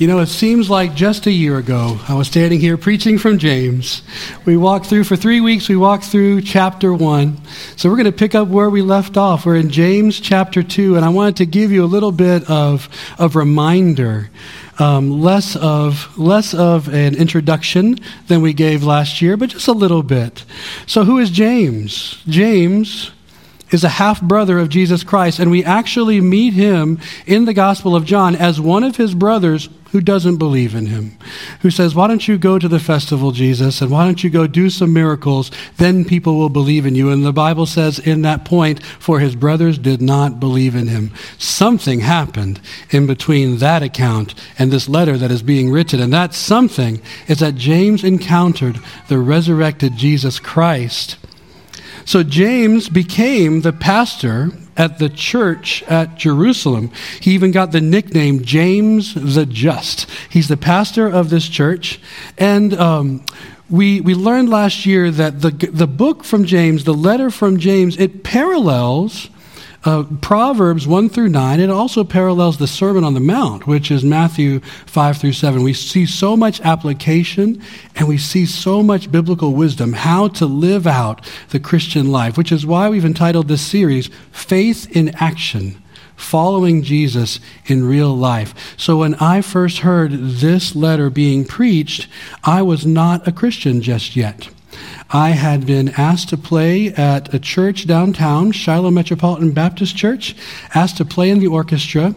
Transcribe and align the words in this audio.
You 0.00 0.06
know, 0.06 0.20
it 0.20 0.28
seems 0.28 0.70
like 0.70 0.94
just 0.94 1.26
a 1.26 1.30
year 1.30 1.58
ago, 1.58 2.00
I 2.08 2.14
was 2.14 2.26
standing 2.26 2.58
here 2.58 2.78
preaching 2.78 3.18
from 3.18 3.36
James. 3.36 4.00
We 4.46 4.56
walked 4.56 4.86
through, 4.86 5.04
for 5.04 5.14
three 5.14 5.42
weeks, 5.42 5.68
we 5.68 5.76
walked 5.76 6.04
through 6.04 6.40
chapter 6.40 6.94
one. 6.94 7.36
So 7.76 7.90
we're 7.90 7.96
going 7.96 8.06
to 8.06 8.12
pick 8.12 8.34
up 8.34 8.48
where 8.48 8.70
we 8.70 8.80
left 8.80 9.18
off. 9.18 9.44
We're 9.44 9.56
in 9.56 9.68
James 9.68 10.18
chapter 10.18 10.62
two, 10.62 10.96
and 10.96 11.04
I 11.04 11.10
wanted 11.10 11.36
to 11.36 11.44
give 11.44 11.70
you 11.70 11.84
a 11.84 11.86
little 11.86 12.12
bit 12.12 12.48
of, 12.48 12.88
of 13.18 13.36
reminder. 13.36 14.30
Um, 14.78 15.20
less 15.20 15.54
of 15.54 16.18
less 16.18 16.54
of 16.54 16.88
an 16.88 17.14
introduction 17.14 17.98
than 18.28 18.40
we 18.40 18.54
gave 18.54 18.82
last 18.82 19.20
year, 19.20 19.36
but 19.36 19.50
just 19.50 19.68
a 19.68 19.72
little 19.72 20.02
bit. 20.02 20.46
So, 20.86 21.04
who 21.04 21.18
is 21.18 21.30
James? 21.30 22.22
James 22.26 23.10
is 23.70 23.84
a 23.84 23.88
half 23.90 24.22
brother 24.22 24.58
of 24.58 24.70
Jesus 24.70 25.04
Christ, 25.04 25.38
and 25.38 25.50
we 25.50 25.62
actually 25.62 26.22
meet 26.22 26.54
him 26.54 26.98
in 27.26 27.44
the 27.44 27.52
Gospel 27.52 27.94
of 27.94 28.06
John 28.06 28.34
as 28.34 28.58
one 28.58 28.82
of 28.82 28.96
his 28.96 29.14
brothers 29.14 29.68
who 29.92 30.00
doesn't 30.00 30.36
believe 30.36 30.74
in 30.74 30.86
him, 30.86 31.16
who 31.60 31.70
says, 31.70 31.94
Why 31.94 32.06
don't 32.06 32.26
you 32.26 32.38
go 32.38 32.58
to 32.58 32.68
the 32.68 32.78
festival, 32.78 33.32
Jesus, 33.32 33.80
and 33.80 33.90
why 33.90 34.04
don't 34.04 34.22
you 34.22 34.30
go 34.30 34.46
do 34.46 34.70
some 34.70 34.92
miracles? 34.92 35.50
Then 35.76 36.04
people 36.04 36.36
will 36.36 36.48
believe 36.48 36.86
in 36.86 36.94
you. 36.94 37.10
And 37.10 37.24
the 37.24 37.32
Bible 37.32 37.66
says 37.66 37.98
in 37.98 38.22
that 38.22 38.44
point, 38.44 38.82
For 38.82 39.20
his 39.20 39.34
brothers 39.34 39.78
did 39.78 40.00
not 40.00 40.40
believe 40.40 40.74
in 40.74 40.88
him. 40.88 41.12
Something 41.38 42.00
happened 42.00 42.60
in 42.90 43.06
between 43.06 43.58
that 43.58 43.82
account 43.82 44.34
and 44.58 44.70
this 44.70 44.88
letter 44.88 45.16
that 45.18 45.30
is 45.30 45.42
being 45.42 45.70
written. 45.70 46.00
And 46.00 46.12
that 46.12 46.34
something 46.34 47.00
is 47.28 47.40
that 47.40 47.54
James 47.54 48.04
encountered 48.04 48.80
the 49.08 49.18
resurrected 49.18 49.96
Jesus 49.96 50.38
Christ 50.38 51.16
so 52.04 52.24
James 52.24 52.88
became 52.88 53.60
the 53.60 53.72
pastor 53.72 54.50
at 54.76 54.98
the 54.98 55.08
church 55.08 55.82
at 55.84 56.16
Jerusalem. 56.16 56.90
He 57.20 57.32
even 57.32 57.50
got 57.50 57.72
the 57.72 57.80
nickname 57.80 58.42
James 58.42 59.14
the 59.14 59.46
Just. 59.46 60.08
He's 60.28 60.48
the 60.48 60.56
pastor 60.56 61.08
of 61.08 61.30
this 61.30 61.48
church. 61.48 62.00
And 62.38 62.74
um, 62.74 63.24
we, 63.68 64.00
we 64.00 64.14
learned 64.14 64.48
last 64.48 64.86
year 64.86 65.10
that 65.10 65.40
the, 65.40 65.50
the 65.50 65.86
book 65.86 66.24
from 66.24 66.44
James, 66.44 66.84
the 66.84 66.94
letter 66.94 67.30
from 67.30 67.58
James, 67.58 67.96
it 67.96 68.24
parallels 68.24 69.30
uh, 69.84 70.04
Proverbs 70.20 70.86
1 70.86 71.08
through 71.08 71.30
9, 71.30 71.58
it 71.58 71.70
also 71.70 72.04
parallels 72.04 72.58
the 72.58 72.66
Sermon 72.66 73.02
on 73.02 73.14
the 73.14 73.20
Mount, 73.20 73.66
which 73.66 73.90
is 73.90 74.04
Matthew 74.04 74.60
5 74.86 75.18
through 75.18 75.32
7. 75.32 75.62
We 75.62 75.72
see 75.72 76.04
so 76.04 76.36
much 76.36 76.60
application 76.60 77.62
and 77.96 78.06
we 78.06 78.18
see 78.18 78.44
so 78.44 78.82
much 78.82 79.10
biblical 79.10 79.54
wisdom, 79.54 79.94
how 79.94 80.28
to 80.28 80.44
live 80.46 80.86
out 80.86 81.26
the 81.48 81.60
Christian 81.60 82.10
life, 82.10 82.36
which 82.36 82.52
is 82.52 82.66
why 82.66 82.88
we've 82.90 83.04
entitled 83.04 83.48
this 83.48 83.62
series 83.62 84.10
Faith 84.32 84.94
in 84.94 85.14
Action 85.16 85.82
following 86.16 86.82
Jesus 86.82 87.40
in 87.64 87.88
real 87.88 88.14
life. 88.14 88.76
So 88.76 88.98
when 88.98 89.14
I 89.14 89.40
first 89.40 89.78
heard 89.78 90.12
this 90.12 90.76
letter 90.76 91.08
being 91.08 91.46
preached, 91.46 92.08
I 92.44 92.60
was 92.60 92.84
not 92.84 93.26
a 93.26 93.32
Christian 93.32 93.80
just 93.80 94.16
yet. 94.16 94.50
I 95.10 95.30
had 95.30 95.66
been 95.66 95.88
asked 95.90 96.28
to 96.30 96.36
play 96.36 96.88
at 96.88 97.34
a 97.34 97.38
church 97.38 97.86
downtown, 97.86 98.52
Shiloh 98.52 98.90
Metropolitan 98.90 99.52
Baptist 99.52 99.96
Church, 99.96 100.36
asked 100.74 100.98
to 100.98 101.04
play 101.04 101.30
in 101.30 101.40
the 101.40 101.48
orchestra. 101.48 102.14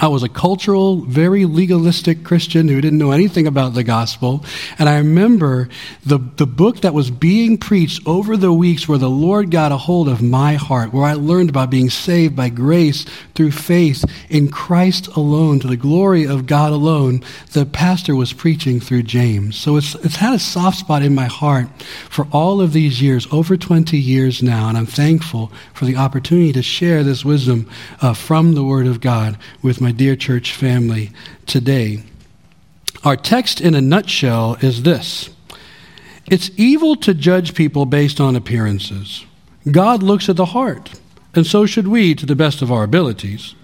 I 0.00 0.08
was 0.08 0.22
a 0.22 0.28
cultural, 0.28 0.96
very 0.96 1.44
legalistic 1.46 2.22
Christian 2.22 2.68
who 2.68 2.80
didn't 2.80 2.98
know 2.98 3.10
anything 3.10 3.46
about 3.46 3.74
the 3.74 3.82
gospel. 3.82 4.44
And 4.78 4.88
I 4.88 4.98
remember 4.98 5.70
the, 6.04 6.18
the 6.18 6.46
book 6.46 6.82
that 6.82 6.94
was 6.94 7.10
being 7.10 7.56
preached 7.56 8.06
over 8.06 8.36
the 8.36 8.52
weeks 8.52 8.86
where 8.86 8.98
the 8.98 9.10
Lord 9.10 9.50
got 9.50 9.72
a 9.72 9.78
hold 9.78 10.08
of 10.08 10.22
my 10.22 10.54
heart, 10.54 10.92
where 10.92 11.06
I 11.06 11.14
learned 11.14 11.48
about 11.48 11.70
being 11.70 11.90
saved 11.90 12.36
by 12.36 12.50
grace 12.50 13.06
through 13.34 13.50
faith 13.52 14.04
in 14.28 14.50
Christ 14.50 15.08
alone, 15.08 15.58
to 15.60 15.66
the 15.66 15.76
glory 15.76 16.26
of 16.26 16.46
God 16.46 16.72
alone. 16.72 17.24
The 17.52 17.66
pastor 17.66 18.14
was 18.14 18.34
preaching 18.34 18.80
through 18.80 19.04
James. 19.04 19.56
So 19.56 19.78
it's, 19.78 19.94
it's 19.96 20.16
had 20.16 20.34
a 20.34 20.38
soft 20.38 20.78
spot 20.78 21.02
in 21.02 21.14
my 21.14 21.26
heart 21.26 21.66
for 22.10 22.28
all 22.30 22.60
of 22.60 22.72
these 22.72 23.00
years, 23.00 23.26
over 23.32 23.56
20 23.56 23.98
years 23.98 24.42
now. 24.42 24.68
And 24.68 24.76
I'm 24.76 24.86
thankful 24.86 25.50
for 25.72 25.86
the 25.86 25.96
opportunity 25.96 26.52
to 26.52 26.62
share 26.62 27.02
this 27.02 27.24
wisdom 27.24 27.68
uh, 28.00 28.12
from 28.12 28.54
the 28.54 28.64
Word 28.64 28.86
of 28.86 29.00
God 29.00 29.36
with 29.62 29.77
with 29.78 29.82
my 29.84 29.92
dear 29.92 30.16
church 30.16 30.54
family 30.54 31.12
today. 31.46 32.02
Our 33.04 33.16
text 33.16 33.60
in 33.60 33.76
a 33.76 33.80
nutshell 33.80 34.56
is 34.60 34.82
this 34.82 35.30
It's 36.28 36.50
evil 36.56 36.96
to 36.96 37.14
judge 37.14 37.54
people 37.54 37.86
based 37.86 38.20
on 38.20 38.34
appearances. 38.34 39.24
God 39.70 40.02
looks 40.02 40.28
at 40.28 40.34
the 40.34 40.46
heart, 40.46 40.98
and 41.32 41.46
so 41.46 41.64
should 41.64 41.86
we 41.86 42.16
to 42.16 42.26
the 42.26 42.34
best 42.34 42.60
of 42.60 42.72
our 42.72 42.82
abilities. 42.82 43.54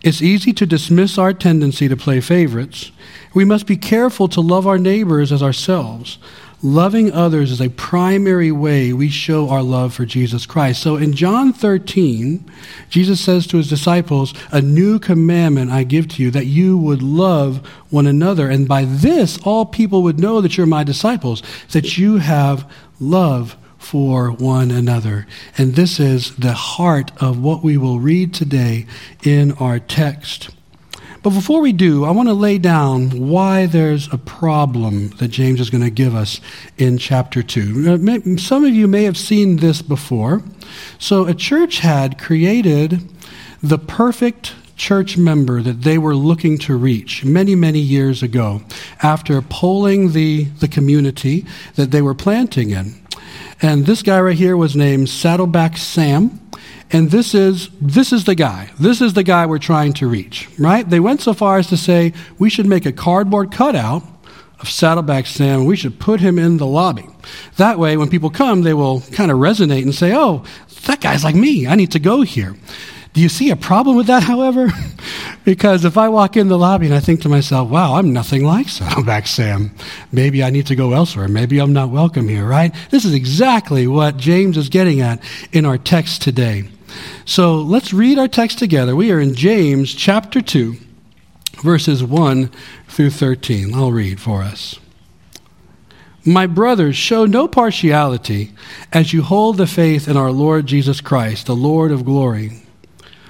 It's 0.00 0.22
easy 0.22 0.52
to 0.52 0.64
dismiss 0.64 1.18
our 1.18 1.32
tendency 1.32 1.88
to 1.88 1.96
play 1.96 2.20
favorites. 2.20 2.92
We 3.34 3.44
must 3.44 3.66
be 3.66 3.76
careful 3.76 4.28
to 4.28 4.40
love 4.40 4.64
our 4.64 4.78
neighbors 4.78 5.32
as 5.32 5.42
ourselves. 5.42 6.18
Loving 6.60 7.12
others 7.12 7.52
is 7.52 7.60
a 7.60 7.70
primary 7.70 8.50
way 8.50 8.92
we 8.92 9.08
show 9.08 9.48
our 9.48 9.62
love 9.62 9.94
for 9.94 10.04
Jesus 10.04 10.44
Christ. 10.44 10.82
So 10.82 10.96
in 10.96 11.12
John 11.12 11.52
13, 11.52 12.50
Jesus 12.88 13.20
says 13.20 13.46
to 13.46 13.58
his 13.58 13.68
disciples, 13.68 14.34
A 14.50 14.60
new 14.60 14.98
commandment 14.98 15.70
I 15.70 15.84
give 15.84 16.08
to 16.08 16.22
you, 16.22 16.32
that 16.32 16.46
you 16.46 16.76
would 16.76 17.00
love 17.00 17.64
one 17.90 18.08
another. 18.08 18.50
And 18.50 18.66
by 18.66 18.84
this, 18.84 19.38
all 19.44 19.66
people 19.66 20.02
would 20.02 20.18
know 20.18 20.40
that 20.40 20.56
you're 20.56 20.66
my 20.66 20.82
disciples, 20.82 21.44
that 21.70 21.96
you 21.96 22.16
have 22.16 22.68
love 22.98 23.56
for 23.78 24.32
one 24.32 24.72
another. 24.72 25.28
And 25.56 25.76
this 25.76 26.00
is 26.00 26.34
the 26.34 26.54
heart 26.54 27.12
of 27.22 27.40
what 27.40 27.62
we 27.62 27.76
will 27.76 28.00
read 28.00 28.34
today 28.34 28.86
in 29.22 29.52
our 29.52 29.78
text. 29.78 30.50
But 31.28 31.34
before 31.34 31.60
we 31.60 31.74
do, 31.74 32.06
I 32.06 32.10
want 32.10 32.30
to 32.30 32.32
lay 32.32 32.56
down 32.56 33.10
why 33.28 33.66
there's 33.66 34.10
a 34.10 34.16
problem 34.16 35.08
that 35.18 35.28
James 35.28 35.60
is 35.60 35.68
going 35.68 35.84
to 35.84 35.90
give 35.90 36.14
us 36.14 36.40
in 36.78 36.96
chapter 36.96 37.42
2. 37.42 38.00
Uh, 38.34 38.38
some 38.38 38.64
of 38.64 38.72
you 38.72 38.88
may 38.88 39.02
have 39.02 39.18
seen 39.18 39.56
this 39.56 39.82
before. 39.82 40.40
So, 40.98 41.26
a 41.26 41.34
church 41.34 41.80
had 41.80 42.18
created 42.18 43.06
the 43.62 43.76
perfect 43.76 44.54
church 44.76 45.18
member 45.18 45.60
that 45.60 45.82
they 45.82 45.98
were 45.98 46.16
looking 46.16 46.56
to 46.60 46.74
reach 46.78 47.26
many, 47.26 47.54
many 47.54 47.80
years 47.80 48.22
ago 48.22 48.62
after 49.02 49.42
polling 49.42 50.12
the, 50.12 50.44
the 50.44 50.68
community 50.68 51.44
that 51.74 51.90
they 51.90 52.00
were 52.00 52.14
planting 52.14 52.70
in. 52.70 52.94
And 53.60 53.84
this 53.84 54.02
guy 54.02 54.18
right 54.18 54.34
here 54.34 54.56
was 54.56 54.74
named 54.74 55.10
Saddleback 55.10 55.76
Sam. 55.76 56.40
And 56.90 57.10
this 57.10 57.34
is, 57.34 57.68
this 57.80 58.12
is 58.12 58.24
the 58.24 58.34
guy. 58.34 58.70
This 58.80 59.00
is 59.00 59.12
the 59.12 59.22
guy 59.22 59.44
we're 59.46 59.58
trying 59.58 59.92
to 59.94 60.08
reach, 60.08 60.48
right? 60.58 60.88
They 60.88 61.00
went 61.00 61.20
so 61.20 61.34
far 61.34 61.58
as 61.58 61.66
to 61.68 61.76
say 61.76 62.14
we 62.38 62.48
should 62.48 62.66
make 62.66 62.86
a 62.86 62.92
cardboard 62.92 63.52
cutout 63.52 64.02
of 64.60 64.68
Saddleback 64.68 65.26
Sam. 65.26 65.66
We 65.66 65.76
should 65.76 66.00
put 66.00 66.20
him 66.20 66.38
in 66.38 66.56
the 66.56 66.66
lobby. 66.66 67.06
That 67.56 67.78
way, 67.78 67.96
when 67.96 68.08
people 68.08 68.30
come, 68.30 68.62
they 68.62 68.74
will 68.74 69.02
kind 69.12 69.30
of 69.30 69.38
resonate 69.38 69.82
and 69.82 69.94
say, 69.94 70.14
oh, 70.14 70.44
that 70.86 71.00
guy's 71.00 71.24
like 71.24 71.34
me. 71.34 71.66
I 71.66 71.74
need 71.74 71.92
to 71.92 71.98
go 71.98 72.22
here. 72.22 72.56
Do 73.12 73.20
you 73.20 73.28
see 73.28 73.50
a 73.50 73.56
problem 73.56 73.96
with 73.96 74.06
that, 74.06 74.22
however? 74.22 74.68
because 75.44 75.84
if 75.84 75.96
I 75.98 76.08
walk 76.08 76.36
in 76.36 76.48
the 76.48 76.58
lobby 76.58 76.86
and 76.86 76.94
I 76.94 77.00
think 77.00 77.22
to 77.22 77.28
myself, 77.28 77.68
wow, 77.68 77.94
I'm 77.94 78.12
nothing 78.12 78.44
like 78.44 78.68
Saddleback 78.68 79.26
Sam, 79.26 79.74
maybe 80.12 80.42
I 80.42 80.50
need 80.50 80.66
to 80.66 80.76
go 80.76 80.92
elsewhere. 80.92 81.28
Maybe 81.28 81.58
I'm 81.58 81.72
not 81.72 81.90
welcome 81.90 82.28
here, 82.28 82.46
right? 82.46 82.74
This 82.90 83.04
is 83.04 83.14
exactly 83.14 83.86
what 83.86 84.16
James 84.16 84.56
is 84.56 84.68
getting 84.68 85.00
at 85.00 85.22
in 85.52 85.64
our 85.64 85.78
text 85.78 86.22
today. 86.22 86.64
So 87.28 87.56
let's 87.56 87.92
read 87.92 88.18
our 88.18 88.26
text 88.26 88.58
together. 88.58 88.96
We 88.96 89.12
are 89.12 89.20
in 89.20 89.34
James 89.34 89.92
chapter 89.92 90.40
2, 90.40 90.76
verses 91.62 92.02
1 92.02 92.50
through 92.88 93.10
13. 93.10 93.74
I'll 93.74 93.92
read 93.92 94.18
for 94.18 94.42
us. 94.42 94.80
My 96.24 96.46
brothers, 96.46 96.96
show 96.96 97.26
no 97.26 97.46
partiality 97.46 98.54
as 98.94 99.12
you 99.12 99.20
hold 99.20 99.58
the 99.58 99.66
faith 99.66 100.08
in 100.08 100.16
our 100.16 100.32
Lord 100.32 100.64
Jesus 100.66 101.02
Christ, 101.02 101.44
the 101.44 101.54
Lord 101.54 101.92
of 101.92 102.06
glory. 102.06 102.62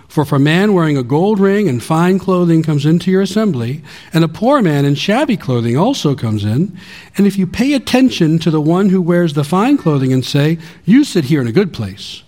For 0.07 0.23
if 0.23 0.31
a 0.31 0.39
man 0.39 0.75
wearing 0.75 0.97
a 0.97 1.03
gold 1.03 1.41
ring 1.41 1.69
and 1.69 1.83
fine 1.83 2.21
clothing 2.21 2.63
comes 2.63 2.87
into 2.87 3.11
your 3.11 3.23
assembly, 3.23 3.83
and 4.15 4.23
a 4.23 4.29
poor 4.29 4.63
man 4.63 4.85
in 4.85 4.95
shabby 4.95 5.37
clothing 5.37 5.77
also 5.77 6.15
comes 6.15 6.45
in, 6.45 6.79
and 7.17 7.27
if 7.27 7.37
you 7.37 7.49
pay 7.49 7.75
attention 7.75 8.39
to 8.39 8.51
the 8.53 8.61
one 8.61 8.91
who 8.91 9.03
wears 9.03 9.35
the 9.35 9.43
fine 9.43 9.77
clothing 9.77 10.13
and 10.13 10.25
say, 10.25 10.59
You 10.85 11.03
sit 11.03 11.25
here 11.25 11.41
in 11.41 11.49
a 11.49 11.53
good 11.53 11.73
place, 11.73 12.23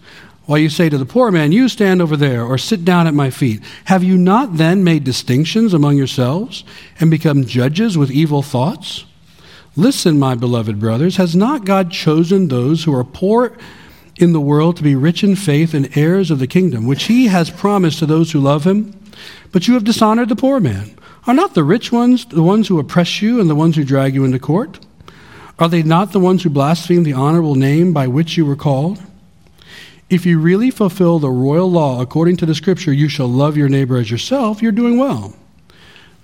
while 0.50 0.58
you 0.58 0.68
say 0.68 0.88
to 0.88 0.98
the 0.98 1.06
poor 1.06 1.30
man, 1.30 1.52
You 1.52 1.68
stand 1.68 2.02
over 2.02 2.16
there, 2.16 2.44
or 2.44 2.58
sit 2.58 2.84
down 2.84 3.06
at 3.06 3.14
my 3.14 3.30
feet, 3.30 3.62
have 3.84 4.02
you 4.02 4.18
not 4.18 4.56
then 4.56 4.82
made 4.82 5.04
distinctions 5.04 5.72
among 5.72 5.96
yourselves, 5.96 6.64
and 6.98 7.08
become 7.08 7.46
judges 7.46 7.96
with 7.96 8.10
evil 8.10 8.42
thoughts? 8.42 9.04
Listen, 9.76 10.18
my 10.18 10.34
beloved 10.34 10.80
brothers, 10.80 11.18
has 11.18 11.36
not 11.36 11.64
God 11.64 11.92
chosen 11.92 12.48
those 12.48 12.82
who 12.82 12.92
are 12.92 13.04
poor 13.04 13.56
in 14.16 14.32
the 14.32 14.40
world 14.40 14.76
to 14.78 14.82
be 14.82 14.96
rich 14.96 15.22
in 15.22 15.36
faith 15.36 15.72
and 15.72 15.96
heirs 15.96 16.32
of 16.32 16.40
the 16.40 16.48
kingdom, 16.48 16.84
which 16.84 17.04
he 17.04 17.28
has 17.28 17.48
promised 17.48 18.00
to 18.00 18.06
those 18.06 18.32
who 18.32 18.40
love 18.40 18.66
him? 18.66 18.92
But 19.52 19.68
you 19.68 19.74
have 19.74 19.84
dishonored 19.84 20.30
the 20.30 20.34
poor 20.34 20.58
man. 20.58 20.98
Are 21.28 21.34
not 21.34 21.54
the 21.54 21.62
rich 21.62 21.92
ones 21.92 22.24
the 22.24 22.42
ones 22.42 22.66
who 22.66 22.80
oppress 22.80 23.22
you 23.22 23.40
and 23.40 23.48
the 23.48 23.54
ones 23.54 23.76
who 23.76 23.84
drag 23.84 24.16
you 24.16 24.24
into 24.24 24.40
court? 24.40 24.84
Are 25.60 25.68
they 25.68 25.84
not 25.84 26.10
the 26.10 26.18
ones 26.18 26.42
who 26.42 26.50
blaspheme 26.50 27.04
the 27.04 27.12
honorable 27.12 27.54
name 27.54 27.92
by 27.92 28.08
which 28.08 28.36
you 28.36 28.44
were 28.44 28.56
called? 28.56 29.00
If 30.10 30.26
you 30.26 30.40
really 30.40 30.72
fulfill 30.72 31.20
the 31.20 31.30
royal 31.30 31.70
law 31.70 32.02
according 32.02 32.36
to 32.38 32.46
the 32.46 32.54
scripture, 32.54 32.92
you 32.92 33.08
shall 33.08 33.28
love 33.28 33.56
your 33.56 33.68
neighbor 33.68 33.96
as 33.96 34.10
yourself, 34.10 34.60
you're 34.60 34.72
doing 34.72 34.98
well. 34.98 35.36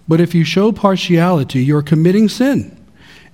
But 0.09 0.21
if 0.21 0.35
you 0.35 0.43
show 0.43 0.73
partiality, 0.73 1.63
you're 1.63 1.83
committing 1.83 2.29
sin 2.29 2.77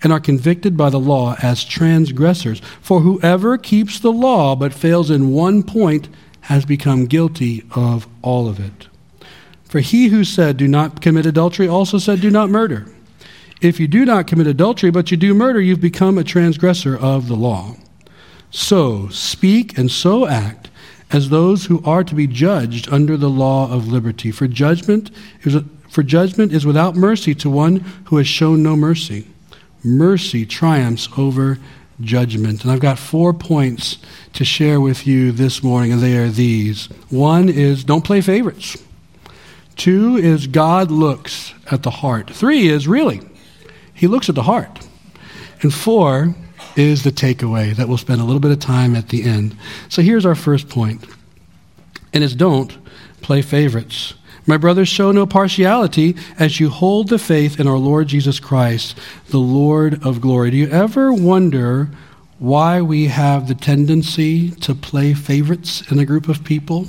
and 0.03 0.13
are 0.13 0.21
convicted 0.21 0.77
by 0.77 0.91
the 0.91 1.01
law 1.01 1.37
as 1.43 1.65
transgressors. 1.65 2.61
For 2.83 3.01
whoever 3.01 3.57
keeps 3.57 3.99
the 3.99 4.13
law 4.13 4.55
but 4.55 4.75
fails 4.75 5.11
in 5.11 5.33
one 5.33 5.63
point 5.63 6.11
has 6.43 6.67
become 6.67 7.07
guilty 7.07 7.65
of 7.75 8.07
all 8.21 8.47
of 8.47 8.61
it. 8.61 8.89
For 9.65 9.81
he 9.81 10.09
who 10.09 10.23
said, 10.23 10.59
Do 10.59 10.69
not 10.69 11.01
commit 11.01 11.25
adultery, 11.25 11.67
also 11.67 11.97
said, 11.97 12.21
Do 12.21 12.31
not 12.31 12.51
murder. 12.51 12.87
If 13.63 13.81
you 13.81 13.89
do 13.89 14.05
not 14.05 14.27
commit 14.27 14.49
adultery, 14.49 14.91
but 14.91 15.11
you 15.11 15.17
do 15.17 15.33
murder, 15.33 15.61
you've 15.61 15.81
become 15.81 16.19
a 16.19 16.25
transgressor 16.25 16.95
of 16.95 17.29
the 17.29 17.37
law. 17.37 17.77
So 18.53 19.09
speak 19.09 19.77
and 19.79 19.91
so 19.91 20.27
act 20.27 20.71
as 21.11 21.31
those 21.31 21.67
who 21.67 21.83
are 21.85 22.05
to 22.05 22.15
be 22.15 22.27
judged 22.27 22.89
under 22.93 23.17
the 23.17 23.31
law 23.31 23.73
of 23.73 23.89
liberty. 23.89 24.31
For 24.31 24.47
judgment 24.47 25.11
is, 25.43 25.57
for 25.89 26.03
judgment 26.03 26.53
is 26.53 26.65
without 26.65 26.95
mercy 26.95 27.35
to 27.37 27.51
one 27.51 27.77
who 28.05 28.19
has 28.19 28.29
shown 28.29 28.63
no 28.63 28.77
mercy. 28.77 29.27
Mercy 29.83 30.47
triumphs 30.47 31.09
over 31.17 31.59
judgment. 32.01 32.63
And 32.63 32.71
I've 32.73 32.81
got 32.81 32.99
four 32.99 33.33
points 33.33 33.99
to 34.35 34.45
share 34.45 34.81
with 34.81 35.07
you 35.07 35.33
this 35.33 35.63
morning, 35.63 35.93
and 35.93 36.03
they 36.03 36.17
are 36.19 36.29
these. 36.29 36.87
One 37.09 37.49
is 37.49 37.85
don't 37.85 38.05
play 38.05 38.21
favorites. 38.21 38.77
Two 39.77 40.17
is 40.17 40.47
God 40.47 40.91
looks 40.91 41.55
at 41.71 41.83
the 41.83 41.91
heart. 41.91 42.31
Three 42.31 42.69
is 42.69 42.87
really, 42.87 43.23
He 43.95 44.07
looks 44.07 44.29
at 44.29 44.35
the 44.35 44.43
heart. 44.43 44.87
And 45.63 45.73
four 45.73 46.35
is 46.77 47.03
the 47.03 47.11
takeaway 47.11 47.75
that 47.77 47.89
we'll 47.89 47.99
spend 47.99 48.21
a 48.21 48.25
little 48.25 48.41
bit 48.41 48.51
of 48.51 48.61
time 48.61 48.95
at 48.95 49.09
the 49.09 49.25
end. 49.25 49.57
So 49.89 50.03
here's 50.03 50.27
our 50.27 50.35
first 50.35 50.69
point, 50.69 51.05
and 52.13 52.25
it's 52.25 52.35
don't 52.35 52.77
play 53.21 53.43
favorites. 53.43 54.15
My 54.45 54.57
brothers, 54.57 54.89
show 54.89 55.13
no 55.13 55.25
partiality 55.25 56.17
as 56.39 56.59
you 56.59 56.69
hold 56.69 57.09
the 57.09 57.19
faith 57.19 57.61
in 57.61 57.69
our 57.69 57.79
Lord 57.79 58.09
Jesus 58.09 58.41
Christ, 58.41 58.99
the 59.29 59.39
Lord 59.39 60.05
of 60.05 60.21
glory. 60.21 60.51
Do 60.51 60.57
you 60.57 60.69
ever 60.69 61.13
wonder 61.13 61.91
why 62.41 62.83
we 62.83 63.07
have 63.07 63.47
the 63.47 63.55
tendency 63.55 64.51
to 64.51 64.75
play 64.75 65.15
favorites 65.15 65.89
in 65.93 66.01
a 66.01 66.05
group 66.05 66.29
of 66.29 66.43
people? 66.43 66.89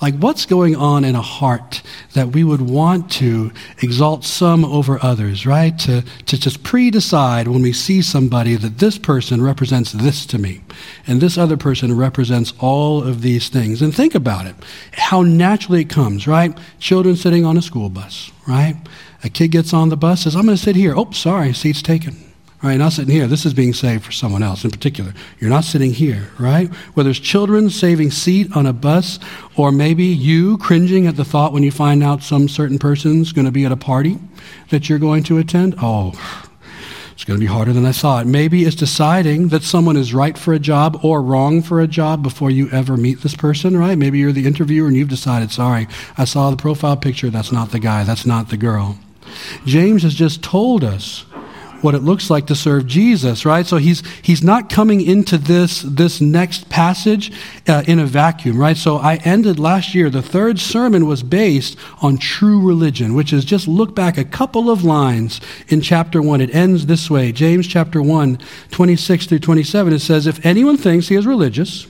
Like, 0.00 0.14
what's 0.16 0.46
going 0.46 0.76
on 0.76 1.04
in 1.04 1.16
a 1.16 1.22
heart 1.22 1.82
that 2.14 2.28
we 2.28 2.44
would 2.44 2.62
want 2.62 3.10
to 3.12 3.50
exalt 3.82 4.24
some 4.24 4.64
over 4.64 5.02
others, 5.02 5.44
right? 5.44 5.76
To, 5.80 6.02
to 6.26 6.38
just 6.38 6.62
pre 6.62 6.90
decide 6.90 7.48
when 7.48 7.62
we 7.62 7.72
see 7.72 8.00
somebody 8.02 8.54
that 8.54 8.78
this 8.78 8.96
person 8.96 9.42
represents 9.42 9.92
this 9.92 10.24
to 10.26 10.38
me, 10.38 10.62
and 11.06 11.20
this 11.20 11.36
other 11.36 11.56
person 11.56 11.96
represents 11.96 12.52
all 12.60 13.02
of 13.02 13.22
these 13.22 13.48
things. 13.48 13.82
And 13.82 13.94
think 13.94 14.14
about 14.14 14.46
it 14.46 14.54
how 14.92 15.22
naturally 15.22 15.80
it 15.80 15.90
comes, 15.90 16.26
right? 16.26 16.56
Children 16.78 17.16
sitting 17.16 17.44
on 17.44 17.56
a 17.56 17.62
school 17.62 17.88
bus, 17.88 18.30
right? 18.46 18.76
A 19.24 19.28
kid 19.28 19.48
gets 19.48 19.72
on 19.72 19.88
the 19.88 19.96
bus, 19.96 20.22
says, 20.22 20.36
I'm 20.36 20.44
going 20.44 20.56
to 20.56 20.62
sit 20.62 20.76
here. 20.76 20.94
Oh, 20.96 21.10
sorry, 21.10 21.52
seat's 21.52 21.82
taken. 21.82 22.27
Right, 22.60 22.76
not 22.76 22.92
sitting 22.92 23.14
here. 23.14 23.28
This 23.28 23.46
is 23.46 23.54
being 23.54 23.72
saved 23.72 24.04
for 24.04 24.10
someone 24.10 24.42
else 24.42 24.64
in 24.64 24.72
particular. 24.72 25.14
You're 25.38 25.48
not 25.48 25.62
sitting 25.62 25.92
here, 25.92 26.28
right? 26.40 26.68
Whether 26.94 27.10
it's 27.10 27.20
children 27.20 27.70
saving 27.70 28.10
seat 28.10 28.56
on 28.56 28.66
a 28.66 28.72
bus, 28.72 29.20
or 29.56 29.70
maybe 29.70 30.04
you 30.04 30.58
cringing 30.58 31.06
at 31.06 31.14
the 31.14 31.24
thought 31.24 31.52
when 31.52 31.62
you 31.62 31.70
find 31.70 32.02
out 32.02 32.24
some 32.24 32.48
certain 32.48 32.76
person's 32.76 33.32
going 33.32 33.44
to 33.44 33.52
be 33.52 33.64
at 33.64 33.70
a 33.70 33.76
party 33.76 34.18
that 34.70 34.88
you're 34.88 34.98
going 34.98 35.22
to 35.24 35.38
attend. 35.38 35.76
Oh, 35.80 36.12
it's 37.12 37.22
going 37.22 37.38
to 37.38 37.44
be 37.44 37.52
harder 37.52 37.72
than 37.72 37.86
I 37.86 37.92
thought. 37.92 38.26
Maybe 38.26 38.64
it's 38.64 38.74
deciding 38.74 39.48
that 39.48 39.62
someone 39.62 39.96
is 39.96 40.12
right 40.12 40.36
for 40.36 40.52
a 40.52 40.58
job 40.58 40.98
or 41.04 41.22
wrong 41.22 41.62
for 41.62 41.80
a 41.80 41.86
job 41.86 42.24
before 42.24 42.50
you 42.50 42.68
ever 42.70 42.96
meet 42.96 43.20
this 43.20 43.36
person, 43.36 43.76
right? 43.76 43.96
Maybe 43.96 44.18
you're 44.18 44.32
the 44.32 44.46
interviewer 44.48 44.88
and 44.88 44.96
you've 44.96 45.08
decided, 45.08 45.52
sorry, 45.52 45.86
I 46.16 46.24
saw 46.24 46.50
the 46.50 46.56
profile 46.56 46.96
picture. 46.96 47.30
That's 47.30 47.52
not 47.52 47.70
the 47.70 47.78
guy. 47.78 48.02
That's 48.02 48.26
not 48.26 48.48
the 48.48 48.56
girl. 48.56 48.98
James 49.64 50.02
has 50.02 50.14
just 50.14 50.42
told 50.42 50.82
us 50.82 51.24
what 51.80 51.94
it 51.94 52.02
looks 52.02 52.30
like 52.30 52.46
to 52.46 52.54
serve 52.54 52.86
Jesus, 52.86 53.44
right? 53.44 53.66
So 53.66 53.76
he's 53.76 54.02
he's 54.22 54.42
not 54.42 54.68
coming 54.68 55.00
into 55.00 55.38
this 55.38 55.82
this 55.82 56.20
next 56.20 56.68
passage 56.68 57.32
uh, 57.68 57.84
in 57.86 57.98
a 57.98 58.06
vacuum, 58.06 58.58
right? 58.58 58.76
So 58.76 58.96
I 58.96 59.16
ended 59.16 59.58
last 59.58 59.94
year. 59.94 60.10
The 60.10 60.22
third 60.22 60.58
sermon 60.58 61.06
was 61.06 61.22
based 61.22 61.76
on 62.02 62.18
true 62.18 62.66
religion, 62.66 63.14
which 63.14 63.32
is 63.32 63.44
just 63.44 63.68
look 63.68 63.94
back 63.94 64.18
a 64.18 64.24
couple 64.24 64.70
of 64.70 64.84
lines 64.84 65.40
in 65.68 65.80
chapter 65.80 66.20
one. 66.20 66.40
It 66.40 66.54
ends 66.54 66.86
this 66.86 67.10
way: 67.10 67.32
James 67.32 67.66
chapter 67.66 68.02
1, 68.02 68.38
26 68.70 69.26
through 69.26 69.38
27. 69.38 69.92
It 69.92 70.00
says, 70.00 70.26
"If 70.26 70.44
anyone 70.44 70.76
thinks 70.76 71.08
he 71.08 71.16
is 71.16 71.26
religious." 71.26 71.86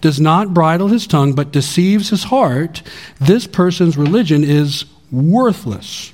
Does 0.00 0.20
not 0.20 0.52
bridle 0.52 0.88
his 0.88 1.06
tongue, 1.06 1.32
but 1.32 1.50
deceives 1.50 2.10
his 2.10 2.24
heart, 2.24 2.82
this 3.18 3.46
person's 3.46 3.96
religion 3.96 4.44
is 4.44 4.84
worthless. 5.10 6.12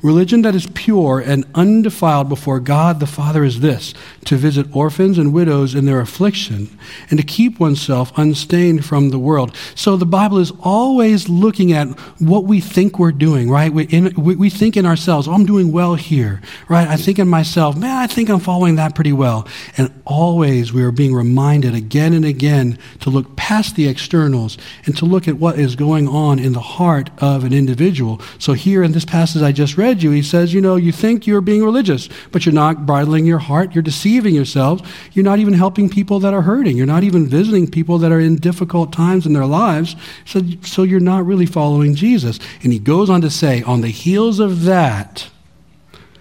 Religion 0.00 0.42
that 0.42 0.54
is 0.54 0.68
pure 0.74 1.18
and 1.18 1.44
undefiled 1.54 2.28
before 2.28 2.60
God 2.60 3.00
the 3.00 3.06
Father 3.06 3.42
is 3.42 3.60
this 3.60 3.94
to 4.26 4.36
visit 4.36 4.66
orphans 4.74 5.18
and 5.18 5.32
widows 5.32 5.74
in 5.74 5.86
their 5.86 6.00
affliction 6.00 6.78
and 7.10 7.18
to 7.18 7.24
keep 7.24 7.58
oneself 7.58 8.12
unstained 8.16 8.84
from 8.84 9.10
the 9.10 9.18
world. 9.18 9.56
So 9.74 9.96
the 9.96 10.06
Bible 10.06 10.38
is 10.38 10.52
always 10.60 11.28
looking 11.28 11.72
at 11.72 11.88
what 12.20 12.44
we 12.44 12.60
think 12.60 12.98
we're 12.98 13.10
doing, 13.10 13.50
right? 13.50 13.72
We, 13.72 13.84
in, 13.86 14.12
we, 14.14 14.36
we 14.36 14.50
think 14.50 14.76
in 14.76 14.86
ourselves, 14.86 15.26
oh, 15.26 15.32
I'm 15.32 15.46
doing 15.46 15.72
well 15.72 15.94
here, 15.94 16.42
right? 16.68 16.86
I 16.86 16.96
think 16.96 17.18
in 17.18 17.26
myself, 17.26 17.76
man, 17.76 17.96
I 17.96 18.06
think 18.06 18.28
I'm 18.28 18.40
following 18.40 18.76
that 18.76 18.94
pretty 18.94 19.12
well. 19.12 19.48
And 19.76 19.90
always 20.04 20.72
we 20.72 20.82
are 20.84 20.92
being 20.92 21.14
reminded 21.14 21.74
again 21.74 22.12
and 22.12 22.24
again 22.24 22.78
to 23.00 23.10
look 23.10 23.34
past 23.34 23.74
the 23.74 23.88
externals 23.88 24.58
and 24.84 24.96
to 24.98 25.06
look 25.06 25.26
at 25.26 25.38
what 25.38 25.58
is 25.58 25.74
going 25.74 26.06
on 26.06 26.38
in 26.38 26.52
the 26.52 26.60
heart 26.60 27.10
of 27.18 27.44
an 27.44 27.52
individual. 27.52 28.20
So 28.38 28.52
here 28.52 28.82
in 28.82 28.92
this 28.92 29.04
passage 29.04 29.42
I 29.42 29.52
just 29.52 29.76
read, 29.76 29.87
you, 29.96 30.10
he 30.10 30.22
says, 30.22 30.52
you 30.52 30.60
know, 30.60 30.76
you 30.76 30.92
think 30.92 31.26
you're 31.26 31.40
being 31.40 31.64
religious, 31.64 32.08
but 32.30 32.44
you're 32.44 32.54
not 32.54 32.86
bridling 32.86 33.26
your 33.26 33.38
heart. 33.38 33.74
You're 33.74 33.82
deceiving 33.82 34.34
yourselves. 34.34 34.82
You're 35.12 35.24
not 35.24 35.38
even 35.38 35.54
helping 35.54 35.88
people 35.88 36.20
that 36.20 36.34
are 36.34 36.42
hurting. 36.42 36.76
You're 36.76 36.86
not 36.86 37.04
even 37.04 37.26
visiting 37.26 37.70
people 37.70 37.98
that 37.98 38.12
are 38.12 38.20
in 38.20 38.36
difficult 38.36 38.92
times 38.92 39.26
in 39.26 39.32
their 39.32 39.46
lives. 39.46 39.96
So, 40.24 40.42
so 40.62 40.82
you're 40.82 41.00
not 41.00 41.26
really 41.26 41.46
following 41.46 41.94
Jesus. 41.94 42.38
And 42.62 42.72
he 42.72 42.78
goes 42.78 43.08
on 43.08 43.20
to 43.22 43.30
say, 43.30 43.62
on 43.62 43.80
the 43.80 43.88
heels 43.88 44.38
of 44.38 44.64
that, 44.64 45.28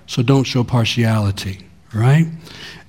so 0.06 0.24
don't 0.24 0.46
show 0.46 0.64
partiality, 0.64 1.68
right? 1.94 2.28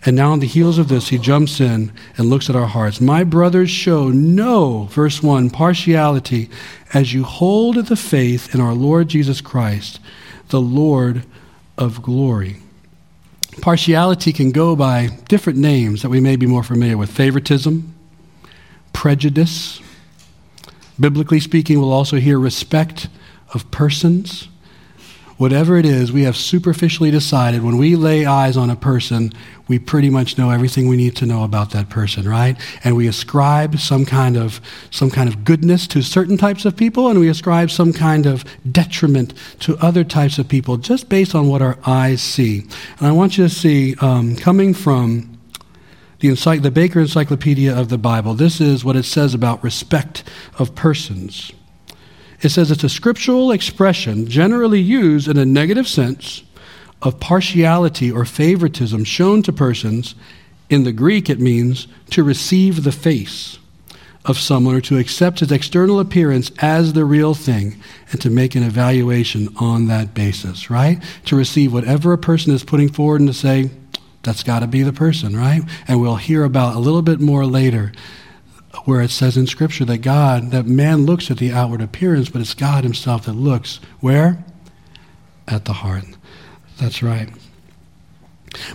And 0.05 0.15
now, 0.15 0.31
on 0.31 0.39
the 0.39 0.47
heels 0.47 0.79
of 0.79 0.89
this, 0.89 1.09
he 1.09 1.19
jumps 1.19 1.61
in 1.61 1.93
and 2.17 2.31
looks 2.31 2.49
at 2.49 2.55
our 2.55 2.69
hearts. 2.69 3.01
My 3.01 3.25
brothers, 3.25 3.69
show 3.69 4.11
no, 4.11 4.85
verse 4.93 5.23
1, 5.23 5.51
partiality 5.51 6.49
as 6.95 7.13
you 7.13 7.25
hold 7.25 7.87
the 7.87 7.97
faith 7.97 8.55
in 8.55 8.61
our 8.61 8.75
Lord 8.75 9.09
Jesus 9.09 9.41
Christ 9.41 9.99
the 10.49 10.61
Lord 10.61 11.25
of 11.77 12.03
glory. 12.03 12.57
Partiality 13.61 14.33
can 14.33 14.53
go 14.53 14.77
by 14.77 15.09
different 15.29 15.59
names 15.59 16.03
that 16.03 16.11
we 16.11 16.21
may 16.21 16.37
be 16.37 16.47
more 16.47 16.63
familiar 16.63 16.97
with 16.97 17.11
favoritism, 17.11 17.95
prejudice. 18.93 19.81
Biblically 21.01 21.41
speaking, 21.41 21.81
we'll 21.81 21.93
also 21.93 22.19
hear 22.19 22.39
respect 22.39 23.09
of 23.55 23.71
persons 23.71 24.49
whatever 25.39 25.77
it 25.77 25.87
is, 25.87 26.13
we 26.13 26.25
have 26.25 26.37
superficially 26.37 27.11
decided 27.11 27.63
when 27.63 27.79
we 27.79 27.97
lay 27.97 28.27
eyes 28.27 28.57
on 28.57 28.69
a 28.69 28.77
person, 28.77 29.33
we 29.69 29.79
pretty 29.79 30.11
much 30.11 30.37
know 30.37 30.51
everything 30.51 30.89
we 30.89 30.97
need 30.97 31.17
to 31.17 31.27
know 31.27 31.45
about 31.45 31.71
that 31.71 31.89
person, 31.89 32.29
right? 32.29 32.57
And 32.85 32.97
we 32.97 33.07
ascribe 33.07 33.79
some 33.79 34.05
kind 34.05 34.37
of 34.37 34.61
some 34.91 35.11
kind 35.11 35.29
of 35.29 35.45
goodness 35.45 35.87
to 35.89 36.03
certain 36.03 36.37
types 36.37 36.65
of 36.65 36.77
people, 36.77 37.09
and 37.09 37.19
we 37.19 37.29
ascribe 37.29 37.71
some 37.71 37.93
kind 37.93 38.27
of 38.27 38.45
detriment 38.71 39.33
to 39.61 39.79
other 39.79 40.05
types 40.05 40.39
of 40.39 40.49
people, 40.49 40.77
just 40.77 41.09
based 41.09 41.35
on 41.35 41.49
what 41.49 41.63
our 41.63 41.79
eyes 41.87 42.21
see. 42.21 42.67
And 42.99 43.07
I 43.07 43.13
want 43.13 43.39
you 43.39 43.45
to 43.45 43.55
see, 43.55 43.95
um, 44.01 44.37
coming 44.37 44.75
from 44.75 45.39
the, 46.19 46.29
encycl- 46.29 46.63
the 46.63 46.71
Baker 46.73 47.01
Encyclopedia 47.01 47.77
of 47.77 47.91
the 47.91 47.99
Bible, 47.99 48.35
this 48.35 48.61
is 48.61 48.85
what 48.85 48.97
it 48.97 49.05
says 49.05 49.35
about 49.35 49.63
respect 49.63 50.25
of 50.59 50.75
persons. 50.75 51.53
It 52.41 52.51
says 52.51 52.71
it's 52.71 52.85
a 52.85 52.89
scriptural 52.89 53.51
expression 53.51 54.27
generally 54.27 54.81
used 54.81 55.29
in 55.29 55.37
a 55.37 55.45
negative 55.45 55.89
sense 55.89 56.43
of 57.03 57.21
partiality 57.21 58.11
or 58.11 58.25
favoritism 58.25 59.05
shown 59.05 59.43
to 59.43 59.53
persons. 59.53 60.15
In 60.69 60.85
the 60.85 60.93
Greek, 60.93 61.29
it 61.29 61.41
means 61.41 61.89
to 62.11 62.23
receive 62.23 62.85
the 62.85 62.93
face 62.93 63.59
of 64.25 64.39
someone 64.39 64.75
or 64.75 64.81
to 64.83 64.99
accept 64.99 65.41
his 65.41 65.51
external 65.51 66.01
appearance 66.01 66.51
as 66.59 66.93
the 66.93 67.05
real 67.05 67.35
thing 67.35 67.81
and 68.13 68.21
to 68.21 68.31
make 68.31 68.55
an 68.55 68.63
evaluation 68.63 69.49
on 69.57 69.87
that 69.87 70.13
basis, 70.13 70.71
right? 70.71 71.03
To 71.27 71.37
receive 71.37 71.73
whatever 71.73 72.13
a 72.13 72.19
person 72.19 72.53
is 72.53 72.63
putting 72.63 72.93
forward 72.93 73.21
and 73.21 73.29
to 73.29 73.35
say, 73.35 73.71
that's 74.23 74.43
got 74.43 74.61
to 74.61 74.67
be 74.67 74.83
the 74.83 74.93
person, 74.93 75.37
right? 75.37 75.63
And 75.87 76.01
we'll 76.01 76.17
hear 76.17 76.45
about 76.45 76.77
a 76.77 76.81
little 76.81 77.03
bit 77.03 77.21
more 77.21 77.47
later 77.47 77.93
where 78.85 79.01
it 79.01 79.11
says 79.11 79.37
in 79.37 79.47
Scripture 79.47 79.85
that 79.87 79.99
God, 79.99 80.51
that 80.51 80.67
man 80.67 81.07
looks 81.07 81.31
at 81.31 81.39
the 81.39 81.53
outward 81.53 81.81
appearance, 81.81 82.29
but 82.29 82.41
it's 82.41 82.55
God 82.55 82.85
Himself 82.85 83.25
that 83.27 83.33
looks 83.33 83.81
where? 84.01 84.45
At 85.47 85.65
the 85.65 85.73
heart. 85.73 86.05
That's 86.79 87.03
right. 87.03 87.31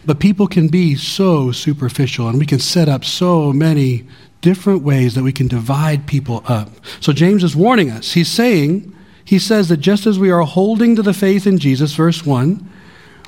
But 0.06 0.20
people 0.20 0.48
can 0.48 0.68
be 0.68 0.96
so 0.96 1.52
superficial, 1.52 2.28
and 2.28 2.40
we 2.40 2.46
can 2.46 2.60
set 2.60 2.90
up 2.90 3.06
so 3.06 3.54
many 3.54 4.08
different 4.42 4.84
ways 4.84 5.16
that 5.16 5.24
we 5.24 5.32
can 5.32 5.48
divide 5.48 6.06
people 6.06 6.44
up. 6.48 6.70
So 7.00 7.14
James 7.14 7.44
is 7.44 7.56
warning 7.56 7.90
us. 7.90 8.14
He's 8.14 8.28
saying, 8.28 8.94
he 9.24 9.40
says 9.40 9.70
that 9.70 9.78
just 9.78 10.06
as 10.06 10.20
we 10.20 10.30
are 10.32 10.42
holding 10.42 10.96
to 10.96 11.02
the 11.02 11.14
faith 11.14 11.48
in 11.48 11.58
Jesus, 11.58 11.94
verse 11.94 12.26
1, 12.26 12.70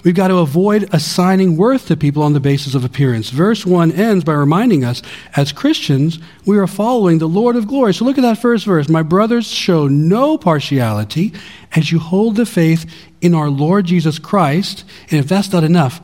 we've 0.05 0.15
got 0.15 0.29
to 0.29 0.37
avoid 0.37 0.87
assigning 0.93 1.57
worth 1.57 1.87
to 1.87 1.97
people 1.97 2.23
on 2.23 2.31
the 2.31 2.39
basis 2.39 2.75
of 2.75 2.85
appearance. 2.85 3.31
Verse 3.31 3.65
1 3.65 3.91
ends 3.91 4.23
by 4.23 4.33
reminding 4.33 4.85
us, 4.85 5.01
as 5.35 5.51
Christians, 5.51 6.19
we 6.45 6.57
are 6.57 6.67
following 6.67 7.17
the 7.17 7.27
Lord 7.27 7.57
of 7.57 7.67
glory. 7.67 7.93
So 7.93 8.05
look 8.05 8.17
at 8.17 8.21
that 8.21 8.37
first 8.37 8.65
verse. 8.65 8.87
My 8.87 9.01
brothers, 9.01 9.47
show 9.51 9.87
no 9.87 10.37
partiality 10.37 11.33
as 11.73 11.91
you 11.91 11.99
hold 11.99 12.37
the 12.37 12.45
faith 12.45 12.89
in 13.19 13.33
our 13.33 13.49
Lord 13.49 13.85
Jesus 13.85 14.19
Christ. 14.19 14.85
And 15.09 15.19
if 15.19 15.27
that's 15.27 15.51
not 15.51 15.63
enough, 15.63 15.99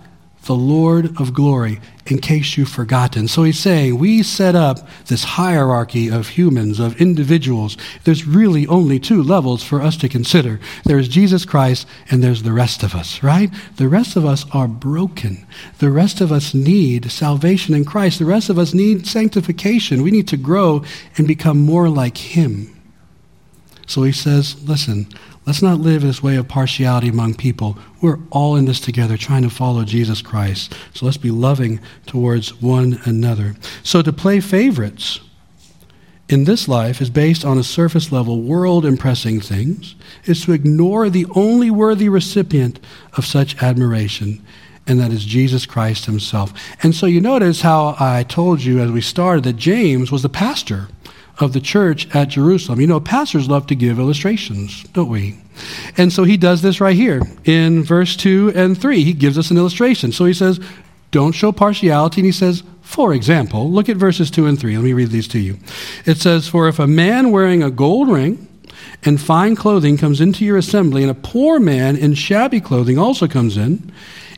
the 0.46 0.55
Lord 0.55 1.22
of 1.22 1.34
glory, 1.34 1.79
in 2.12 2.20
case 2.20 2.58
you've 2.58 2.68
forgotten. 2.68 3.25
So 3.25 3.44
he's 3.44 3.58
saying 3.58 3.98
we 3.98 4.22
set 4.22 4.53
up 4.53 4.86
this 5.06 5.24
hierarchy 5.24 6.10
of 6.10 6.27
humans, 6.27 6.77
of 6.77 7.00
individuals. 7.00 7.77
There's 8.03 8.27
really 8.27 8.68
only 8.68 9.00
two 9.00 9.24
levels 9.24 9.63
for 9.63 9.82
us 9.82 9.96
to 9.98 10.10
consider 10.10 10.60
there's 10.84 11.08
Jesus 11.08 11.46
Christ, 11.46 11.88
and 12.10 12.22
there's 12.22 12.44
the 12.44 12.51
rest 12.51 12.84
of 12.84 12.96
us, 12.96 13.24
right? 13.24 13.50
The 13.77 13.88
rest 13.88 14.18
of 14.18 14.25
us 14.25 14.46
are 14.51 14.68
broken. 14.68 15.48
The 15.80 15.89
rest 15.89 16.20
of 16.20 16.34
us 16.34 16.53
need 16.53 17.10
salvation 17.10 17.74
in 17.74 17.86
Christ. 17.86 18.20
The 18.20 18.25
rest 18.25 18.50
of 18.50 18.60
us 18.60 18.74
need 18.74 19.08
sanctification. 19.08 20.03
We 20.03 20.12
need 20.12 20.27
to 20.27 20.38
grow 20.38 20.84
and 21.18 21.25
become 21.25 21.60
more 21.62 21.88
like 21.88 22.18
him. 22.18 22.77
So 23.88 24.03
he 24.03 24.12
says, 24.12 24.62
listen, 24.68 25.08
Let's 25.45 25.63
not 25.63 25.79
live 25.79 26.03
this 26.03 26.21
way 26.21 26.36
of 26.36 26.48
partiality 26.48 27.07
among 27.07 27.33
people. 27.33 27.77
We're 28.00 28.19
all 28.29 28.55
in 28.55 28.65
this 28.65 28.79
together, 28.79 29.17
trying 29.17 29.41
to 29.41 29.50
follow 29.50 29.83
Jesus 29.83 30.21
Christ. 30.21 30.75
So 30.93 31.05
let's 31.05 31.17
be 31.17 31.31
loving 31.31 31.79
towards 32.05 32.62
one 32.62 33.00
another. 33.05 33.55
So 33.81 34.03
to 34.03 34.13
play 34.13 34.39
favorites 34.39 35.19
in 36.29 36.43
this 36.43 36.67
life 36.67 37.01
is 37.01 37.10
based 37.10 37.43
on 37.43 37.57
a 37.57 37.63
surface 37.63 38.12
level, 38.12 38.41
world 38.41 38.86
impressing 38.86 39.41
things, 39.41 39.95
is 40.25 40.45
to 40.45 40.53
ignore 40.53 41.10
the 41.10 41.25
only 41.36 41.71
worthy 41.71 42.07
recipient 42.07 42.79
of 43.17 43.25
such 43.25 43.62
admiration, 43.63 44.41
and 44.86 45.00
that 45.00 45.12
is 45.12 45.25
Jesus 45.25 45.65
Christ 45.65 46.05
himself. 46.05 46.53
And 46.83 46.93
so 46.95 47.07
you 47.07 47.19
notice 47.19 47.62
how 47.62 47.95
I 48.00 48.24
told 48.24 48.62
you 48.62 48.79
as 48.79 48.91
we 48.91 49.01
started 49.01 49.43
that 49.43 49.57
James 49.57 50.12
was 50.12 50.21
the 50.21 50.29
pastor 50.29 50.88
of 51.41 51.53
the 51.53 51.62
church 51.62 52.13
at 52.15 52.29
Jerusalem. 52.29 52.81
You 52.81 52.88
know, 52.88 53.00
pastors 53.00 53.50
love 53.50 53.67
to 53.67 53.75
give 53.75 54.00
illustrations, 54.00 54.83
don't 54.93 55.10
we? 55.10 55.38
And 55.98 56.12
so 56.12 56.24
he 56.24 56.38
does 56.38 56.62
this 56.62 56.81
right 56.81 56.95
here 56.95 57.21
in 57.43 57.83
verse 57.83 58.15
2 58.15 58.53
and 58.55 58.79
3. 58.79 59.03
He 59.03 59.13
gives 59.13 59.38
us 59.38 59.51
an 59.51 59.57
illustration. 59.57 60.12
So 60.12 60.25
he 60.25 60.33
says, 60.33 60.60
Don't 61.12 61.33
show 61.33 61.51
partiality. 61.51 62.21
And 62.21 62.25
he 62.25 62.31
says, 62.31 62.63
For 62.81 63.13
example, 63.13 63.69
look 63.69 63.89
at 63.89 63.98
verses 63.98 64.31
2 64.31 64.48
and 64.48 64.60
3. 64.60 64.75
Let 64.75 64.83
me 64.83 64.93
read 64.93 65.10
these 65.10 65.27
to 65.29 65.39
you. 65.39 65.57
It 66.05 66.17
says, 66.17 66.48
For 66.48 66.67
if 66.67 66.79
a 66.79 66.88
man 66.88 67.31
wearing 67.31 67.63
a 67.63 67.71
gold 67.71 68.10
ring 68.10 68.48
and 69.03 69.19
fine 69.19 69.55
clothing 69.55 69.98
comes 69.98 70.21
into 70.21 70.45
your 70.45 70.57
assembly, 70.57 71.01
and 71.01 71.12
a 71.12 71.15
poor 71.15 71.60
man 71.60 71.95
in 71.98 72.13
shabby 72.13 72.62
clothing 72.62 72.98
also 72.98 73.27
comes 73.27 73.57
in, 73.57 73.91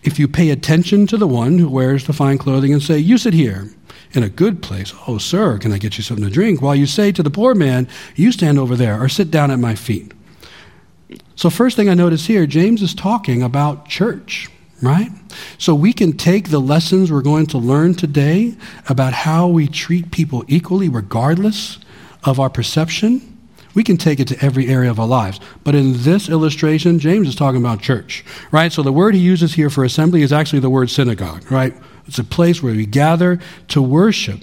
if 0.03 0.19
you 0.19 0.27
pay 0.27 0.49
attention 0.49 1.07
to 1.07 1.17
the 1.17 1.27
one 1.27 1.59
who 1.59 1.69
wears 1.69 2.07
the 2.07 2.13
fine 2.13 2.37
clothing 2.37 2.73
and 2.73 2.83
say, 2.83 2.97
You 2.97 3.17
sit 3.17 3.33
here 3.33 3.69
in 4.13 4.23
a 4.23 4.29
good 4.29 4.61
place. 4.61 4.93
Oh, 5.07 5.17
sir, 5.17 5.57
can 5.57 5.71
I 5.71 5.77
get 5.77 5.97
you 5.97 6.03
something 6.03 6.25
to 6.25 6.31
drink? 6.31 6.61
While 6.61 6.75
you 6.75 6.85
say 6.85 7.11
to 7.11 7.23
the 7.23 7.29
poor 7.29 7.55
man, 7.55 7.87
You 8.15 8.31
stand 8.31 8.59
over 8.59 8.75
there 8.75 9.01
or 9.01 9.09
sit 9.09 9.31
down 9.31 9.51
at 9.51 9.59
my 9.59 9.75
feet. 9.75 10.13
So, 11.35 11.49
first 11.49 11.75
thing 11.75 11.89
I 11.89 11.93
notice 11.93 12.27
here, 12.27 12.45
James 12.45 12.81
is 12.81 12.93
talking 12.93 13.41
about 13.41 13.87
church, 13.87 14.49
right? 14.81 15.09
So, 15.57 15.73
we 15.73 15.93
can 15.93 16.13
take 16.13 16.49
the 16.49 16.59
lessons 16.59 17.11
we're 17.11 17.21
going 17.21 17.47
to 17.47 17.57
learn 17.57 17.95
today 17.95 18.55
about 18.87 19.13
how 19.13 19.47
we 19.47 19.67
treat 19.67 20.11
people 20.11 20.43
equally, 20.47 20.89
regardless 20.89 21.79
of 22.23 22.39
our 22.39 22.49
perception. 22.49 23.29
We 23.73 23.83
can 23.83 23.97
take 23.97 24.19
it 24.19 24.27
to 24.27 24.45
every 24.45 24.67
area 24.67 24.91
of 24.91 24.99
our 24.99 25.07
lives. 25.07 25.39
But 25.63 25.73
in 25.73 26.03
this 26.03 26.29
illustration, 26.29 26.99
James 26.99 27.27
is 27.27 27.35
talking 27.35 27.59
about 27.59 27.81
church, 27.81 28.23
right? 28.51 28.71
So, 28.71 28.83
the 28.83 28.93
word 28.93 29.15
he 29.15 29.21
uses 29.21 29.55
here 29.55 29.71
for 29.71 29.83
assembly 29.83 30.21
is 30.21 30.31
actually 30.31 30.59
the 30.59 30.69
word 30.69 30.91
synagogue, 30.91 31.51
right? 31.51 31.73
It's 32.07 32.19
a 32.19 32.23
place 32.23 32.61
where 32.61 32.73
we 32.73 32.85
gather 32.85 33.39
to 33.69 33.81
worship. 33.81 34.41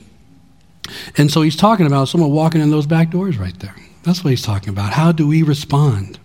And 1.16 1.30
so 1.30 1.42
he's 1.42 1.56
talking 1.56 1.86
about 1.86 2.08
someone 2.08 2.30
walking 2.30 2.60
in 2.60 2.70
those 2.70 2.86
back 2.86 3.10
doors 3.10 3.38
right 3.38 3.58
there. 3.60 3.74
That's 4.02 4.24
what 4.24 4.30
he's 4.30 4.42
talking 4.42 4.70
about. 4.70 4.92
How 4.92 5.12
do 5.12 5.26
we 5.26 5.42
respond? 5.42 6.18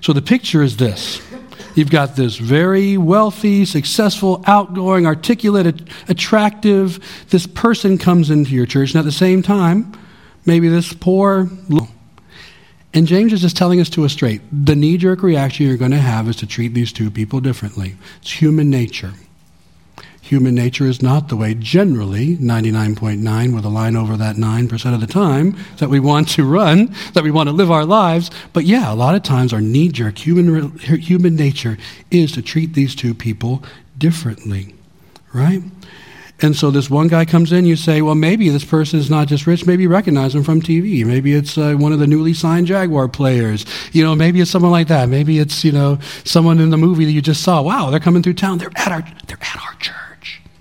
So 0.00 0.12
the 0.12 0.22
picture 0.22 0.62
is 0.62 0.76
this 0.76 1.20
you've 1.74 1.90
got 1.90 2.16
this 2.16 2.38
very 2.38 2.96
wealthy, 2.96 3.64
successful, 3.64 4.42
outgoing, 4.46 5.06
articulate, 5.06 5.82
attractive, 6.08 6.98
this 7.28 7.46
person 7.46 7.98
comes 7.98 8.30
into 8.30 8.52
your 8.52 8.66
church, 8.66 8.92
and 8.92 8.98
at 8.98 9.04
the 9.04 9.12
same 9.12 9.42
time, 9.42 9.92
maybe 10.46 10.68
this 10.68 10.92
poor. 10.92 11.50
And 12.94 13.06
James 13.06 13.34
is 13.34 13.42
just 13.42 13.58
telling 13.58 13.78
us 13.78 13.90
to 13.90 14.04
a 14.04 14.08
straight 14.08 14.40
the 14.50 14.74
knee 14.74 14.96
jerk 14.96 15.22
reaction 15.22 15.66
you're 15.66 15.76
going 15.76 15.90
to 15.90 15.98
have 15.98 16.28
is 16.28 16.36
to 16.36 16.46
treat 16.46 16.72
these 16.72 16.92
two 16.92 17.10
people 17.10 17.40
differently. 17.40 17.96
It's 18.22 18.32
human 18.32 18.70
nature. 18.70 19.12
Human 20.26 20.56
nature 20.56 20.86
is 20.86 21.02
not 21.02 21.28
the 21.28 21.36
way, 21.36 21.54
generally, 21.54 22.36
99.9 22.38 23.54
with 23.54 23.64
a 23.64 23.68
line 23.68 23.94
over 23.94 24.16
that 24.16 24.34
9% 24.34 24.94
of 24.94 25.00
the 25.00 25.06
time, 25.06 25.56
that 25.78 25.88
we 25.88 26.00
want 26.00 26.28
to 26.30 26.44
run, 26.44 26.92
that 27.14 27.22
we 27.22 27.30
want 27.30 27.48
to 27.48 27.52
live 27.52 27.70
our 27.70 27.84
lives. 27.84 28.28
But 28.52 28.64
yeah, 28.64 28.92
a 28.92 28.96
lot 28.96 29.14
of 29.14 29.22
times 29.22 29.52
our 29.52 29.60
knee 29.60 29.88
jerk 29.88 30.18
human, 30.18 30.76
human 30.78 31.36
nature 31.36 31.78
is 32.10 32.32
to 32.32 32.42
treat 32.42 32.74
these 32.74 32.96
two 32.96 33.14
people 33.14 33.62
differently, 33.98 34.74
right? 35.32 35.62
And 36.42 36.56
so 36.56 36.72
this 36.72 36.90
one 36.90 37.06
guy 37.06 37.24
comes 37.24 37.52
in, 37.52 37.64
you 37.64 37.76
say, 37.76 38.02
well, 38.02 38.16
maybe 38.16 38.48
this 38.48 38.64
person 38.64 38.98
is 38.98 39.08
not 39.08 39.28
just 39.28 39.46
rich, 39.46 39.64
maybe 39.64 39.84
you 39.84 39.88
recognize 39.88 40.34
him 40.34 40.42
from 40.42 40.60
TV. 40.60 41.06
Maybe 41.06 41.34
it's 41.34 41.56
uh, 41.56 41.74
one 41.74 41.92
of 41.92 42.00
the 42.00 42.06
newly 42.08 42.34
signed 42.34 42.66
Jaguar 42.66 43.06
players. 43.06 43.64
You 43.92 44.02
know, 44.02 44.16
maybe 44.16 44.40
it's 44.40 44.50
someone 44.50 44.72
like 44.72 44.88
that. 44.88 45.08
Maybe 45.08 45.38
it's, 45.38 45.64
you 45.64 45.70
know, 45.70 46.00
someone 46.24 46.58
in 46.58 46.70
the 46.70 46.76
movie 46.76 47.04
that 47.04 47.12
you 47.12 47.22
just 47.22 47.44
saw. 47.44 47.62
Wow, 47.62 47.90
they're 47.90 48.00
coming 48.00 48.24
through 48.24 48.34
town. 48.34 48.58
They're 48.58 48.72
at 48.74 48.90
our, 48.90 49.04
they're 49.28 49.38
at 49.40 49.56
our 49.56 49.74
church. 49.78 50.15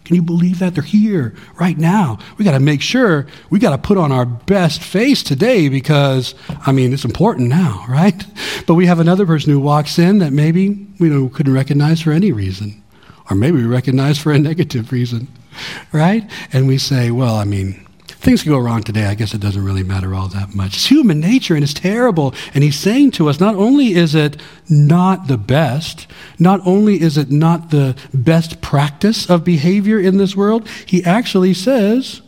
Can 0.06 0.16
you 0.16 0.22
believe 0.22 0.60
that? 0.60 0.76
They're 0.76 0.84
here 0.84 1.34
right 1.60 1.78
now. 1.78 2.20
We 2.38 2.46
got 2.46 2.52
to 2.52 2.60
make 2.60 2.82
sure 2.82 3.26
we 3.50 3.60
got 3.60 3.72
to 3.72 3.78
put 3.78 3.98
on 3.98 4.12
our 4.12 4.26
best 4.26 4.82
face 4.84 5.24
today 5.24 5.68
because, 5.68 6.36
I 6.66 6.72
mean, 6.72 6.94
it's 6.94 7.06
important 7.06 7.50
now, 7.50 7.84
right? 7.90 8.24
But 8.68 8.76
we 8.76 8.86
have 8.86 9.00
another 9.00 9.26
person 9.26 9.52
who 9.52 9.60
walks 9.60 9.98
in 9.98 10.20
that 10.20 10.32
maybe 10.32 10.88
we 11.00 11.10
know, 11.10 11.28
couldn't 11.30 11.54
recognize 11.54 12.02
for 12.02 12.12
any 12.12 12.32
reason, 12.32 12.82
or 13.30 13.36
maybe 13.36 13.58
we 13.58 13.66
recognize 13.66 14.20
for 14.20 14.32
a 14.32 14.40
negative 14.40 14.92
reason, 14.92 15.28
right? 15.92 16.30
And 16.54 16.68
we 16.68 16.78
say, 16.78 17.10
well, 17.10 17.36
I 17.36 17.44
mean, 17.44 17.86
things 18.20 18.44
can 18.44 18.52
go 18.52 18.60
wrong 18.60 18.84
today. 18.84 19.06
I 19.06 19.16
guess 19.16 19.34
it 19.34 19.42
doesn't 19.42 19.64
really 19.64 19.84
matter 19.84 20.14
all 20.14 20.28
that 20.30 20.56
much. 20.56 20.76
It's 20.76 20.88
human 20.88 21.20
nature 21.20 21.56
and 21.56 21.64
it's 21.64 21.74
terrible. 21.74 22.34
And 22.54 22.64
he's 22.64 22.78
saying 22.78 23.12
to 23.12 23.30
us, 23.30 23.40
not 23.40 23.56
only 23.56 23.94
is 23.94 24.16
it 24.16 24.38
not 24.70 25.28
the 25.28 25.38
best, 25.38 26.08
not 26.40 26.60
only 26.66 27.02
is 27.02 27.18
it 27.18 27.32
not 27.32 27.72
the 27.72 27.96
best 28.14 28.62
practice 28.62 29.30
of 29.30 29.44
behavior 29.44 30.00
in 30.00 30.18
this 30.18 30.36
world, 30.36 30.68
he 30.86 31.04
actually 31.04 31.54
says 31.54 32.22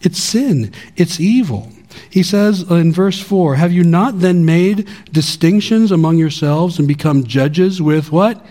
it's 0.00 0.22
sin, 0.22 0.72
it's 0.96 1.20
evil. 1.20 1.70
He 2.08 2.22
says 2.22 2.62
in 2.70 2.92
verse 2.92 3.20
4 3.20 3.56
Have 3.56 3.72
you 3.72 3.84
not 3.84 4.20
then 4.20 4.44
made 4.44 4.88
distinctions 5.10 5.90
among 5.92 6.16
yourselves 6.16 6.78
and 6.78 6.88
become 6.88 7.24
judges 7.24 7.82
with 7.82 8.10
what? 8.10 8.44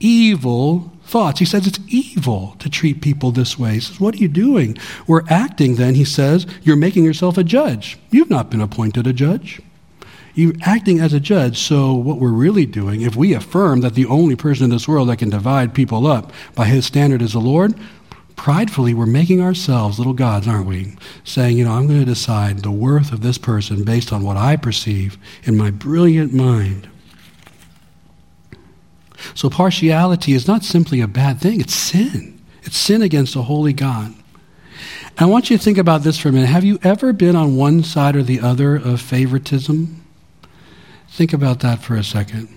Evil 0.00 0.92
thoughts. 1.12 1.38
He 1.38 1.44
says 1.44 1.66
it's 1.66 1.78
evil 1.88 2.56
to 2.58 2.70
treat 2.70 3.02
people 3.02 3.30
this 3.30 3.58
way. 3.58 3.74
He 3.74 3.80
says, 3.80 4.00
What 4.00 4.14
are 4.14 4.18
you 4.18 4.28
doing? 4.28 4.78
We're 5.06 5.28
acting 5.28 5.76
then, 5.76 5.94
he 5.94 6.06
says, 6.06 6.46
you're 6.62 6.74
making 6.74 7.04
yourself 7.04 7.36
a 7.36 7.44
judge. 7.44 7.98
You've 8.10 8.30
not 8.30 8.50
been 8.50 8.62
appointed 8.62 9.06
a 9.06 9.12
judge. 9.12 9.60
You're 10.34 10.54
acting 10.62 10.98
as 11.00 11.12
a 11.12 11.20
judge. 11.20 11.58
So, 11.58 11.92
what 11.92 12.18
we're 12.18 12.30
really 12.30 12.64
doing, 12.64 13.02
if 13.02 13.14
we 13.14 13.34
affirm 13.34 13.82
that 13.82 13.94
the 13.94 14.06
only 14.06 14.34
person 14.34 14.64
in 14.64 14.70
this 14.70 14.88
world 14.88 15.10
that 15.10 15.18
can 15.18 15.28
divide 15.28 15.74
people 15.74 16.06
up 16.06 16.32
by 16.54 16.64
his 16.64 16.86
standard 16.86 17.20
is 17.20 17.34
the 17.34 17.40
Lord, 17.40 17.74
pridefully 18.34 18.94
we're 18.94 19.04
making 19.04 19.42
ourselves 19.42 19.98
little 19.98 20.14
gods, 20.14 20.48
aren't 20.48 20.66
we? 20.66 20.96
Saying, 21.24 21.58
you 21.58 21.64
know, 21.66 21.72
I'm 21.72 21.86
going 21.86 22.00
to 22.00 22.06
decide 22.06 22.60
the 22.60 22.70
worth 22.70 23.12
of 23.12 23.20
this 23.20 23.36
person 23.36 23.84
based 23.84 24.10
on 24.10 24.22
what 24.22 24.38
I 24.38 24.56
perceive 24.56 25.18
in 25.44 25.58
my 25.58 25.70
brilliant 25.70 26.32
mind. 26.32 26.88
So 29.34 29.50
partiality 29.50 30.32
is 30.32 30.46
not 30.46 30.64
simply 30.64 31.00
a 31.00 31.08
bad 31.08 31.40
thing, 31.40 31.60
it's 31.60 31.74
sin. 31.74 32.40
It's 32.62 32.76
sin 32.76 33.02
against 33.02 33.36
a 33.36 33.42
holy 33.42 33.72
God. 33.72 34.14
And 35.18 35.20
I 35.20 35.26
want 35.26 35.50
you 35.50 35.58
to 35.58 35.62
think 35.62 35.78
about 35.78 36.02
this 36.02 36.18
for 36.18 36.28
a 36.28 36.32
minute. 36.32 36.48
Have 36.48 36.64
you 36.64 36.78
ever 36.82 37.12
been 37.12 37.36
on 37.36 37.56
one 37.56 37.82
side 37.82 38.16
or 38.16 38.22
the 38.22 38.40
other 38.40 38.76
of 38.76 39.00
favoritism? 39.00 40.04
Think 41.08 41.32
about 41.32 41.60
that 41.60 41.82
for 41.82 41.96
a 41.96 42.04
second. 42.04 42.48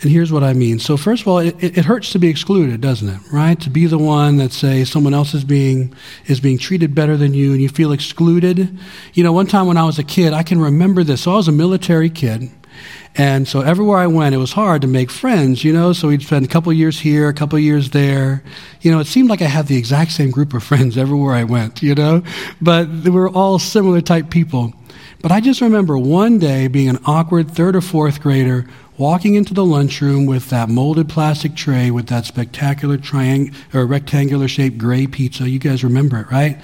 And 0.00 0.12
here's 0.12 0.30
what 0.30 0.44
I 0.44 0.52
mean. 0.52 0.78
So, 0.78 0.96
first 0.96 1.22
of 1.22 1.28
all, 1.28 1.38
it, 1.38 1.56
it, 1.60 1.84
hurts 1.84 2.12
to 2.12 2.20
be 2.20 2.28
excluded, 2.28 2.80
doesn't 2.80 3.08
it? 3.08 3.20
Right? 3.32 3.60
To 3.60 3.68
be 3.68 3.86
the 3.86 3.98
one 3.98 4.36
that 4.36 4.52
say 4.52 4.84
someone 4.84 5.12
else 5.12 5.34
is 5.34 5.42
being 5.42 5.92
is 6.26 6.38
being 6.38 6.56
treated 6.56 6.94
better 6.94 7.16
than 7.16 7.34
you, 7.34 7.50
and 7.50 7.60
you 7.60 7.68
feel 7.68 7.90
excluded. 7.90 8.78
You 9.14 9.24
know, 9.24 9.32
one 9.32 9.48
time 9.48 9.66
when 9.66 9.76
I 9.76 9.82
was 9.82 9.98
a 9.98 10.04
kid, 10.04 10.32
I 10.32 10.44
can 10.44 10.60
remember 10.60 11.02
this. 11.02 11.22
So 11.22 11.32
I 11.32 11.36
was 11.36 11.48
a 11.48 11.52
military 11.52 12.10
kid, 12.10 12.48
and 13.18 13.48
so 13.48 13.62
everywhere 13.62 13.98
I 13.98 14.06
went, 14.06 14.32
it 14.34 14.38
was 14.38 14.52
hard 14.52 14.82
to 14.82 14.88
make 14.88 15.10
friends, 15.10 15.64
you 15.64 15.72
know. 15.72 15.92
So 15.92 16.06
we'd 16.06 16.22
spend 16.22 16.44
a 16.44 16.48
couple 16.48 16.72
years 16.72 17.00
here, 17.00 17.28
a 17.28 17.34
couple 17.34 17.58
years 17.58 17.90
there. 17.90 18.44
You 18.80 18.92
know, 18.92 19.00
it 19.00 19.08
seemed 19.08 19.28
like 19.28 19.42
I 19.42 19.46
had 19.46 19.66
the 19.66 19.76
exact 19.76 20.12
same 20.12 20.30
group 20.30 20.54
of 20.54 20.62
friends 20.70 20.96
everywhere 20.96 21.34
I 21.34 21.42
went, 21.42 21.82
you 21.82 21.96
know. 21.96 22.22
But 22.60 23.02
they 23.02 23.10
were 23.10 23.28
all 23.28 23.58
similar 23.58 24.00
type 24.00 24.30
people. 24.30 24.72
But 25.20 25.32
I 25.32 25.40
just 25.40 25.60
remember 25.60 25.98
one 25.98 26.38
day 26.38 26.68
being 26.68 26.88
an 26.88 27.00
awkward 27.06 27.50
third 27.50 27.74
or 27.74 27.80
fourth 27.80 28.20
grader 28.20 28.68
walking 28.98 29.34
into 29.34 29.52
the 29.52 29.64
lunchroom 29.64 30.26
with 30.26 30.50
that 30.50 30.68
molded 30.68 31.08
plastic 31.08 31.56
tray 31.56 31.90
with 31.90 32.06
that 32.08 32.24
spectacular 32.24 32.98
triangle 32.98 33.52
or 33.74 33.84
rectangular 33.84 34.46
shaped 34.46 34.78
gray 34.78 35.08
pizza. 35.08 35.48
You 35.48 35.58
guys 35.58 35.82
remember 35.82 36.20
it, 36.20 36.30
right? 36.30 36.58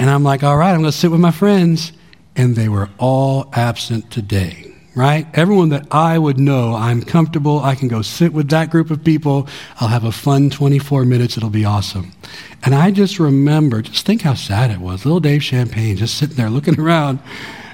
And 0.00 0.10
I'm 0.10 0.24
like, 0.24 0.42
all 0.42 0.56
right, 0.56 0.70
I'm 0.70 0.80
going 0.80 0.90
to 0.90 0.96
sit 0.96 1.12
with 1.12 1.20
my 1.20 1.30
friends. 1.30 1.92
And 2.34 2.56
they 2.56 2.68
were 2.68 2.88
all 2.98 3.50
absent 3.52 4.10
today 4.10 4.69
right? 4.94 5.26
Everyone 5.34 5.68
that 5.70 5.86
I 5.90 6.18
would 6.18 6.38
know, 6.38 6.74
I'm 6.74 7.02
comfortable. 7.02 7.60
I 7.60 7.74
can 7.74 7.88
go 7.88 8.02
sit 8.02 8.32
with 8.32 8.48
that 8.50 8.70
group 8.70 8.90
of 8.90 9.04
people. 9.04 9.46
I'll 9.80 9.88
have 9.88 10.04
a 10.04 10.12
fun 10.12 10.50
24 10.50 11.04
minutes. 11.04 11.36
It'll 11.36 11.50
be 11.50 11.64
awesome. 11.64 12.12
And 12.64 12.74
I 12.74 12.90
just 12.90 13.18
remember, 13.18 13.82
just 13.82 14.04
think 14.04 14.22
how 14.22 14.34
sad 14.34 14.70
it 14.70 14.78
was. 14.80 15.04
Little 15.04 15.20
Dave 15.20 15.42
Champagne 15.42 15.96
just 15.96 16.18
sitting 16.18 16.36
there 16.36 16.50
looking 16.50 16.78
around, 16.80 17.20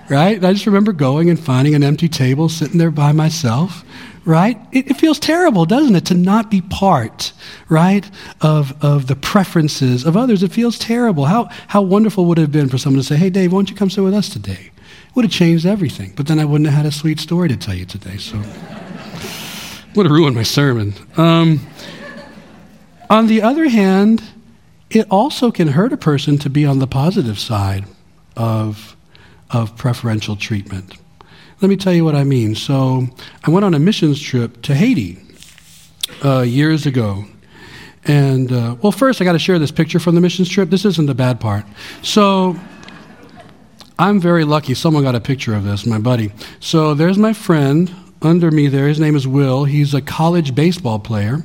right? 0.08 0.36
And 0.36 0.46
I 0.46 0.52
just 0.52 0.66
remember 0.66 0.92
going 0.92 1.30
and 1.30 1.40
finding 1.40 1.74
an 1.74 1.82
empty 1.82 2.08
table, 2.08 2.48
sitting 2.48 2.78
there 2.78 2.90
by 2.90 3.12
myself, 3.12 3.84
right? 4.24 4.58
It, 4.72 4.90
it, 4.90 4.94
feels 4.94 5.18
terrible, 5.18 5.64
doesn't 5.64 5.94
it, 5.94 6.06
to 6.06 6.14
not 6.14 6.50
be 6.50 6.60
part, 6.60 7.32
right, 7.68 8.08
of, 8.40 8.76
of 8.84 9.06
the 9.06 9.16
preferences 9.16 10.04
of 10.04 10.16
others. 10.16 10.42
It 10.42 10.52
feels 10.52 10.78
terrible. 10.78 11.24
How, 11.24 11.48
how 11.68 11.80
wonderful 11.80 12.26
would 12.26 12.38
it 12.38 12.42
have 12.42 12.52
been 12.52 12.68
for 12.68 12.76
someone 12.76 13.00
to 13.00 13.06
say, 13.06 13.16
hey, 13.16 13.30
Dave, 13.30 13.52
why 13.52 13.58
don't 13.58 13.70
you 13.70 13.76
come 13.76 13.88
sit 13.88 14.02
with 14.04 14.14
us 14.14 14.28
today? 14.28 14.70
Would 15.16 15.24
have 15.24 15.32
changed 15.32 15.66
everything. 15.66 16.12
But 16.14 16.26
then 16.28 16.38
I 16.38 16.44
wouldn't 16.44 16.68
have 16.68 16.76
had 16.76 16.86
a 16.86 16.92
sweet 16.92 17.18
story 17.18 17.48
to 17.48 17.56
tell 17.56 17.74
you 17.74 17.86
today. 17.86 18.18
So 18.18 18.36
would 19.96 20.06
have 20.06 20.12
ruined 20.12 20.36
my 20.36 20.42
sermon. 20.42 20.94
Um, 21.16 21.66
on 23.08 23.26
the 23.26 23.40
other 23.42 23.68
hand, 23.68 24.22
it 24.90 25.06
also 25.10 25.50
can 25.50 25.68
hurt 25.68 25.92
a 25.92 25.96
person 25.96 26.38
to 26.38 26.50
be 26.50 26.66
on 26.66 26.80
the 26.80 26.86
positive 26.86 27.38
side 27.38 27.86
of, 28.36 28.94
of 29.50 29.74
preferential 29.76 30.36
treatment. 30.36 30.94
Let 31.62 31.70
me 31.70 31.76
tell 31.76 31.94
you 31.94 32.04
what 32.04 32.14
I 32.14 32.24
mean. 32.24 32.54
So 32.54 33.08
I 33.42 33.50
went 33.50 33.64
on 33.64 33.72
a 33.72 33.78
missions 33.78 34.20
trip 34.20 34.60
to 34.62 34.74
Haiti 34.74 35.18
uh, 36.22 36.42
years 36.42 36.84
ago. 36.84 37.24
And, 38.04 38.52
uh, 38.52 38.76
well, 38.82 38.92
first 38.92 39.22
I 39.22 39.24
got 39.24 39.32
to 39.32 39.38
share 39.38 39.58
this 39.58 39.72
picture 39.72 39.98
from 39.98 40.14
the 40.14 40.20
missions 40.20 40.50
trip. 40.50 40.68
This 40.68 40.84
isn't 40.84 41.06
the 41.06 41.14
bad 41.14 41.40
part. 41.40 41.64
So 42.02 42.56
I'm 43.98 44.20
very 44.20 44.44
lucky. 44.44 44.74
Someone 44.74 45.02
got 45.02 45.14
a 45.14 45.20
picture 45.20 45.54
of 45.54 45.64
this, 45.64 45.86
my 45.86 45.98
buddy. 45.98 46.32
So 46.60 46.94
there's 46.94 47.16
my 47.16 47.32
friend 47.32 47.94
under 48.20 48.50
me 48.50 48.68
there. 48.68 48.88
His 48.88 49.00
name 49.00 49.16
is 49.16 49.26
Will. 49.26 49.64
He's 49.64 49.94
a 49.94 50.02
college 50.02 50.54
baseball 50.54 50.98
player. 50.98 51.42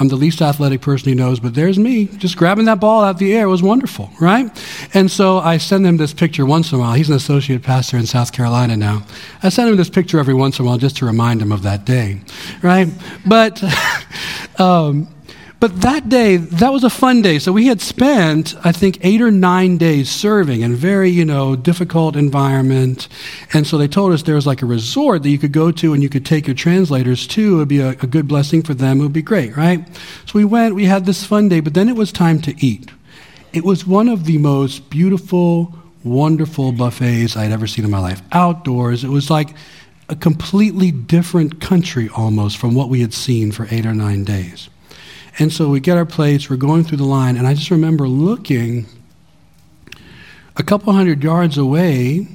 I'm 0.00 0.08
the 0.08 0.16
least 0.16 0.42
athletic 0.42 0.80
person 0.80 1.08
he 1.08 1.14
knows, 1.14 1.38
but 1.38 1.54
there's 1.54 1.78
me 1.78 2.06
just 2.06 2.36
grabbing 2.36 2.64
that 2.64 2.80
ball 2.80 3.04
out 3.04 3.18
the 3.18 3.32
air. 3.32 3.44
It 3.44 3.50
was 3.50 3.62
wonderful, 3.62 4.10
right? 4.20 4.50
And 4.92 5.08
so 5.08 5.38
I 5.38 5.58
send 5.58 5.86
him 5.86 5.98
this 5.98 6.12
picture 6.12 6.44
once 6.44 6.72
in 6.72 6.78
a 6.78 6.80
while. 6.80 6.94
He's 6.94 7.08
an 7.08 7.14
associate 7.14 7.62
pastor 7.62 7.96
in 7.96 8.06
South 8.06 8.32
Carolina 8.32 8.76
now. 8.76 9.06
I 9.42 9.50
send 9.50 9.70
him 9.70 9.76
this 9.76 9.90
picture 9.90 10.18
every 10.18 10.34
once 10.34 10.58
in 10.58 10.64
a 10.64 10.68
while 10.68 10.78
just 10.78 10.96
to 10.96 11.06
remind 11.06 11.40
him 11.40 11.52
of 11.52 11.62
that 11.62 11.84
day, 11.84 12.20
right? 12.60 12.88
But 13.24 13.62
um, 14.58 15.13
but 15.64 15.80
that 15.80 16.10
day, 16.10 16.36
that 16.36 16.74
was 16.74 16.84
a 16.84 16.90
fun 16.90 17.22
day. 17.22 17.38
So 17.38 17.50
we 17.50 17.68
had 17.68 17.80
spent, 17.80 18.54
I 18.66 18.70
think, 18.70 18.98
eight 19.00 19.22
or 19.22 19.30
nine 19.30 19.78
days 19.78 20.10
serving 20.10 20.60
in 20.60 20.72
a 20.72 20.74
very, 20.74 21.08
you 21.08 21.24
know, 21.24 21.56
difficult 21.56 22.16
environment. 22.16 23.08
And 23.54 23.66
so 23.66 23.78
they 23.78 23.88
told 23.88 24.12
us 24.12 24.24
there 24.24 24.34
was 24.34 24.46
like 24.46 24.60
a 24.60 24.66
resort 24.66 25.22
that 25.22 25.30
you 25.30 25.38
could 25.38 25.52
go 25.52 25.72
to 25.72 25.94
and 25.94 26.02
you 26.02 26.10
could 26.10 26.26
take 26.26 26.46
your 26.46 26.54
translators 26.54 27.26
to. 27.28 27.54
It 27.54 27.56
would 27.56 27.68
be 27.68 27.80
a, 27.80 27.88
a 27.88 28.06
good 28.06 28.28
blessing 28.28 28.62
for 28.62 28.74
them. 28.74 29.00
It 29.00 29.04
would 29.04 29.14
be 29.14 29.22
great, 29.22 29.56
right? 29.56 29.88
So 30.26 30.32
we 30.34 30.44
went, 30.44 30.74
we 30.74 30.84
had 30.84 31.06
this 31.06 31.24
fun 31.24 31.48
day, 31.48 31.60
but 31.60 31.72
then 31.72 31.88
it 31.88 31.96
was 31.96 32.12
time 32.12 32.42
to 32.42 32.54
eat. 32.62 32.90
It 33.54 33.64
was 33.64 33.86
one 33.86 34.10
of 34.10 34.26
the 34.26 34.36
most 34.36 34.90
beautiful, 34.90 35.74
wonderful 36.02 36.72
buffets 36.72 37.38
I'd 37.38 37.52
ever 37.52 37.66
seen 37.66 37.86
in 37.86 37.90
my 37.90 38.00
life. 38.00 38.20
Outdoors. 38.32 39.02
It 39.02 39.08
was 39.08 39.30
like 39.30 39.48
a 40.10 40.14
completely 40.14 40.90
different 40.90 41.62
country 41.62 42.10
almost 42.14 42.58
from 42.58 42.74
what 42.74 42.90
we 42.90 43.00
had 43.00 43.14
seen 43.14 43.50
for 43.50 43.66
eight 43.70 43.86
or 43.86 43.94
nine 43.94 44.24
days. 44.24 44.68
And 45.38 45.52
so 45.52 45.68
we 45.68 45.80
get 45.80 45.96
our 45.96 46.06
plates, 46.06 46.48
we're 46.48 46.56
going 46.56 46.84
through 46.84 46.98
the 46.98 47.04
line, 47.04 47.36
and 47.36 47.46
I 47.46 47.54
just 47.54 47.70
remember 47.70 48.06
looking 48.06 48.86
a 50.56 50.62
couple 50.62 50.92
hundred 50.92 51.24
yards 51.24 51.58
away, 51.58 52.28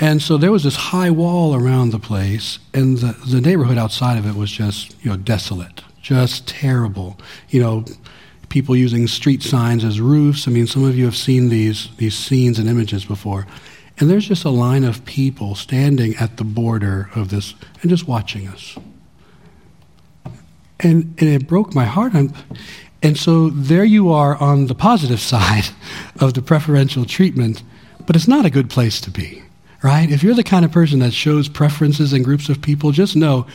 and 0.00 0.22
so 0.22 0.38
there 0.38 0.50
was 0.50 0.64
this 0.64 0.76
high 0.76 1.10
wall 1.10 1.54
around 1.54 1.90
the 1.90 1.98
place, 1.98 2.58
and 2.72 2.98
the, 2.98 3.12
the 3.26 3.40
neighborhood 3.40 3.76
outside 3.76 4.16
of 4.16 4.26
it 4.26 4.34
was 4.34 4.50
just, 4.50 4.96
you 5.04 5.10
know, 5.10 5.16
desolate, 5.16 5.82
just 6.00 6.48
terrible. 6.48 7.18
You 7.50 7.60
know, 7.60 7.84
people 8.48 8.76
using 8.76 9.06
street 9.06 9.42
signs 9.42 9.84
as 9.84 10.00
roofs. 10.00 10.48
I 10.48 10.50
mean, 10.50 10.66
some 10.66 10.84
of 10.84 10.96
you 10.96 11.04
have 11.04 11.16
seen 11.16 11.50
these, 11.50 11.88
these 11.96 12.14
scenes 12.14 12.58
and 12.58 12.68
images 12.68 13.04
before. 13.04 13.46
And 13.98 14.10
there's 14.10 14.26
just 14.26 14.44
a 14.44 14.50
line 14.50 14.84
of 14.84 15.04
people 15.04 15.54
standing 15.54 16.14
at 16.16 16.38
the 16.38 16.44
border 16.44 17.10
of 17.14 17.28
this 17.28 17.54
and 17.82 17.90
just 17.90 18.08
watching 18.08 18.48
us. 18.48 18.76
And, 20.82 21.14
and 21.18 21.28
it 21.28 21.46
broke 21.46 21.74
my 21.74 21.84
heart. 21.84 22.12
And, 22.14 22.34
and 23.02 23.18
so 23.18 23.50
there 23.50 23.84
you 23.84 24.10
are 24.12 24.36
on 24.36 24.66
the 24.66 24.74
positive 24.74 25.20
side 25.32 25.68
of 26.20 26.34
the 26.34 26.42
preferential 26.42 27.04
treatment, 27.04 27.62
but 28.06 28.16
it's 28.16 28.28
not 28.28 28.46
a 28.46 28.50
good 28.50 28.70
place 28.70 29.00
to 29.02 29.10
be, 29.10 29.42
right? 29.82 30.10
If 30.10 30.22
you're 30.22 30.34
the 30.34 30.44
kind 30.44 30.64
of 30.64 30.72
person 30.72 31.00
that 31.00 31.12
shows 31.12 31.48
preferences 31.48 32.12
in 32.12 32.22
groups 32.22 32.48
of 32.48 32.62
people, 32.62 32.92
just 32.92 33.16
know 33.16 33.46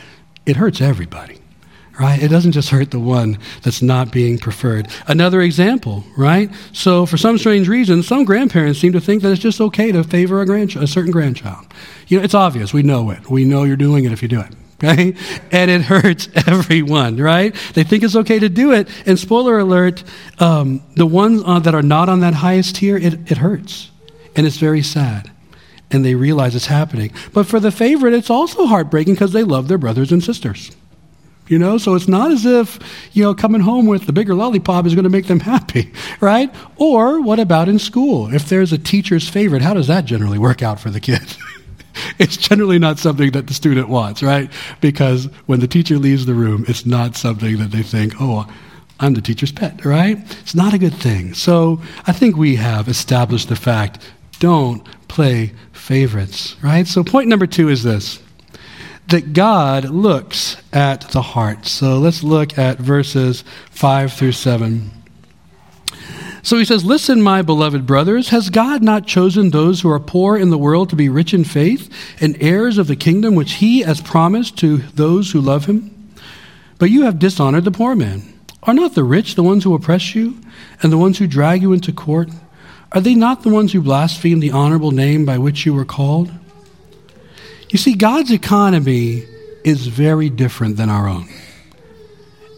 it 0.46 0.56
hurts 0.56 0.80
everybody, 0.80 1.38
right? 2.00 2.22
It 2.22 2.28
doesn't 2.28 2.52
just 2.52 2.70
hurt 2.70 2.90
the 2.90 2.98
one 2.98 3.38
that's 3.62 3.82
not 3.82 4.10
being 4.10 4.38
preferred. 4.38 4.88
Another 5.06 5.42
example, 5.42 6.04
right? 6.16 6.50
So 6.72 7.04
for 7.04 7.16
some 7.16 7.36
strange 7.36 7.68
reason, 7.68 8.02
some 8.02 8.24
grandparents 8.24 8.78
seem 8.78 8.92
to 8.92 9.00
think 9.00 9.22
that 9.22 9.32
it's 9.32 9.42
just 9.42 9.60
okay 9.60 9.92
to 9.92 10.04
favor 10.04 10.40
a, 10.40 10.62
a 10.62 10.86
certain 10.86 11.10
grandchild. 11.10 11.66
You 12.06 12.18
know, 12.18 12.24
it's 12.24 12.34
obvious. 12.34 12.72
We 12.72 12.82
know 12.82 13.10
it. 13.10 13.28
We 13.28 13.44
know 13.44 13.64
you're 13.64 13.76
doing 13.76 14.04
it 14.04 14.12
if 14.12 14.22
you 14.22 14.28
do 14.28 14.40
it 14.40 14.54
okay? 14.82 15.14
And 15.50 15.70
it 15.70 15.82
hurts 15.82 16.28
everyone, 16.46 17.16
right? 17.16 17.54
They 17.74 17.84
think 17.84 18.02
it's 18.02 18.16
okay 18.16 18.38
to 18.38 18.48
do 18.48 18.72
it. 18.72 18.88
And 19.06 19.18
spoiler 19.18 19.58
alert, 19.58 20.04
um, 20.38 20.82
the 20.94 21.06
ones 21.06 21.42
uh, 21.44 21.58
that 21.60 21.74
are 21.74 21.82
not 21.82 22.08
on 22.08 22.20
that 22.20 22.34
highest 22.34 22.76
tier, 22.76 22.96
it, 22.96 23.30
it 23.30 23.38
hurts. 23.38 23.90
And 24.36 24.46
it's 24.46 24.58
very 24.58 24.82
sad. 24.82 25.30
And 25.90 26.04
they 26.04 26.14
realize 26.14 26.54
it's 26.54 26.66
happening. 26.66 27.12
But 27.32 27.46
for 27.46 27.60
the 27.60 27.70
favorite, 27.70 28.12
it's 28.12 28.30
also 28.30 28.66
heartbreaking 28.66 29.14
because 29.14 29.32
they 29.32 29.42
love 29.42 29.68
their 29.68 29.78
brothers 29.78 30.12
and 30.12 30.22
sisters. 30.22 30.70
You 31.48 31.58
know, 31.58 31.78
so 31.78 31.94
it's 31.94 32.08
not 32.08 32.30
as 32.30 32.44
if, 32.44 32.78
you 33.12 33.22
know, 33.22 33.34
coming 33.34 33.62
home 33.62 33.86
with 33.86 34.04
the 34.04 34.12
bigger 34.12 34.34
lollipop 34.34 34.84
is 34.84 34.94
going 34.94 35.04
to 35.04 35.10
make 35.10 35.28
them 35.28 35.40
happy, 35.54 35.92
right? 36.20 36.54
Or 36.76 37.22
what 37.22 37.40
about 37.40 37.70
in 37.70 37.78
school? 37.78 38.32
If 38.32 38.50
there's 38.50 38.70
a 38.72 38.78
teacher's 38.78 39.28
favorite, 39.28 39.62
how 39.62 39.72
does 39.72 39.86
that 39.86 40.04
generally 40.04 40.38
work 40.38 40.62
out 40.62 40.78
for 40.78 40.90
the 40.90 41.00
kid? 41.00 41.36
it's 42.18 42.36
generally 42.36 42.78
not 42.78 42.98
something 42.98 43.30
that 43.32 43.46
the 43.46 43.54
student 43.54 43.88
wants, 43.88 44.22
right? 44.22 44.50
Because 44.80 45.26
when 45.46 45.60
the 45.60 45.68
teacher 45.68 45.98
leaves 45.98 46.26
the 46.26 46.34
room, 46.34 46.64
it's 46.68 46.86
not 46.86 47.16
something 47.16 47.58
that 47.58 47.70
they 47.70 47.82
think, 47.82 48.14
oh, 48.20 48.46
I'm 49.00 49.14
the 49.14 49.20
teacher's 49.20 49.52
pet, 49.52 49.84
right? 49.84 50.18
It's 50.40 50.54
not 50.54 50.74
a 50.74 50.78
good 50.78 50.94
thing. 50.94 51.34
So 51.34 51.80
I 52.06 52.12
think 52.12 52.36
we 52.36 52.56
have 52.56 52.88
established 52.88 53.48
the 53.48 53.56
fact 53.56 54.02
don't 54.40 54.86
play 55.08 55.52
favorites, 55.72 56.56
right? 56.62 56.86
So 56.86 57.02
point 57.02 57.28
number 57.28 57.46
two 57.46 57.68
is 57.68 57.82
this 57.82 58.20
that 59.08 59.32
God 59.32 59.84
looks 59.86 60.56
at 60.72 61.00
the 61.12 61.22
heart. 61.22 61.66
So 61.66 61.98
let's 61.98 62.22
look 62.22 62.58
at 62.58 62.78
verses 62.78 63.42
5 63.70 64.12
through 64.12 64.32
7. 64.32 64.90
So 66.48 66.56
he 66.56 66.64
says, 66.64 66.82
Listen, 66.82 67.20
my 67.20 67.42
beloved 67.42 67.86
brothers, 67.86 68.30
has 68.30 68.48
God 68.48 68.82
not 68.82 69.06
chosen 69.06 69.50
those 69.50 69.82
who 69.82 69.90
are 69.90 70.00
poor 70.00 70.34
in 70.34 70.48
the 70.48 70.56
world 70.56 70.88
to 70.88 70.96
be 70.96 71.10
rich 71.10 71.34
in 71.34 71.44
faith 71.44 71.92
and 72.22 72.42
heirs 72.42 72.78
of 72.78 72.86
the 72.86 72.96
kingdom 72.96 73.34
which 73.34 73.56
he 73.56 73.80
has 73.80 74.00
promised 74.00 74.56
to 74.60 74.78
those 74.78 75.30
who 75.30 75.42
love 75.42 75.66
him? 75.66 76.10
But 76.78 76.88
you 76.88 77.02
have 77.02 77.18
dishonored 77.18 77.64
the 77.64 77.70
poor 77.70 77.94
man. 77.94 78.22
Are 78.62 78.72
not 78.72 78.94
the 78.94 79.04
rich 79.04 79.34
the 79.34 79.42
ones 79.42 79.62
who 79.62 79.74
oppress 79.74 80.14
you 80.14 80.40
and 80.80 80.90
the 80.90 80.96
ones 80.96 81.18
who 81.18 81.26
drag 81.26 81.60
you 81.60 81.74
into 81.74 81.92
court? 81.92 82.30
Are 82.92 83.02
they 83.02 83.14
not 83.14 83.42
the 83.42 83.50
ones 83.50 83.74
who 83.74 83.82
blaspheme 83.82 84.40
the 84.40 84.52
honorable 84.52 84.92
name 84.92 85.26
by 85.26 85.36
which 85.36 85.66
you 85.66 85.74
were 85.74 85.84
called? 85.84 86.30
You 87.68 87.78
see, 87.78 87.94
God's 87.94 88.32
economy 88.32 89.26
is 89.64 89.86
very 89.86 90.30
different 90.30 90.78
than 90.78 90.88
our 90.88 91.08
own. 91.08 91.28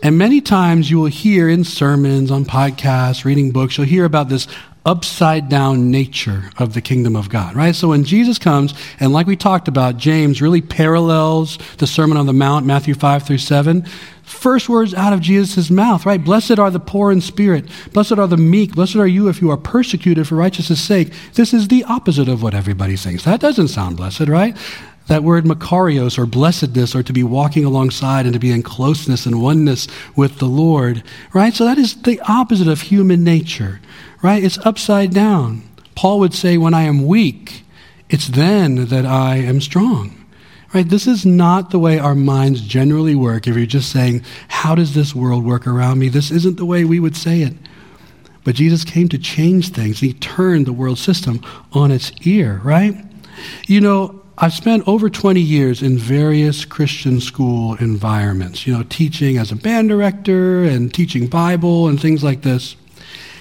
And 0.02 0.16
many 0.16 0.40
times 0.40 0.90
you 0.90 0.98
will 0.98 1.06
hear 1.06 1.48
in 1.48 1.64
sermons, 1.64 2.30
on 2.30 2.44
podcasts, 2.44 3.24
reading 3.24 3.50
books, 3.50 3.76
you'll 3.76 3.86
hear 3.86 4.06
about 4.06 4.28
this 4.28 4.46
upside 4.86 5.50
down 5.50 5.90
nature 5.90 6.50
of 6.58 6.72
the 6.72 6.80
kingdom 6.80 7.14
of 7.14 7.28
God, 7.28 7.54
right? 7.54 7.74
So 7.74 7.88
when 7.88 8.04
Jesus 8.04 8.38
comes, 8.38 8.72
and 8.98 9.12
like 9.12 9.26
we 9.26 9.36
talked 9.36 9.68
about, 9.68 9.98
James 9.98 10.40
really 10.40 10.62
parallels 10.62 11.58
the 11.76 11.86
Sermon 11.86 12.16
on 12.16 12.24
the 12.24 12.32
Mount, 12.32 12.64
Matthew 12.64 12.94
5 12.94 13.24
through 13.24 13.38
7. 13.38 13.84
First 14.22 14.68
words 14.68 14.94
out 14.94 15.12
of 15.12 15.20
Jesus' 15.20 15.70
mouth, 15.70 16.06
right? 16.06 16.22
Blessed 16.22 16.58
are 16.58 16.70
the 16.70 16.80
poor 16.80 17.12
in 17.12 17.20
spirit. 17.20 17.68
Blessed 17.92 18.12
are 18.12 18.28
the 18.28 18.38
meek. 18.38 18.74
Blessed 18.74 18.96
are 18.96 19.06
you 19.06 19.28
if 19.28 19.42
you 19.42 19.50
are 19.50 19.56
persecuted 19.58 20.26
for 20.26 20.36
righteousness' 20.36 20.80
sake. 20.80 21.12
This 21.34 21.52
is 21.52 21.68
the 21.68 21.84
opposite 21.84 22.28
of 22.28 22.42
what 22.42 22.54
everybody 22.54 22.96
thinks. 22.96 23.24
That 23.24 23.40
doesn't 23.40 23.68
sound 23.68 23.98
blessed, 23.98 24.28
right? 24.28 24.56
That 25.10 25.24
word 25.24 25.44
makarios 25.44 26.16
or 26.18 26.24
blessedness 26.24 26.94
or 26.94 27.02
to 27.02 27.12
be 27.12 27.24
walking 27.24 27.64
alongside 27.64 28.26
and 28.26 28.32
to 28.32 28.38
be 28.38 28.52
in 28.52 28.62
closeness 28.62 29.26
and 29.26 29.42
oneness 29.42 29.88
with 30.14 30.38
the 30.38 30.46
Lord, 30.46 31.02
right? 31.32 31.52
So 31.52 31.64
that 31.64 31.78
is 31.78 32.00
the 32.02 32.20
opposite 32.28 32.68
of 32.68 32.80
human 32.80 33.24
nature, 33.24 33.80
right? 34.22 34.42
It's 34.42 34.64
upside 34.64 35.12
down. 35.12 35.62
Paul 35.96 36.20
would 36.20 36.32
say, 36.32 36.56
when 36.56 36.74
I 36.74 36.82
am 36.82 37.08
weak, 37.08 37.64
It's 38.08 38.28
then 38.28 38.86
that 38.86 39.04
I 39.04 39.36
am 39.38 39.60
strong. 39.60 40.16
Right? 40.72 40.88
This 40.88 41.08
is 41.08 41.26
not 41.26 41.70
the 41.70 41.80
way 41.80 41.98
our 41.98 42.14
minds 42.14 42.60
generally 42.60 43.16
work. 43.16 43.48
If 43.48 43.56
you're 43.56 43.66
just 43.66 43.90
saying, 43.90 44.22
How 44.46 44.76
does 44.76 44.94
this 44.94 45.14
world 45.14 45.44
work 45.44 45.66
around 45.66 45.98
me? 45.98 46.08
This 46.08 46.30
isn't 46.30 46.56
the 46.56 46.64
way 46.64 46.84
we 46.84 47.00
would 47.00 47.16
say 47.16 47.42
it. 47.42 47.54
But 48.44 48.54
Jesus 48.54 48.84
came 48.84 49.08
to 49.08 49.18
change 49.18 49.70
things. 49.70 49.98
He 49.98 50.12
turned 50.14 50.66
the 50.66 50.72
world 50.72 50.98
system 50.98 51.42
on 51.72 51.90
its 51.90 52.12
ear, 52.22 52.60
right? 52.62 53.04
You 53.66 53.80
know, 53.80 54.19
I've 54.42 54.54
spent 54.54 54.88
over 54.88 55.10
20 55.10 55.38
years 55.38 55.82
in 55.82 55.98
various 55.98 56.64
Christian 56.64 57.20
school 57.20 57.74
environments, 57.74 58.66
you 58.66 58.72
know, 58.72 58.84
teaching 58.84 59.36
as 59.36 59.52
a 59.52 59.56
band 59.56 59.90
director 59.90 60.64
and 60.64 60.92
teaching 60.92 61.26
Bible 61.26 61.88
and 61.88 62.00
things 62.00 62.24
like 62.24 62.40
this. 62.40 62.74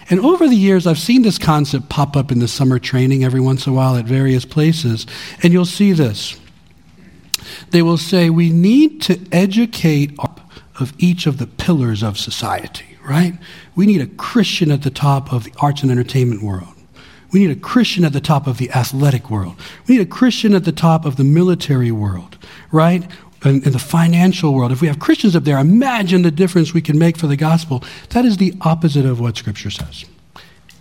And 0.10 0.20
over 0.20 0.46
the 0.46 0.58
years, 0.58 0.86
I've 0.86 1.00
seen 1.00 1.22
this 1.22 1.38
concept 1.38 1.88
pop 1.88 2.18
up 2.18 2.34
in 2.34 2.40
the 2.40 2.50
summer 2.50 2.80
training 2.80 3.24
every 3.24 3.40
once 3.40 3.66
in 3.66 3.72
a 3.72 3.76
while 3.78 3.96
at 3.96 4.04
various 4.04 4.44
places. 4.44 5.08
And 5.42 5.54
you'll 5.54 5.64
see 5.64 5.94
this. 5.94 6.38
They 7.70 7.82
will 7.82 7.98
say, 7.98 8.30
we 8.30 8.50
need 8.50 9.02
to 9.04 9.26
educate 9.32 10.20
of 10.20 10.92
each 10.98 11.28
of 11.28 11.38
the 11.38 11.48
pillars 11.48 12.04
of 12.04 12.18
society, 12.18 12.98
right? 13.08 13.36
We 13.74 13.86
need 13.86 14.02
a 14.02 14.08
Christian 14.08 14.70
at 14.70 14.82
the 14.82 14.92
top 14.92 15.32
of 15.32 15.46
the 15.46 15.54
arts 15.62 15.82
and 15.82 15.92
entertainment 15.92 16.44
world. 16.44 16.76
We 17.32 17.42
need 17.42 17.52
a 17.52 17.60
Christian 17.60 18.06
at 18.06 18.14
the 18.14 18.22
top 18.22 18.48
of 18.48 18.58
the 18.58 18.72
athletic 18.72 19.30
world. 19.30 19.56
We 19.88 19.98
need 19.98 20.02
a 20.02 20.10
Christian 20.10 20.56
at 20.56 20.66
the 20.66 20.72
top 20.72 21.06
of 21.06 21.16
the 21.16 21.24
military 21.24 21.92
world, 21.92 22.38
right? 22.72 23.04
In, 23.46 23.64
in, 23.64 23.72
the 23.72 23.80
financial 23.80 24.54
world. 24.54 24.72
If 24.72 24.82
we 24.82 24.88
have 24.88 25.00
Christians 25.00 25.36
up 25.36 25.44
there, 25.44 25.58
imagine 25.58 26.24
the 26.24 26.32
difference 26.32 26.74
we 26.74 26.82
can 26.82 27.00
make 27.00 27.18
for 27.18 27.28
the 27.28 27.38
gospel. 27.38 27.84
That 28.10 28.26
is 28.26 28.38
the 28.38 28.54
opposite 28.62 29.06
of 29.06 29.20
what 29.20 29.38
Scripture 29.38 29.70
says. 29.70 30.06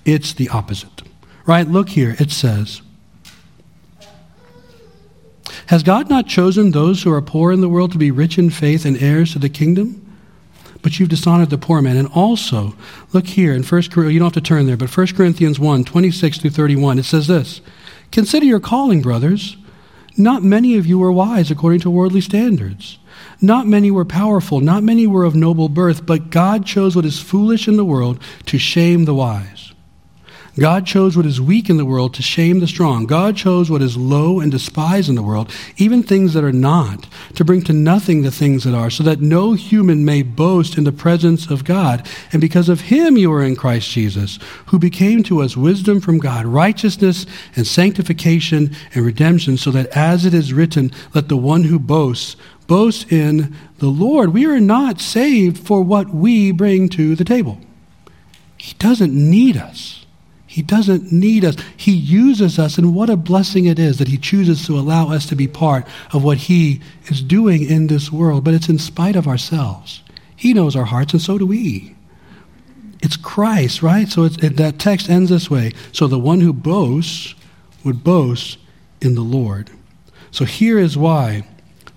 It's 0.05 0.33
the 0.33 0.49
opposite, 0.49 1.03
right? 1.47 1.69
Look 1.69 1.91
here. 1.91 2.17
It 2.19 2.31
says, 2.31 2.83
Has 5.67 5.83
God 5.83 6.09
not 6.09 6.27
chosen 6.27 6.71
those 6.71 7.03
who 7.03 7.13
are 7.13 7.23
poor 7.23 7.53
in 7.53 7.61
the 7.61 7.69
world 7.69 7.93
to 7.93 7.99
be 7.99 8.11
rich 8.11 8.39
in 8.39 8.49
faith 8.49 8.87
and 8.87 9.01
heirs 9.01 9.35
to 9.35 9.39
the 9.39 9.51
kingdom? 9.51 10.08
But 10.83 10.99
you've 10.99 11.09
dishonored 11.09 11.51
the 11.51 11.59
poor 11.59 11.83
man. 11.83 11.97
And 11.97 12.09
also, 12.09 12.75
look 13.12 13.27
here 13.27 13.53
in 13.53 13.62
1 13.62 13.69
Corinthians, 13.69 14.12
you 14.12 14.19
don't 14.19 14.35
have 14.35 14.43
to 14.43 14.49
turn 14.49 14.67
there, 14.67 14.77
but 14.77 14.95
1 14.97 15.07
Corinthians 15.09 15.59
1, 15.59 15.85
26 15.85 16.38
through 16.38 16.51
31, 16.51 16.99
it 16.99 17.05
says 17.05 17.27
this 17.27 17.61
Consider 18.12 18.47
your 18.47 18.61
calling, 18.61 19.03
brothers. 19.03 19.57
Not 20.17 20.43
many 20.43 20.77
of 20.77 20.87
you 20.87 20.99
were 20.99 21.12
wise 21.12 21.51
according 21.51 21.81
to 21.81 21.91
worldly 21.91 22.21
standards. 22.21 22.99
Not 23.41 23.69
many 23.69 23.91
were 23.91 24.05
powerful, 24.05 24.61
not 24.61 24.83
many 24.83 25.07
were 25.07 25.25
of 25.25 25.37
noble 25.37 25.69
birth, 25.69 26.05
but 26.05 26.31
God 26.31 26.67
chose 26.67 26.97
what 26.97 27.05
is 27.05 27.21
foolish 27.21 27.69
in 27.69 27.77
the 27.77 27.85
world 27.85 28.21
to 28.47 28.59
shame 28.59 29.05
the 29.05 29.14
wise. 29.14 29.58
God 30.59 30.87
chose 30.87 31.16
what 31.16 31.27
is 31.27 31.40
weak 31.40 31.71
in 31.71 31.77
the 31.77 31.85
world 31.85 32.14
to 32.14 32.23
shame 32.23 32.61
the 32.61 32.66
strong. 32.66 33.07
God 33.07 33.37
chose 33.37 33.71
what 33.71 33.83
is 33.83 33.97
low 33.97 34.40
and 34.40 34.51
despised 34.51 35.09
in 35.09 35.14
the 35.14 35.23
world, 35.23 35.53
even 35.77 36.03
things 36.03 36.35
that 36.35 36.42
are 36.42 36.53
not, 36.53 37.07
to 37.35 37.44
bring 37.44 37.62
to 37.62 37.73
nothing 37.73 38.23
the 38.23 38.31
things 38.31 38.64
that 38.64 38.75
are, 38.75 38.90
so 38.90 39.03
that 39.05 39.21
no 39.21 39.53
human 39.53 40.05
may 40.05 40.23
boast 40.23 40.77
in 40.77 40.85
the 40.85 40.92
presence 40.92 41.49
of 41.49 41.64
God. 41.64 42.07
And 42.33 42.40
because 42.40 42.68
of 42.68 42.83
him 42.83 43.16
you 43.16 43.33
are 43.33 43.42
in 43.42 43.57
Christ 43.57 43.90
Jesus, 43.90 44.38
who 44.66 44.79
became 44.79 45.23
to 45.25 45.42
us 45.42 45.57
wisdom 45.57 46.01
from 46.01 46.18
God, 46.18 46.47
righteousness 46.47 47.27
and 47.55 47.66
sanctification 47.66 48.75
and 48.94 49.05
redemption, 49.05 49.57
so 49.57 49.71
that 49.71 49.87
as 49.88 50.25
it 50.25 50.35
is 50.35 50.53
written, 50.53 50.90
let 51.14 51.29
the 51.29 51.37
one 51.37 51.64
who 51.64 51.79
boasts 51.79 52.37
boast 52.66 53.12
in 53.12 53.55
the 53.79 53.88
Lord. 53.88 54.33
We 54.33 54.47
are 54.47 54.61
not 54.61 55.01
saved 55.01 55.59
for 55.59 55.83
what 55.83 56.11
we 56.11 56.53
bring 56.53 56.88
to 56.90 57.14
the 57.14 57.25
table. 57.25 57.59
He 58.57 58.75
doesn't 58.75 59.12
need 59.12 59.57
us. 59.57 60.05
He 60.59 60.62
doesn't 60.62 61.12
need 61.12 61.44
us. 61.44 61.55
He 61.77 61.92
uses 61.92 62.59
us, 62.59 62.79
and 62.79 62.92
what 62.92 63.09
a 63.09 63.16
blessing 63.16 63.66
it 63.66 63.79
is 63.79 63.99
that 63.99 64.09
He 64.09 64.16
chooses 64.16 64.66
to 64.66 64.77
allow 64.77 65.09
us 65.09 65.25
to 65.27 65.37
be 65.37 65.47
part 65.47 65.87
of 66.12 66.25
what 66.25 66.37
He 66.37 66.81
is 67.07 67.23
doing 67.23 67.62
in 67.62 67.87
this 67.87 68.11
world. 68.11 68.42
But 68.42 68.55
it's 68.55 68.68
in 68.68 68.81
spite 68.81 69.14
of 69.14 69.29
ourselves. 69.29 70.03
He 70.35 70.53
knows 70.53 70.75
our 70.75 70.87
hearts, 70.87 71.12
and 71.12 71.23
so 71.23 71.38
do 71.38 71.47
we. 71.47 71.94
It's 73.01 73.16
Christ, 73.16 73.85
right? 73.85 74.09
So 74.09 74.25
it, 74.25 74.57
that 74.57 74.81
text 74.81 75.09
ends 75.09 75.31
this 75.31 75.49
way. 75.49 75.75
So 75.92 76.09
the 76.09 76.18
one 76.18 76.40
who 76.40 76.53
boasts 76.53 77.37
would 77.85 78.03
boast 78.03 78.59
in 79.01 79.14
the 79.14 79.21
Lord. 79.21 79.71
So 80.33 80.44
here 80.44 80.81
is 80.81 80.99
why 80.99 81.47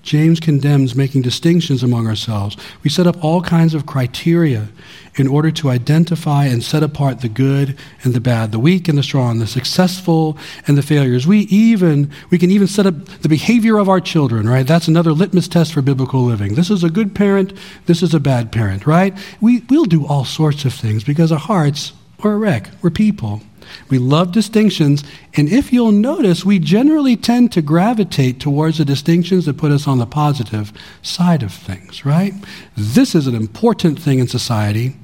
James 0.04 0.40
condemns 0.40 0.96
making 0.96 1.22
distinctions 1.22 1.84
among 1.84 2.08
ourselves. 2.08 2.58
We 2.84 2.90
set 2.90 3.06
up 3.06 3.24
all 3.24 3.42
kinds 3.42 3.74
of 3.74 3.86
criteria 3.86 4.70
in 5.16 5.28
order 5.28 5.52
to 5.52 5.70
identify 5.70 6.46
and 6.46 6.64
set 6.64 6.82
apart 6.82 7.22
the 7.22 7.30
good 7.30 7.78
and 8.04 8.14
the 8.14 8.22
bad, 8.22 8.52
the 8.52 8.60
weak 8.60 8.88
and 8.88 8.98
the 8.98 9.04
strong, 9.04 9.40
the 9.40 9.48
successful 9.48 10.38
and 10.68 10.78
the 10.78 10.82
failures. 10.82 11.28
We 11.28 11.42
even 11.42 12.10
we 12.30 12.38
can 12.38 12.50
even 12.50 12.68
set 12.68 12.86
up 12.86 13.06
the 13.22 13.30
behavior 13.30 13.78
of 13.78 13.90
our 13.90 14.00
children, 14.00 14.50
right? 14.50 14.66
That's 14.66 14.88
another 14.88 15.12
litmus 15.12 15.48
test 15.48 15.74
for 15.74 15.82
biblical 15.82 16.24
living. 16.24 16.56
This 16.56 16.72
is 16.72 16.84
a 16.84 16.90
good 16.90 17.14
parent, 17.14 17.54
this 17.86 18.02
is 18.02 18.14
a 18.14 18.20
bad 18.20 18.52
parent, 18.52 18.88
right? 18.88 19.18
We 19.40 19.64
we'll 19.70 19.86
do 19.86 20.08
all 20.08 20.26
sorts 20.26 20.66
of 20.66 20.74
things 20.74 21.04
because 21.04 21.32
our 21.32 21.40
hearts 21.40 21.94
are 22.24 22.34
a 22.34 22.38
wreck. 22.38 22.70
We're 22.82 22.90
people. 22.90 23.42
We 23.90 23.98
love 23.98 24.32
distinctions, 24.32 25.04
and 25.36 25.50
if 25.50 25.72
you'll 25.72 25.92
notice, 25.92 26.46
we 26.46 26.60
generally 26.60 27.16
tend 27.16 27.52
to 27.54 27.62
gravitate 27.62 28.40
towards 28.40 28.78
the 28.78 28.86
distinctions 28.86 29.46
that 29.46 29.58
put 29.58 29.72
us 29.72 29.88
on 29.88 29.98
the 29.98 30.06
positive 30.06 30.72
side 31.02 31.44
of 31.44 31.54
things, 31.54 32.06
right? 32.06 32.34
This 32.76 33.16
is 33.16 33.28
an 33.28 33.36
important 33.36 34.00
thing 34.00 34.20
in 34.20 34.28
society. 34.28 34.96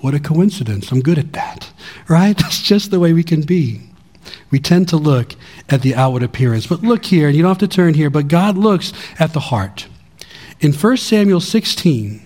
What 0.00 0.14
a 0.14 0.20
coincidence. 0.20 0.90
I'm 0.90 1.00
good 1.00 1.18
at 1.18 1.32
that, 1.32 1.72
right? 2.08 2.36
That's 2.36 2.62
just 2.62 2.90
the 2.90 3.00
way 3.00 3.12
we 3.12 3.24
can 3.24 3.42
be. 3.42 3.80
We 4.50 4.58
tend 4.58 4.88
to 4.88 4.96
look 4.96 5.34
at 5.68 5.82
the 5.82 5.94
outward 5.94 6.22
appearance. 6.22 6.66
But 6.66 6.82
look 6.82 7.04
here, 7.04 7.28
and 7.28 7.36
you 7.36 7.42
don't 7.42 7.50
have 7.50 7.58
to 7.58 7.68
turn 7.68 7.94
here, 7.94 8.10
but 8.10 8.28
God 8.28 8.56
looks 8.56 8.92
at 9.18 9.32
the 9.32 9.40
heart. 9.40 9.86
In 10.60 10.72
1 10.72 10.96
Samuel 10.96 11.40
16, 11.40 12.23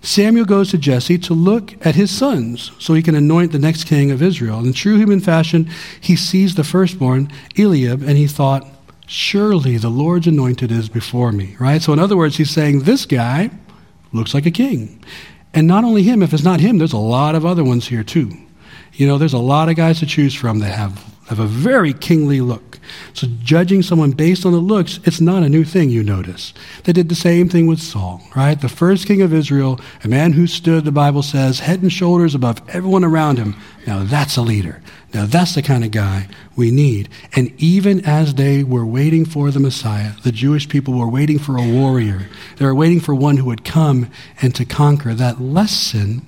Samuel 0.00 0.44
goes 0.44 0.70
to 0.70 0.78
Jesse 0.78 1.18
to 1.18 1.34
look 1.34 1.74
at 1.84 1.94
his 1.94 2.10
sons 2.10 2.70
so 2.78 2.94
he 2.94 3.02
can 3.02 3.14
anoint 3.14 3.52
the 3.52 3.58
next 3.58 3.84
king 3.84 4.10
of 4.10 4.22
Israel. 4.22 4.64
In 4.64 4.72
true 4.72 4.96
human 4.96 5.20
fashion, 5.20 5.68
he 6.00 6.16
sees 6.16 6.54
the 6.54 6.64
firstborn, 6.64 7.30
Eliab, 7.58 8.02
and 8.02 8.16
he 8.16 8.26
thought, 8.26 8.66
Surely 9.06 9.78
the 9.78 9.88
Lord's 9.88 10.26
anointed 10.26 10.70
is 10.70 10.88
before 10.90 11.32
me, 11.32 11.56
right? 11.58 11.80
So, 11.80 11.94
in 11.94 11.98
other 11.98 12.16
words, 12.16 12.36
he's 12.36 12.50
saying, 12.50 12.80
This 12.80 13.06
guy 13.06 13.50
looks 14.12 14.34
like 14.34 14.44
a 14.44 14.50
king. 14.50 15.02
And 15.54 15.66
not 15.66 15.82
only 15.82 16.02
him, 16.02 16.22
if 16.22 16.34
it's 16.34 16.44
not 16.44 16.60
him, 16.60 16.76
there's 16.76 16.92
a 16.92 16.98
lot 16.98 17.34
of 17.34 17.46
other 17.46 17.64
ones 17.64 17.88
here 17.88 18.04
too. 18.04 18.30
You 18.92 19.06
know, 19.06 19.16
there's 19.16 19.32
a 19.32 19.38
lot 19.38 19.70
of 19.70 19.76
guys 19.76 19.98
to 20.00 20.06
choose 20.06 20.34
from 20.34 20.58
that 20.58 20.74
have, 20.74 21.02
have 21.28 21.38
a 21.38 21.46
very 21.46 21.94
kingly 21.94 22.42
look. 22.42 22.67
So, 23.12 23.26
judging 23.42 23.82
someone 23.82 24.12
based 24.12 24.44
on 24.46 24.52
the 24.52 24.58
looks, 24.58 25.00
it's 25.04 25.20
not 25.20 25.42
a 25.42 25.48
new 25.48 25.64
thing, 25.64 25.90
you 25.90 26.02
notice. 26.02 26.52
They 26.84 26.92
did 26.92 27.08
the 27.08 27.14
same 27.14 27.48
thing 27.48 27.66
with 27.66 27.80
Saul, 27.80 28.22
right? 28.36 28.60
The 28.60 28.68
first 28.68 29.06
king 29.06 29.22
of 29.22 29.32
Israel, 29.32 29.80
a 30.04 30.08
man 30.08 30.32
who 30.32 30.46
stood, 30.46 30.84
the 30.84 30.92
Bible 30.92 31.22
says, 31.22 31.60
head 31.60 31.82
and 31.82 31.92
shoulders 31.92 32.34
above 32.34 32.62
everyone 32.68 33.04
around 33.04 33.38
him. 33.38 33.56
Now, 33.86 34.04
that's 34.04 34.36
a 34.36 34.42
leader. 34.42 34.82
Now, 35.14 35.24
that's 35.24 35.54
the 35.54 35.62
kind 35.62 35.84
of 35.84 35.90
guy 35.90 36.28
we 36.54 36.70
need. 36.70 37.08
And 37.34 37.52
even 37.56 38.04
as 38.04 38.34
they 38.34 38.62
were 38.62 38.84
waiting 38.84 39.24
for 39.24 39.50
the 39.50 39.60
Messiah, 39.60 40.12
the 40.22 40.32
Jewish 40.32 40.68
people 40.68 40.94
were 40.94 41.08
waiting 41.08 41.38
for 41.38 41.56
a 41.56 41.66
warrior. 41.66 42.28
They 42.56 42.66
were 42.66 42.74
waiting 42.74 43.00
for 43.00 43.14
one 43.14 43.38
who 43.38 43.46
would 43.46 43.64
come 43.64 44.10
and 44.42 44.54
to 44.54 44.64
conquer. 44.64 45.14
That 45.14 45.40
lesson 45.40 46.26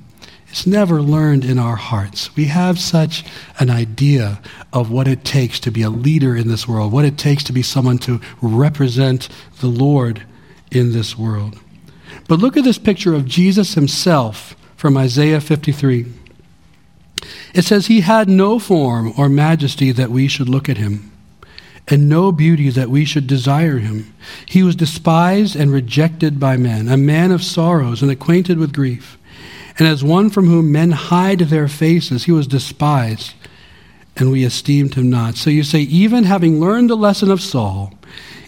it's 0.51 0.67
never 0.67 1.01
learned 1.01 1.45
in 1.45 1.61
our 1.61 1.77
hearts. 1.77 2.35
We 2.35 2.47
have 2.47 2.79
such 2.79 3.25
an 3.61 3.71
idea 3.71 4.41
of 4.73 4.91
what 4.91 5.07
it 5.07 5.25
takes 5.25 5.61
to 5.61 5.71
be 5.71 5.83
a 5.83 5.91
leader 5.91 6.37
in 6.37 6.49
this 6.49 6.67
world, 6.67 6.93
what 6.93 7.05
it 7.05 7.17
takes 7.17 7.45
to 7.45 7.53
be 7.53 7.63
someone 7.63 7.99
to 7.99 8.21
represent 8.43 9.29
the 9.61 9.69
Lord 9.69 10.25
in 10.73 10.93
this 10.93 11.17
world. 11.17 11.59
But 12.27 12.41
look 12.41 12.57
at 12.57 12.65
this 12.65 12.79
picture 12.79 13.15
of 13.15 13.27
Jesus 13.27 13.75
himself 13.75 14.57
from 14.77 14.97
Isaiah 14.97 15.41
53. 15.41 16.07
It 17.55 17.65
says, 17.65 17.87
He 17.87 18.01
had 18.01 18.29
no 18.29 18.59
form 18.59 19.13
or 19.17 19.29
majesty 19.29 19.93
that 19.93 20.11
we 20.11 20.27
should 20.27 20.49
look 20.49 20.69
at 20.69 20.79
him, 20.79 21.13
and 21.87 22.09
no 22.09 22.33
beauty 22.33 22.71
that 22.71 22.91
we 22.91 23.05
should 23.05 23.29
desire 23.29 23.79
him. 23.79 24.13
He 24.47 24.65
was 24.65 24.75
despised 24.75 25.55
and 25.55 25.73
rejected 25.73 26.41
by 26.41 26.57
men, 26.57 26.89
a 26.89 26.97
man 26.97 27.31
of 27.31 27.45
sorrows 27.45 28.03
and 28.03 28.11
acquainted 28.11 28.59
with 28.59 28.73
grief. 28.73 29.17
And 29.79 29.87
as 29.89 30.05
one 30.05 30.31
from 30.31 30.47
whom 30.47 30.73
men 30.73 30.91
hide 30.91 31.41
their 31.41 31.69
faces, 31.69 32.25
he 32.25 32.33
was 32.33 32.47
despised, 32.47 33.35
and 34.17 34.31
we 34.31 34.45
esteemed 34.45 34.95
him 34.95 35.11
not. 35.11 35.37
So 35.37 35.51
you 35.51 35.63
say, 35.63 35.81
even 35.81 36.25
having 36.25 36.61
learned 36.61 36.91
the 36.91 36.97
lesson 36.97 37.31
of 37.31 37.41
Saul, 37.41 37.93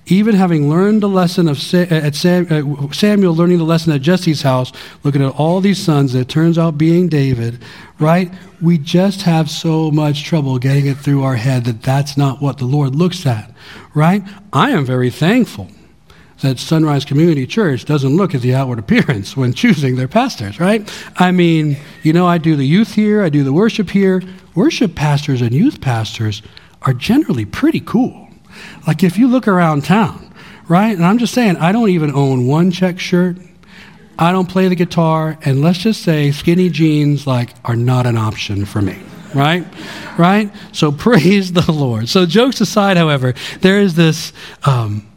even 0.07 0.35
having 0.35 0.69
learned 0.69 1.03
the 1.03 1.09
lesson 1.09 1.49
of 1.49 1.59
uh, 1.73 1.79
at 1.79 2.25
uh, 2.25 2.93
Samuel 2.93 3.37
learning 3.37 3.59
the 3.59 3.65
lesson 3.65 3.93
at 3.93 4.03
Jesse's 4.03 4.43
house, 4.43 4.73
looking 5.05 5.23
at 5.23 5.35
all 5.37 5.61
these 5.61 5.79
sons 5.79 6.13
that 6.13 6.29
turns 6.29 6.59
out 6.59 6.77
being 6.77 7.09
David, 7.09 7.63
right? 8.01 8.31
We 8.61 8.79
just 8.79 9.23
have 9.23 9.49
so 9.49 9.91
much 9.91 10.25
trouble 10.25 10.59
getting 10.59 10.87
it 10.87 10.97
through 10.99 11.23
our 11.23 11.37
head 11.37 11.65
that 11.65 11.83
that's 11.83 12.17
not 12.17 12.43
what 12.43 12.59
the 12.59 12.65
Lord 12.65 12.97
looks 12.97 13.25
at, 13.27 13.55
right? 13.95 14.23
I 14.53 14.71
am 14.71 14.85
very 14.85 15.11
thankful 15.11 15.69
that 16.43 16.59
Sunrise 16.59 17.05
Community 17.05 17.47
Church 17.47 17.85
doesn't 17.85 18.17
look 18.17 18.35
at 18.35 18.43
the 18.43 18.55
outward 18.55 18.79
appearance 18.81 19.37
when 19.37 19.53
choosing 19.53 19.97
their 19.97 20.09
pastors, 20.09 20.61
right? 20.61 20.89
I 21.17 21.31
mean, 21.33 21.77
you 22.03 22.13
know, 22.13 22.27
I 22.27 22.39
do 22.39 22.55
the 22.55 22.67
youth 22.67 22.95
here, 22.95 23.23
I 23.23 23.29
do 23.29 23.43
the 23.43 23.53
worship 23.53 23.91
here. 23.91 24.23
Worship 24.55 24.95
pastors 24.95 25.41
and 25.41 25.53
youth 25.53 25.81
pastors 25.81 26.43
are 26.83 26.93
generally 26.93 27.47
pretty 27.47 27.81
cool. 27.81 28.29
Like 28.87 29.03
if 29.03 29.17
you 29.17 29.29
look 29.29 29.49
around 29.49 29.85
town, 29.85 30.33
right? 30.69 30.95
And 30.95 31.05
I'm 31.05 31.19
just 31.19 31.33
saying, 31.33 31.57
I 31.57 31.73
don't 31.73 31.89
even 31.89 32.13
own 32.13 32.47
one 32.47 32.71
check 32.71 33.01
shirt. 33.01 33.39
I 34.19 34.31
don't 34.31 34.49
play 34.49 34.69
the 34.69 34.75
guitar, 34.75 35.39
and 35.43 35.63
let's 35.63 35.79
just 35.79 36.03
say 36.03 36.33
skinny 36.33 36.69
jeans 36.69 37.27
like 37.27 37.51
are 37.65 37.77
not 37.77 38.07
an 38.07 38.19
option 38.19 38.67
for 38.67 38.83
me 38.83 38.99
right? 39.35 39.65
Right? 40.19 40.53
So 40.73 40.93
praise 41.07 41.53
the 41.53 41.73
Lord. 41.73 42.09
So 42.09 42.27
jokes 42.27 42.61
aside, 42.61 42.99
however, 42.99 43.35
there 43.61 43.81
is 43.81 43.95
this. 43.95 44.33
Um, 44.65 45.09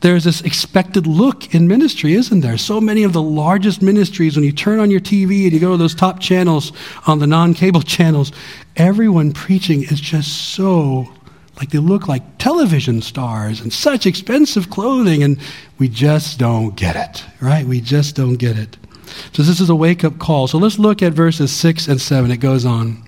there's 0.00 0.24
this 0.24 0.42
expected 0.42 1.06
look 1.06 1.54
in 1.54 1.68
ministry, 1.68 2.14
isn't 2.14 2.40
there? 2.40 2.58
So 2.58 2.80
many 2.80 3.02
of 3.02 3.12
the 3.12 3.22
largest 3.22 3.82
ministries, 3.82 4.36
when 4.36 4.44
you 4.44 4.52
turn 4.52 4.78
on 4.78 4.90
your 4.90 5.00
TV 5.00 5.44
and 5.44 5.52
you 5.52 5.60
go 5.60 5.72
to 5.72 5.76
those 5.76 5.94
top 5.94 6.20
channels 6.20 6.72
on 7.06 7.18
the 7.18 7.26
non 7.26 7.54
cable 7.54 7.82
channels, 7.96 8.32
everyone 8.76 9.32
preaching 9.32 9.82
is 9.82 10.00
just 10.00 10.54
so 10.54 11.08
like 11.58 11.70
they 11.70 11.78
look 11.78 12.06
like 12.06 12.22
television 12.38 13.00
stars 13.00 13.60
and 13.60 13.72
such 13.72 14.06
expensive 14.06 14.68
clothing, 14.68 15.22
and 15.22 15.38
we 15.78 15.88
just 15.88 16.38
don't 16.38 16.76
get 16.76 16.96
it, 16.96 17.24
right? 17.40 17.66
We 17.66 17.80
just 17.80 18.14
don't 18.14 18.36
get 18.36 18.58
it. 18.58 18.76
So 19.32 19.42
this 19.42 19.60
is 19.60 19.70
a 19.70 19.74
wake 19.74 20.04
up 20.04 20.18
call. 20.18 20.46
So 20.48 20.58
let's 20.58 20.78
look 20.78 21.02
at 21.02 21.12
verses 21.12 21.50
6 21.52 21.88
and 21.88 22.00
7. 22.00 22.30
It 22.30 22.38
goes 22.38 22.66
on. 22.66 23.02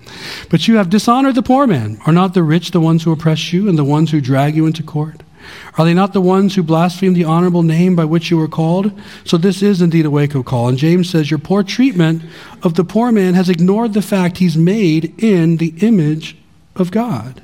But 0.49 0.67
you 0.67 0.77
have 0.77 0.89
dishonored 0.89 1.35
the 1.35 1.43
poor 1.43 1.67
man. 1.67 1.99
Are 2.07 2.13
not 2.13 2.33
the 2.33 2.41
rich 2.41 2.71
the 2.71 2.79
ones 2.79 3.03
who 3.03 3.11
oppress 3.11 3.53
you 3.53 3.69
and 3.69 3.77
the 3.77 3.83
ones 3.83 4.09
who 4.09 4.21
drag 4.21 4.55
you 4.55 4.65
into 4.65 4.81
court? 4.81 5.21
Are 5.77 5.85
they 5.85 5.93
not 5.93 6.13
the 6.13 6.21
ones 6.21 6.55
who 6.55 6.63
blaspheme 6.63 7.13
the 7.13 7.23
honorable 7.23 7.63
name 7.63 7.95
by 7.95 8.05
which 8.05 8.29
you 8.29 8.37
were 8.37 8.47
called? 8.47 8.91
So 9.23 9.37
this 9.37 9.61
is 9.61 9.81
indeed 9.81 10.05
a 10.05 10.11
wake 10.11 10.35
up 10.35 10.45
call. 10.45 10.67
And 10.67 10.77
James 10.77 11.09
says, 11.09 11.29
Your 11.29 11.39
poor 11.39 11.63
treatment 11.63 12.23
of 12.63 12.75
the 12.75 12.83
poor 12.83 13.11
man 13.11 13.33
has 13.33 13.49
ignored 13.49 13.93
the 13.93 14.01
fact 14.01 14.37
he's 14.37 14.57
made 14.57 15.21
in 15.23 15.57
the 15.57 15.73
image 15.81 16.37
of 16.75 16.91
God. 16.91 17.41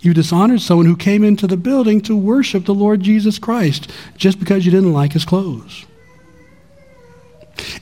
You 0.00 0.14
dishonored 0.14 0.60
someone 0.60 0.86
who 0.86 0.96
came 0.96 1.24
into 1.24 1.46
the 1.46 1.56
building 1.56 2.00
to 2.02 2.16
worship 2.16 2.64
the 2.64 2.74
Lord 2.74 3.00
Jesus 3.00 3.38
Christ 3.38 3.90
just 4.16 4.38
because 4.38 4.64
you 4.64 4.70
didn't 4.70 4.92
like 4.92 5.12
his 5.12 5.24
clothes. 5.24 5.84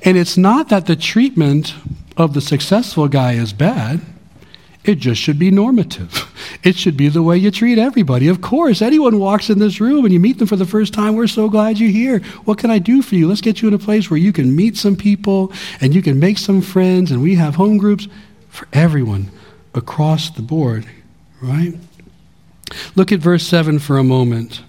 And 0.03 0.17
it's 0.17 0.37
not 0.37 0.69
that 0.69 0.87
the 0.87 0.97
treatment 0.97 1.75
of 2.17 2.35
the 2.35 2.40
successful 2.40 3.09
guy 3.09 3.33
is 3.33 3.53
bad. 3.53 4.01
It 4.85 4.97
just 4.97 5.21
should 5.21 5.38
be 5.38 5.51
normative. 5.51 6.31
It 6.64 6.77
should 6.77 6.96
be 6.96 7.09
the 7.11 7.22
way 7.22 7.37
you 7.37 7.50
treat 7.50 7.79
everybody. 7.79 8.27
Of 8.29 8.40
course, 8.40 8.81
anyone 8.81 9.18
walks 9.18 9.50
in 9.50 9.59
this 9.59 9.83
room 9.83 10.07
and 10.07 10.14
you 10.14 10.18
meet 10.18 10.38
them 10.38 10.48
for 10.48 10.57
the 10.57 10.64
first 10.64 10.94
time, 10.94 11.14
we're 11.14 11.27
so 11.27 11.50
glad 11.50 11.79
you're 11.79 11.90
here. 11.90 12.20
What 12.46 12.57
can 12.57 12.70
I 12.70 12.79
do 12.79 13.03
for 13.03 13.16
you? 13.16 13.29
Let's 13.29 13.42
get 13.42 13.61
you 13.61 13.68
in 13.68 13.74
a 13.74 13.79
place 13.79 14.11
where 14.11 14.18
you 14.18 14.33
can 14.33 14.57
meet 14.57 14.79
some 14.79 14.96
people 14.96 15.53
and 15.83 15.94
you 15.94 16.00
can 16.00 16.18
make 16.18 16.38
some 16.38 16.62
friends, 16.62 17.11
and 17.11 17.22
we 17.22 17.35
have 17.35 17.55
home 17.55 17.77
groups 17.77 18.09
for 18.48 18.66
everyone 18.72 19.31
across 19.74 20.31
the 20.31 20.42
board, 20.42 20.87
right? 21.42 21.74
Look 22.94 23.12
at 23.12 23.20
verse 23.20 23.46
7 23.46 23.79
for 23.79 23.98
a 23.98 24.05
moment. 24.05 24.62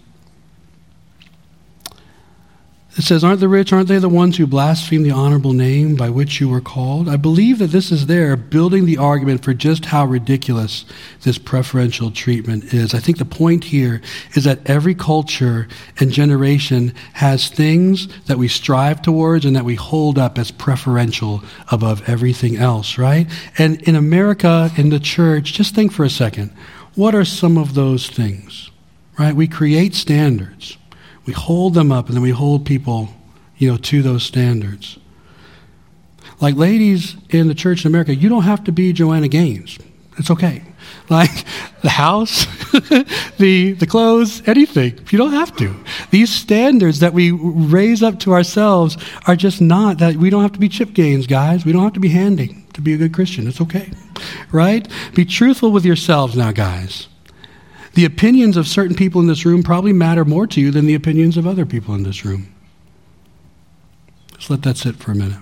It 2.97 3.03
says, 3.03 3.25
Aren't 3.25 3.41
the 3.41 3.49
rich, 3.49 3.73
aren't 3.73 3.89
they 3.89 3.97
the 3.97 4.07
ones 4.07 4.37
who 4.37 4.47
blaspheme 4.47 5.03
the 5.03 5.11
honorable 5.11 5.51
name 5.51 5.95
by 5.95 6.09
which 6.09 6.39
you 6.39 6.47
were 6.47 6.61
called? 6.61 7.09
I 7.09 7.17
believe 7.17 7.59
that 7.59 7.71
this 7.71 7.91
is 7.91 8.05
there 8.05 8.37
building 8.37 8.85
the 8.85 8.97
argument 8.97 9.43
for 9.43 9.53
just 9.53 9.85
how 9.85 10.05
ridiculous 10.05 10.85
this 11.23 11.37
preferential 11.37 12.09
treatment 12.09 12.73
is. 12.73 12.93
I 12.93 12.99
think 12.99 13.17
the 13.17 13.25
point 13.25 13.65
here 13.65 14.01
is 14.33 14.45
that 14.45 14.65
every 14.65 14.95
culture 14.95 15.67
and 15.99 16.09
generation 16.09 16.93
has 17.13 17.49
things 17.49 18.07
that 18.27 18.37
we 18.37 18.47
strive 18.47 19.01
towards 19.01 19.43
and 19.43 19.57
that 19.57 19.65
we 19.65 19.75
hold 19.75 20.17
up 20.17 20.37
as 20.37 20.51
preferential 20.51 21.43
above 21.69 22.07
everything 22.07 22.55
else, 22.55 22.97
right? 22.97 23.27
And 23.57 23.81
in 23.81 23.97
America, 23.97 24.71
in 24.77 24.89
the 24.89 25.01
church, 25.01 25.51
just 25.51 25.75
think 25.75 25.91
for 25.91 26.05
a 26.05 26.09
second. 26.09 26.51
What 26.95 27.13
are 27.13 27.25
some 27.25 27.57
of 27.57 27.73
those 27.73 28.09
things, 28.09 28.71
right? 29.19 29.35
We 29.35 29.49
create 29.49 29.95
standards 29.95 30.77
we 31.25 31.33
hold 31.33 31.73
them 31.73 31.91
up 31.91 32.07
and 32.07 32.15
then 32.15 32.23
we 32.23 32.31
hold 32.31 32.65
people, 32.65 33.09
you 33.57 33.69
know, 33.69 33.77
to 33.77 34.01
those 34.01 34.23
standards. 34.23 34.97
Like 36.41 36.55
ladies 36.55 37.15
in 37.29 37.47
the 37.47 37.55
church 37.55 37.85
in 37.85 37.91
America, 37.91 38.13
you 38.13 38.29
don't 38.29 38.43
have 38.43 38.63
to 38.65 38.71
be 38.71 38.93
Joanna 38.93 39.27
Gaines. 39.27 39.77
It's 40.17 40.31
okay. 40.31 40.63
Like 41.07 41.45
the 41.81 41.89
house, 41.89 42.45
the, 43.37 43.73
the 43.73 43.85
clothes, 43.87 44.41
anything. 44.47 44.99
You 45.11 45.19
don't 45.19 45.33
have 45.33 45.55
to. 45.57 45.75
These 46.09 46.33
standards 46.33 46.99
that 46.99 47.13
we 47.13 47.29
raise 47.31 48.01
up 48.01 48.19
to 48.21 48.33
ourselves 48.33 48.97
are 49.27 49.35
just 49.35 49.61
not 49.61 49.99
that 49.99 50.15
we 50.15 50.31
don't 50.31 50.41
have 50.41 50.53
to 50.53 50.59
be 50.59 50.67
Chip 50.67 50.93
Gaines, 50.93 51.27
guys. 51.27 51.63
We 51.63 51.73
don't 51.73 51.83
have 51.83 51.93
to 51.93 51.99
be 51.99 52.09
handy 52.09 52.65
to 52.73 52.81
be 52.81 52.93
a 52.93 52.97
good 52.97 53.13
Christian. 53.13 53.47
It's 53.47 53.61
okay. 53.61 53.91
Right? 54.51 54.87
Be 55.13 55.25
truthful 55.25 55.71
with 55.71 55.85
yourselves 55.85 56.35
now, 56.35 56.51
guys. 56.51 57.07
The 57.95 58.05
opinions 58.05 58.57
of 58.57 58.67
certain 58.67 58.95
people 58.95 59.21
in 59.21 59.27
this 59.27 59.45
room 59.45 59.63
probably 59.63 59.93
matter 59.93 60.25
more 60.25 60.45
to 60.47 60.61
you 60.61 60.69
than 60.69 60.85
the 60.85 60.95
opinions 60.95 61.37
of 61.37 61.47
other 61.47 61.65
people 61.65 61.95
in 61.95 62.03
this 62.03 62.25
room. 62.25 62.53
Just 64.35 64.49
let 64.49 64.63
that 64.63 64.77
sit 64.77 64.97
for 64.97 65.11
a 65.11 65.15
minute. 65.15 65.39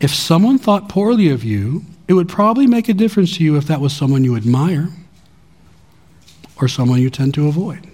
If 0.00 0.12
someone 0.14 0.58
thought 0.58 0.88
poorly 0.88 1.28
of 1.28 1.44
you, 1.44 1.84
it 2.08 2.14
would 2.14 2.30
probably 2.30 2.66
make 2.66 2.88
a 2.88 2.94
difference 2.94 3.36
to 3.36 3.44
you 3.44 3.56
if 3.56 3.66
that 3.66 3.80
was 3.80 3.94
someone 3.94 4.24
you 4.24 4.36
admire 4.36 4.88
or 6.60 6.66
someone 6.66 7.00
you 7.00 7.10
tend 7.10 7.34
to 7.34 7.46
avoid. 7.46 7.86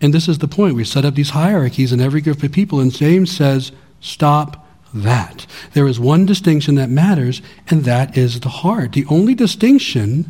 And 0.00 0.12
this 0.12 0.28
is 0.28 0.38
the 0.38 0.48
point. 0.48 0.74
We 0.74 0.84
set 0.84 1.04
up 1.04 1.14
these 1.14 1.30
hierarchies 1.30 1.92
in 1.92 2.00
every 2.00 2.20
group 2.20 2.42
of 2.42 2.52
people, 2.52 2.80
and 2.80 2.92
James 2.92 3.34
says, 3.34 3.72
stop 4.00 4.66
that. 4.92 5.46
There 5.74 5.86
is 5.86 6.00
one 6.00 6.26
distinction 6.26 6.74
that 6.74 6.90
matters, 6.90 7.40
and 7.68 7.84
that 7.84 8.18
is 8.18 8.40
the 8.40 8.48
heart. 8.48 8.92
The 8.92 9.06
only 9.06 9.34
distinction 9.34 10.28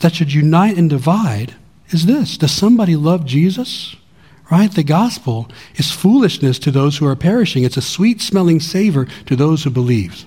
that 0.00 0.14
should 0.14 0.32
unite 0.32 0.76
and 0.76 0.88
divide 0.88 1.54
is 1.90 2.06
this 2.06 2.36
Does 2.36 2.52
somebody 2.52 2.96
love 2.96 3.24
Jesus? 3.24 3.96
Right? 4.50 4.72
The 4.72 4.82
gospel 4.82 5.50
is 5.74 5.90
foolishness 5.90 6.58
to 6.60 6.70
those 6.70 6.96
who 6.96 7.06
are 7.06 7.16
perishing. 7.16 7.64
It's 7.64 7.76
a 7.76 7.82
sweet 7.82 8.22
smelling 8.22 8.60
savor 8.60 9.06
to 9.26 9.36
those 9.36 9.64
who 9.64 9.70
believe. 9.70 10.24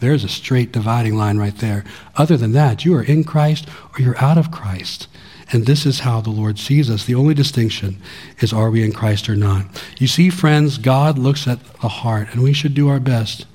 There's 0.00 0.24
a 0.24 0.28
straight 0.28 0.72
dividing 0.72 1.16
line 1.16 1.36
right 1.36 1.56
there. 1.56 1.84
Other 2.16 2.38
than 2.38 2.52
that, 2.52 2.86
you 2.86 2.94
are 2.94 3.02
in 3.02 3.24
Christ 3.24 3.68
or 3.92 4.00
you're 4.00 4.18
out 4.18 4.38
of 4.38 4.50
Christ. 4.50 5.08
And 5.50 5.66
this 5.66 5.84
is 5.84 6.00
how 6.00 6.22
the 6.22 6.30
Lord 6.30 6.58
sees 6.58 6.88
us. 6.88 7.04
The 7.04 7.14
only 7.14 7.34
distinction 7.34 8.00
is 8.40 8.52
are 8.52 8.70
we 8.70 8.82
in 8.82 8.92
Christ 8.92 9.28
or 9.28 9.36
not? 9.36 9.82
You 9.98 10.06
see, 10.06 10.30
friends, 10.30 10.78
God 10.78 11.18
looks 11.18 11.46
at 11.46 11.62
the 11.80 11.88
heart, 11.88 12.28
and 12.32 12.42
we 12.42 12.52
should 12.52 12.74
do 12.74 12.88
our 12.88 13.00
best 13.00 13.46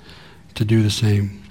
to 0.54 0.64
do 0.64 0.82
the 0.82 0.90
same. 0.90 1.42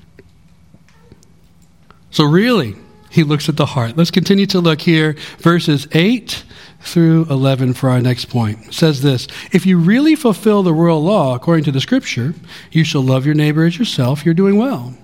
So, 2.12 2.26
really, 2.26 2.76
he 3.14 3.24
looks 3.24 3.48
at 3.48 3.58
the 3.58 3.68
heart. 3.68 3.96
Let's 3.96 4.10
continue 4.10 4.48
to 4.48 4.60
look 4.60 4.82
here, 4.82 5.16
verses 5.38 5.88
8 5.92 6.44
through 6.82 7.28
11 7.30 7.76
for 7.76 7.90
our 7.90 8.02
next 8.02 8.26
point. 8.26 8.68
It 8.68 8.74
says 8.74 9.04
this 9.04 9.28
If 9.52 9.68
you 9.68 9.78
really 9.78 10.16
fulfill 10.16 10.64
the 10.64 10.74
royal 10.74 11.04
law 11.04 11.36
according 11.36 11.64
to 11.66 11.72
the 11.72 11.80
scripture, 11.80 12.34
you 12.72 12.84
shall 12.84 13.04
love 13.04 13.24
your 13.26 13.36
neighbor 13.36 13.66
as 13.66 13.78
yourself, 13.78 14.26
you're 14.26 14.34
doing 14.34 14.58
well. 14.58 14.96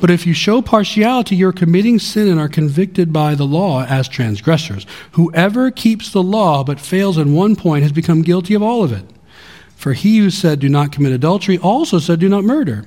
But 0.00 0.10
if 0.10 0.26
you 0.26 0.32
show 0.32 0.62
partiality, 0.62 1.34
you're 1.34 1.52
committing 1.52 1.98
sin 1.98 2.28
and 2.28 2.38
are 2.38 2.48
convicted 2.48 3.12
by 3.12 3.34
the 3.34 3.46
law 3.46 3.84
as 3.84 4.08
transgressors. 4.08 4.86
Whoever 5.12 5.70
keeps 5.72 6.10
the 6.10 6.22
law 6.22 6.62
but 6.62 6.78
fails 6.78 7.18
in 7.18 7.34
one 7.34 7.56
point 7.56 7.82
has 7.82 7.92
become 7.92 8.22
guilty 8.22 8.54
of 8.54 8.62
all 8.62 8.84
of 8.84 8.92
it. 8.92 9.04
For 9.74 9.92
he 9.92 10.18
who 10.18 10.30
said, 10.30 10.60
Do 10.60 10.68
not 10.68 10.92
commit 10.92 11.12
adultery, 11.12 11.58
also 11.58 11.98
said, 11.98 12.20
Do 12.20 12.28
not 12.28 12.44
murder. 12.44 12.86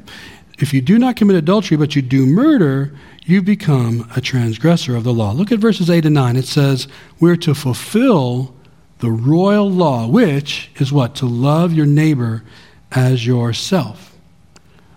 If 0.59 0.73
you 0.73 0.81
do 0.81 0.99
not 0.99 1.15
commit 1.15 1.35
adultery, 1.35 1.77
but 1.77 1.95
you 1.95 2.01
do 2.01 2.25
murder, 2.25 2.93
you 3.25 3.41
become 3.41 4.09
a 4.15 4.21
transgressor 4.21 4.95
of 4.95 5.03
the 5.03 5.13
law. 5.13 5.31
Look 5.31 5.51
at 5.51 5.59
verses 5.59 5.89
8 5.89 6.05
and 6.05 6.15
9. 6.15 6.35
It 6.35 6.45
says, 6.45 6.87
We're 7.19 7.37
to 7.37 7.55
fulfill 7.55 8.53
the 8.99 9.11
royal 9.11 9.69
law, 9.69 10.07
which 10.07 10.71
is 10.75 10.91
what? 10.91 11.15
To 11.15 11.25
love 11.25 11.73
your 11.73 11.85
neighbor 11.85 12.43
as 12.91 13.25
yourself. 13.25 14.17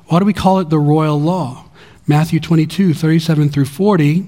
Why 0.06 0.18
do 0.18 0.24
we 0.24 0.32
call 0.32 0.60
it 0.60 0.70
the 0.70 0.78
royal 0.78 1.20
law? 1.20 1.64
Matthew 2.06 2.38
22, 2.38 2.94
37 2.94 3.48
through 3.48 3.64
40, 3.64 4.26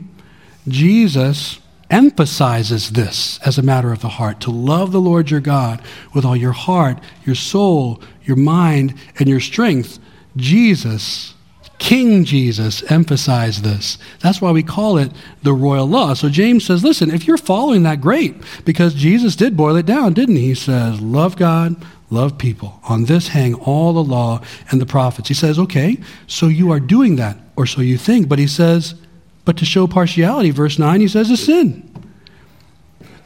Jesus 0.66 1.60
emphasizes 1.90 2.90
this 2.90 3.38
as 3.46 3.56
a 3.56 3.62
matter 3.62 3.92
of 3.92 4.00
the 4.00 4.08
heart 4.08 4.40
to 4.40 4.50
love 4.50 4.92
the 4.92 5.00
Lord 5.00 5.30
your 5.30 5.40
God 5.40 5.80
with 6.14 6.24
all 6.24 6.36
your 6.36 6.52
heart, 6.52 7.00
your 7.24 7.34
soul, 7.34 8.02
your 8.24 8.36
mind, 8.36 8.94
and 9.18 9.28
your 9.28 9.40
strength. 9.40 9.98
Jesus 10.36 11.34
King 11.78 12.24
Jesus 12.24 12.82
emphasized 12.90 13.62
this. 13.62 13.98
That's 14.20 14.40
why 14.40 14.50
we 14.50 14.62
call 14.62 14.98
it 14.98 15.12
the 15.42 15.52
royal 15.52 15.86
law. 15.86 16.14
So 16.14 16.28
James 16.28 16.64
says, 16.64 16.82
listen, 16.82 17.10
if 17.10 17.26
you're 17.26 17.38
following 17.38 17.84
that, 17.84 18.00
great, 18.00 18.34
because 18.64 18.94
Jesus 18.94 19.36
did 19.36 19.56
boil 19.56 19.76
it 19.76 19.86
down, 19.86 20.12
didn't 20.12 20.36
he? 20.36 20.48
He 20.48 20.54
says, 20.54 21.00
love 21.00 21.36
God, 21.36 21.76
love 22.10 22.36
people. 22.36 22.80
On 22.88 23.04
this 23.04 23.28
hang 23.28 23.54
all 23.54 23.92
the 23.92 24.02
law 24.02 24.40
and 24.70 24.80
the 24.80 24.86
prophets. 24.86 25.28
He 25.28 25.34
says, 25.34 25.58
okay, 25.58 25.98
so 26.26 26.48
you 26.48 26.72
are 26.72 26.80
doing 26.80 27.16
that, 27.16 27.38
or 27.54 27.64
so 27.64 27.80
you 27.80 27.96
think. 27.96 28.28
But 28.28 28.40
he 28.40 28.48
says, 28.48 28.94
but 29.44 29.56
to 29.58 29.64
show 29.64 29.86
partiality, 29.86 30.50
verse 30.50 30.78
9, 30.78 31.00
he 31.00 31.08
says, 31.08 31.30
a 31.30 31.36
sin. 31.36 31.84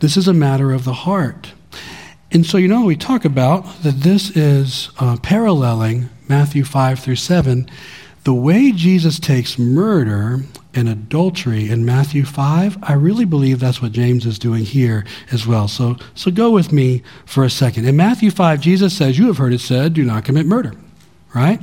This 0.01 0.17
is 0.17 0.29
a 0.29 0.35
matter 0.35 0.73
of 0.73 0.85
the 0.85 0.93
heart. 0.93 1.53
And 2.31 2.45
so, 2.45 2.59
you 2.59 2.69
know, 2.69 2.85
we 2.85 2.97
talk 2.97 3.25
about 3.25 3.83
that 3.83 4.01
this 4.01 4.37
is 4.37 4.91
uh, 4.99 5.17
paralleling 5.23 6.11
Matthew 6.29 6.65
5 6.65 6.99
through 6.99 7.17
7 7.17 7.69
the 8.25 8.35
way 8.35 8.71
Jesus 8.71 9.19
takes 9.19 9.59
murder 9.59 10.41
and 10.75 10.89
adultery 10.89 11.69
in 11.69 11.85
Matthew 11.85 12.25
5, 12.25 12.79
I 12.83 12.93
really 12.95 13.25
believe 13.25 13.59
that's 13.59 13.83
what 13.83 13.93
James 13.93 14.25
is 14.27 14.39
doing 14.39 14.65
here 14.65 15.05
as 15.33 15.47
well. 15.47 15.67
So, 15.69 15.97
so 16.15 16.31
go 16.31 16.51
with 16.51 16.73
me 16.73 17.03
for 17.27 17.45
a 17.45 17.51
second. 17.51 17.87
In 17.87 17.97
Matthew 17.97 18.31
5, 18.31 18.61
Jesus 18.61 18.97
says, 18.97 19.19
You 19.19 19.27
have 19.27 19.39
heard 19.39 19.53
it 19.53 19.61
said, 19.61 19.95
do 19.95 20.05
not 20.05 20.25
commit 20.25 20.47
murder, 20.47 20.73
right? 21.35 21.61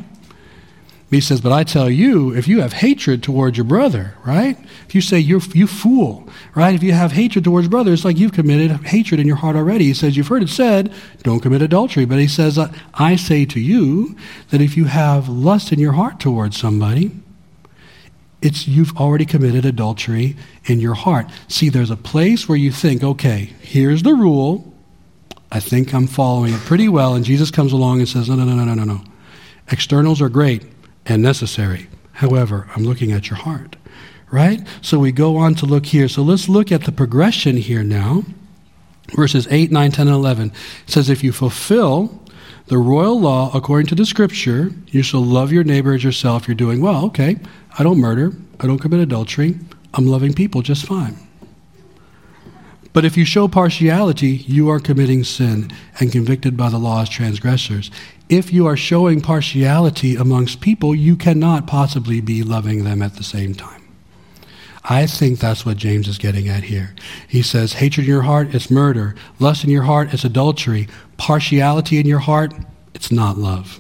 He 1.09 1.21
says, 1.21 1.41
But 1.41 1.51
I 1.51 1.63
tell 1.63 1.89
you, 1.89 2.35
if 2.35 2.47
you 2.47 2.61
have 2.61 2.73
hatred 2.73 3.23
towards 3.23 3.57
your 3.57 3.63
brother, 3.63 4.13
right? 4.25 4.57
If 4.87 4.93
you 4.93 5.01
say, 5.01 5.17
You're, 5.19 5.41
You 5.53 5.65
fool, 5.65 6.29
right? 6.53 6.75
If 6.75 6.83
you 6.83 6.93
have 6.93 7.13
hatred 7.13 7.43
towards 7.43 7.65
your 7.65 7.71
brother, 7.71 7.93
it's 7.93 8.05
like 8.05 8.17
you've 8.17 8.33
committed 8.33 8.71
hatred 8.85 9.19
in 9.19 9.25
your 9.25 9.37
heart 9.37 9.55
already. 9.55 9.85
He 9.85 9.93
says, 9.93 10.15
You've 10.15 10.27
heard 10.27 10.43
it 10.43 10.49
said, 10.49 10.93
Don't 11.23 11.39
commit 11.39 11.61
adultery. 11.61 12.05
But 12.05 12.19
he 12.19 12.27
says, 12.27 12.59
I 12.93 13.15
say 13.15 13.45
to 13.45 13.59
you 13.59 14.15
that 14.49 14.61
if 14.61 14.77
you 14.77 14.85
have 14.85 15.27
lust 15.27 15.71
in 15.71 15.79
your 15.79 15.93
heart 15.93 16.19
towards 16.19 16.57
somebody, 16.57 17.11
it's 18.41 18.67
you've 18.67 18.95
already 18.95 19.25
committed 19.25 19.65
adultery 19.65 20.35
in 20.65 20.79
your 20.79 20.93
heart. 20.93 21.27
See, 21.47 21.69
there's 21.69 21.91
a 21.91 21.97
place 21.97 22.47
where 22.47 22.57
you 22.57 22.71
think, 22.71 23.03
okay, 23.03 23.53
here's 23.61 24.03
the 24.03 24.13
rule. 24.13 24.73
I 25.51 25.59
think 25.59 25.93
I'm 25.93 26.05
following 26.05 26.53
it 26.53 26.59
pretty 26.61 26.87
well. 26.87 27.15
And 27.15 27.25
Jesus 27.25 27.49
comes 27.49 27.73
along 27.73 27.99
and 27.99 28.07
says, 28.07 28.29
no, 28.29 28.35
no, 28.35 28.45
no, 28.45 28.63
no, 28.63 28.75
no, 28.75 28.83
no. 28.83 29.01
Externals 29.71 30.21
are 30.21 30.29
great 30.29 30.63
and 31.09 31.21
necessary. 31.21 31.87
However, 32.13 32.67
I'm 32.75 32.83
looking 32.83 33.11
at 33.11 33.29
your 33.29 33.37
heart, 33.37 33.75
right? 34.31 34.61
So 34.81 34.99
we 34.99 35.11
go 35.11 35.37
on 35.37 35.55
to 35.55 35.65
look 35.65 35.87
here. 35.87 36.07
So 36.07 36.21
let's 36.21 36.47
look 36.47 36.71
at 36.71 36.83
the 36.83 36.91
progression 36.91 37.57
here 37.57 37.83
now. 37.83 38.23
Verses 39.15 39.47
8, 39.49 39.71
9, 39.71 39.91
10, 39.91 40.07
and 40.07 40.15
11. 40.15 40.49
It 40.49 40.53
says, 40.91 41.09
If 41.09 41.23
you 41.23 41.31
fulfill 41.31 42.21
the 42.67 42.77
royal 42.77 43.19
law 43.19 43.49
according 43.55 43.87
to 43.87 43.95
the 43.95 44.05
scripture, 44.05 44.71
you 44.87 45.01
shall 45.01 45.23
love 45.23 45.51
your 45.51 45.63
neighbor 45.63 45.93
as 45.93 46.03
yourself. 46.03 46.47
You're 46.47 46.55
doing 46.55 46.81
well. 46.81 47.05
Okay. 47.05 47.37
I 47.77 47.83
don't 47.83 47.97
murder. 47.97 48.33
I 48.59 48.67
don't 48.67 48.77
commit 48.77 48.99
adultery. 48.99 49.57
I'm 49.95 50.05
loving 50.05 50.33
people 50.33 50.61
just 50.61 50.85
fine. 50.85 51.17
But 52.93 53.05
if 53.05 53.17
you 53.17 53.25
show 53.25 53.47
partiality, 53.47 54.27
you 54.27 54.69
are 54.69 54.79
committing 54.79 55.23
sin 55.23 55.71
and 55.99 56.11
convicted 56.11 56.57
by 56.57 56.69
the 56.69 56.77
law 56.77 57.01
as 57.01 57.09
transgressors. 57.09 57.91
If 58.29 58.53
you 58.53 58.67
are 58.67 58.77
showing 58.77 59.21
partiality 59.21 60.15
amongst 60.15 60.61
people, 60.61 60.93
you 60.93 61.15
cannot 61.15 61.65
possibly 61.65 62.21
be 62.21 62.43
loving 62.43 62.83
them 62.83 63.01
at 63.01 63.15
the 63.15 63.23
same 63.23 63.55
time. 63.55 63.81
I 64.83 65.07
think 65.07 65.39
that's 65.39 65.65
what 65.65 65.77
James 65.77 66.07
is 66.07 66.19
getting 66.19 66.47
at 66.47 66.63
here. 66.63 66.95
He 67.27 67.41
says, 67.41 67.73
hatred 67.73 68.05
in 68.05 68.11
your 68.11 68.21
heart 68.21 68.53
is 68.53 68.69
murder. 68.69 69.15
Lust 69.39 69.63
in 69.63 69.71
your 69.71 69.83
heart 69.83 70.13
is 70.13 70.23
adultery. 70.23 70.87
Partiality 71.17 71.99
in 71.99 72.05
your 72.05 72.19
heart, 72.19 72.53
it's 72.93 73.11
not 73.11 73.37
love 73.37 73.79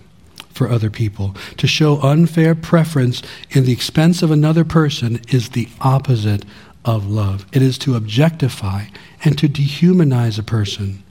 for 0.49 0.67
other 0.67 0.89
people. 0.89 1.35
To 1.57 1.67
show 1.67 2.01
unfair 2.01 2.53
preference 2.55 3.21
in 3.51 3.65
the 3.65 3.71
expense 3.71 4.21
of 4.23 4.31
another 4.31 4.65
person 4.65 5.21
is 5.29 5.49
the 5.49 5.69
opposite 5.79 6.43
of 6.83 7.07
love. 7.07 7.45
It 7.53 7.61
is 7.61 7.77
to 7.79 7.95
objectify 7.95 8.85
and 9.23 9.37
to 9.37 9.47
dehumanize 9.47 10.39
a 10.39 10.43
person. 10.43 11.03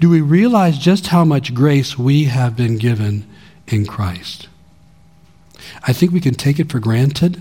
Do 0.00 0.10
we 0.10 0.20
realize 0.20 0.78
just 0.78 1.08
how 1.08 1.24
much 1.24 1.54
grace 1.54 1.98
we 1.98 2.24
have 2.24 2.56
been 2.56 2.78
given 2.78 3.26
in 3.66 3.86
Christ? 3.86 4.48
I 5.86 5.92
think 5.92 6.12
we 6.12 6.20
can 6.20 6.34
take 6.34 6.58
it 6.58 6.70
for 6.70 6.78
granted. 6.78 7.40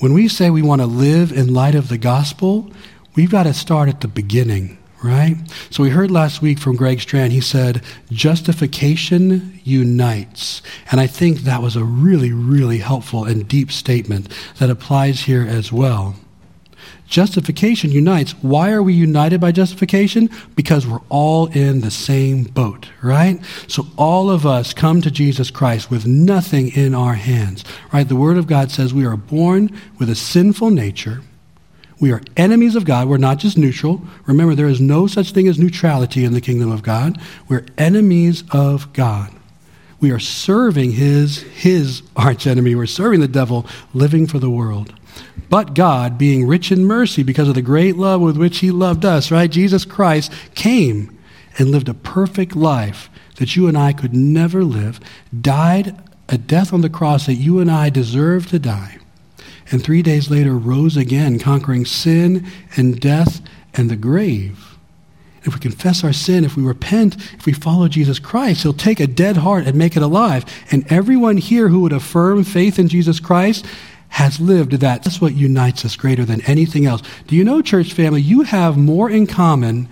When 0.00 0.12
we 0.12 0.28
say 0.28 0.50
we 0.50 0.62
want 0.62 0.80
to 0.80 0.86
live 0.86 1.32
in 1.32 1.54
light 1.54 1.74
of 1.74 1.88
the 1.88 1.98
gospel, 1.98 2.70
we've 3.14 3.30
got 3.30 3.44
to 3.44 3.54
start 3.54 3.88
at 3.88 4.00
the 4.00 4.08
beginning 4.08 4.78
right? 5.04 5.36
So 5.68 5.82
we 5.82 5.90
heard 5.90 6.10
last 6.10 6.40
week 6.40 6.58
from 6.58 6.76
Greg 6.76 6.98
Strand, 6.98 7.32
he 7.32 7.42
said, 7.42 7.82
justification 8.10 9.60
unites. 9.62 10.62
And 10.90 10.98
I 10.98 11.06
think 11.06 11.40
that 11.40 11.60
was 11.60 11.76
a 11.76 11.84
really, 11.84 12.32
really 12.32 12.78
helpful 12.78 13.24
and 13.24 13.46
deep 13.46 13.70
statement 13.70 14.32
that 14.58 14.70
applies 14.70 15.20
here 15.20 15.46
as 15.46 15.70
well. 15.70 16.16
Justification 17.06 17.90
unites. 17.90 18.32
Why 18.42 18.72
are 18.72 18.82
we 18.82 18.94
united 18.94 19.40
by 19.40 19.52
justification? 19.52 20.30
Because 20.56 20.86
we're 20.86 21.00
all 21.08 21.46
in 21.46 21.80
the 21.80 21.90
same 21.90 22.44
boat, 22.44 22.88
right? 23.02 23.40
So 23.68 23.86
all 23.96 24.30
of 24.30 24.46
us 24.46 24.72
come 24.72 25.00
to 25.02 25.10
Jesus 25.10 25.50
Christ 25.50 25.90
with 25.90 26.06
nothing 26.06 26.74
in 26.74 26.94
our 26.94 27.14
hands, 27.14 27.64
right? 27.92 28.08
The 28.08 28.16
Word 28.16 28.38
of 28.38 28.46
God 28.46 28.70
says 28.70 28.94
we 28.94 29.04
are 29.04 29.16
born 29.16 29.70
with 29.98 30.08
a 30.08 30.14
sinful 30.14 30.70
nature 30.70 31.20
we 32.00 32.12
are 32.12 32.20
enemies 32.36 32.76
of 32.76 32.84
God. 32.84 33.08
We're 33.08 33.16
not 33.18 33.38
just 33.38 33.56
neutral. 33.56 34.02
Remember, 34.26 34.54
there 34.54 34.68
is 34.68 34.80
no 34.80 35.06
such 35.06 35.32
thing 35.32 35.48
as 35.48 35.58
neutrality 35.58 36.24
in 36.24 36.32
the 36.32 36.40
kingdom 36.40 36.70
of 36.70 36.82
God. 36.82 37.18
We're 37.48 37.64
enemies 37.78 38.44
of 38.50 38.92
God. 38.92 39.32
We 40.00 40.10
are 40.10 40.18
serving 40.18 40.92
his, 40.92 41.38
his 41.42 42.02
archenemy. 42.16 42.74
We're 42.74 42.86
serving 42.86 43.20
the 43.20 43.28
devil, 43.28 43.66
living 43.94 44.26
for 44.26 44.38
the 44.38 44.50
world. 44.50 44.92
But 45.50 45.74
God, 45.74 46.16
being 46.18 46.46
rich 46.46 46.70
in 46.70 46.84
mercy 46.84 47.22
because 47.22 47.48
of 47.48 47.54
the 47.54 47.62
great 47.62 47.96
love 47.96 48.20
with 48.20 48.36
which 48.36 48.58
he 48.58 48.70
loved 48.70 49.04
us, 49.04 49.30
right? 49.30 49.50
Jesus 49.50 49.84
Christ 49.84 50.32
came 50.54 51.16
and 51.58 51.70
lived 51.70 51.88
a 51.88 51.94
perfect 51.94 52.56
life 52.56 53.10
that 53.36 53.56
you 53.56 53.66
and 53.66 53.76
I 53.76 53.92
could 53.92 54.14
never 54.14 54.64
live, 54.64 55.00
died 55.38 55.96
a 56.28 56.38
death 56.38 56.72
on 56.72 56.80
the 56.80 56.88
cross 56.88 57.26
that 57.26 57.34
you 57.34 57.58
and 57.58 57.70
I 57.70 57.90
deserve 57.90 58.46
to 58.48 58.58
die 58.58 58.98
and 59.70 59.82
three 59.82 60.02
days 60.02 60.30
later 60.30 60.56
rose 60.56 60.96
again, 60.96 61.38
conquering 61.38 61.84
sin 61.84 62.46
and 62.76 63.00
death 63.00 63.40
and 63.74 63.90
the 63.90 63.96
grave. 63.96 64.76
If 65.42 65.54
we 65.54 65.60
confess 65.60 66.02
our 66.02 66.12
sin, 66.12 66.44
if 66.44 66.56
we 66.56 66.62
repent, 66.62 67.16
if 67.34 67.44
we 67.44 67.52
follow 67.52 67.88
Jesus 67.88 68.18
Christ, 68.18 68.62
He'll 68.62 68.72
take 68.72 69.00
a 69.00 69.06
dead 69.06 69.38
heart 69.38 69.66
and 69.66 69.76
make 69.76 69.96
it 69.96 70.02
alive. 70.02 70.44
And 70.70 70.90
everyone 70.90 71.36
here 71.36 71.68
who 71.68 71.80
would 71.80 71.92
affirm 71.92 72.44
faith 72.44 72.78
in 72.78 72.88
Jesus 72.88 73.20
Christ 73.20 73.66
has 74.14 74.38
lived 74.38 74.72
that. 74.72 75.02
That's 75.02 75.20
what 75.20 75.34
unites 75.34 75.84
us 75.84 75.96
greater 75.96 76.24
than 76.24 76.40
anything 76.42 76.86
else. 76.86 77.02
Do 77.26 77.34
you 77.34 77.42
know, 77.42 77.60
church 77.60 77.92
family, 77.92 78.20
you 78.20 78.42
have 78.42 78.76
more 78.76 79.10
in 79.10 79.26
common 79.26 79.88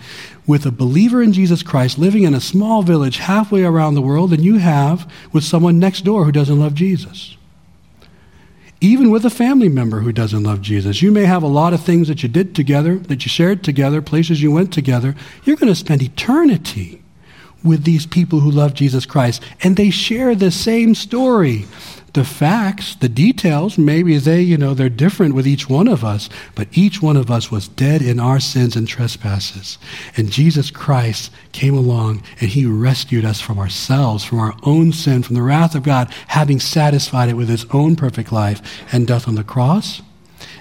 with 0.47 0.65
a 0.65 0.71
believer 0.71 1.21
in 1.23 1.33
Jesus 1.33 1.63
Christ 1.63 1.99
living 1.99 2.23
in 2.23 2.33
a 2.33 2.41
small 2.41 2.83
village 2.83 3.19
halfway 3.19 3.65
around 3.65 3.95
the 3.95 4.01
world 4.01 4.31
than 4.31 4.43
you 4.43 4.59
have 4.59 5.11
with 5.33 5.43
someone 5.43 5.81
next 5.81 6.03
door 6.03 6.25
who 6.25 6.33
doesn't 6.33 6.59
love 6.59 6.75
Jesus 6.75 7.37
even 8.81 9.13
with 9.13 9.25
a 9.25 9.31
family 9.31 9.69
member 9.69 10.01
who 10.01 10.11
doesn't 10.11 10.43
love 10.43 10.61
Jesus. 10.61 11.03
You 11.03 11.13
may 11.13 11.25
have 11.25 11.45
a 11.45 11.47
lot 11.47 11.73
of 11.73 11.85
things 11.85 12.09
that 12.09 12.25
you 12.25 12.29
did 12.29 12.53
together, 12.53 12.97
that 12.99 13.25
you 13.25 13.29
shared 13.29 13.63
together, 13.63 14.03
places 14.03 14.43
you 14.43 14.51
went 14.51 14.73
together. 14.73 15.15
You're 15.45 15.55
going 15.57 15.73
to 15.73 15.77
spend 15.77 16.03
eternity 16.03 17.02
with 17.65 17.85
these 17.85 18.07
people 18.07 18.41
who 18.41 18.51
love 18.51 18.75
Jesus 18.75 19.07
Christ, 19.07 19.43
and 19.63 19.77
they 19.77 19.91
share 19.91 20.35
the 20.35 20.51
same 20.51 20.95
story 20.95 21.67
the 22.13 22.25
facts, 22.25 22.95
the 22.97 23.09
details, 23.09 23.79
maybe 23.79 24.19
they, 24.19 24.43
you 24.43 24.59
know, 24.59 24.75
they're 24.75 24.91
different 24.91 25.35
with 25.35 25.47
each 25.47 25.69
one 25.69 25.89
of 25.89 26.05
us, 26.05 26.29
but 26.55 26.69
each 26.73 27.01
one 27.01 27.17
of 27.17 27.31
us 27.31 27.51
was 27.51 27.69
dead 27.69 28.03
in 28.03 28.21
our 28.21 28.39
sins 28.39 28.77
and 28.77 28.87
trespasses. 28.87 29.79
And 30.17 30.31
Jesus 30.31 30.71
Christ 30.71 31.33
came 31.53 31.75
along 31.75 32.23
and 32.41 32.51
he 32.51 32.67
rescued 32.67 33.25
us 33.25 33.41
from 33.41 33.59
ourselves, 33.59 34.25
from 34.25 34.41
our 34.41 34.55
own 34.63 34.93
sin, 34.93 35.23
from 35.23 35.37
the 35.37 35.43
wrath 35.43 35.75
of 35.75 35.85
God, 35.85 36.13
having 36.29 36.61
satisfied 36.61 37.31
it 37.31 37.37
with 37.37 37.49
his 37.49 37.65
own 37.71 37.97
perfect 37.97 38.31
life 38.31 38.61
and 38.93 39.07
death 39.07 39.27
on 39.27 39.35
the 39.35 39.45
cross. 39.45 40.03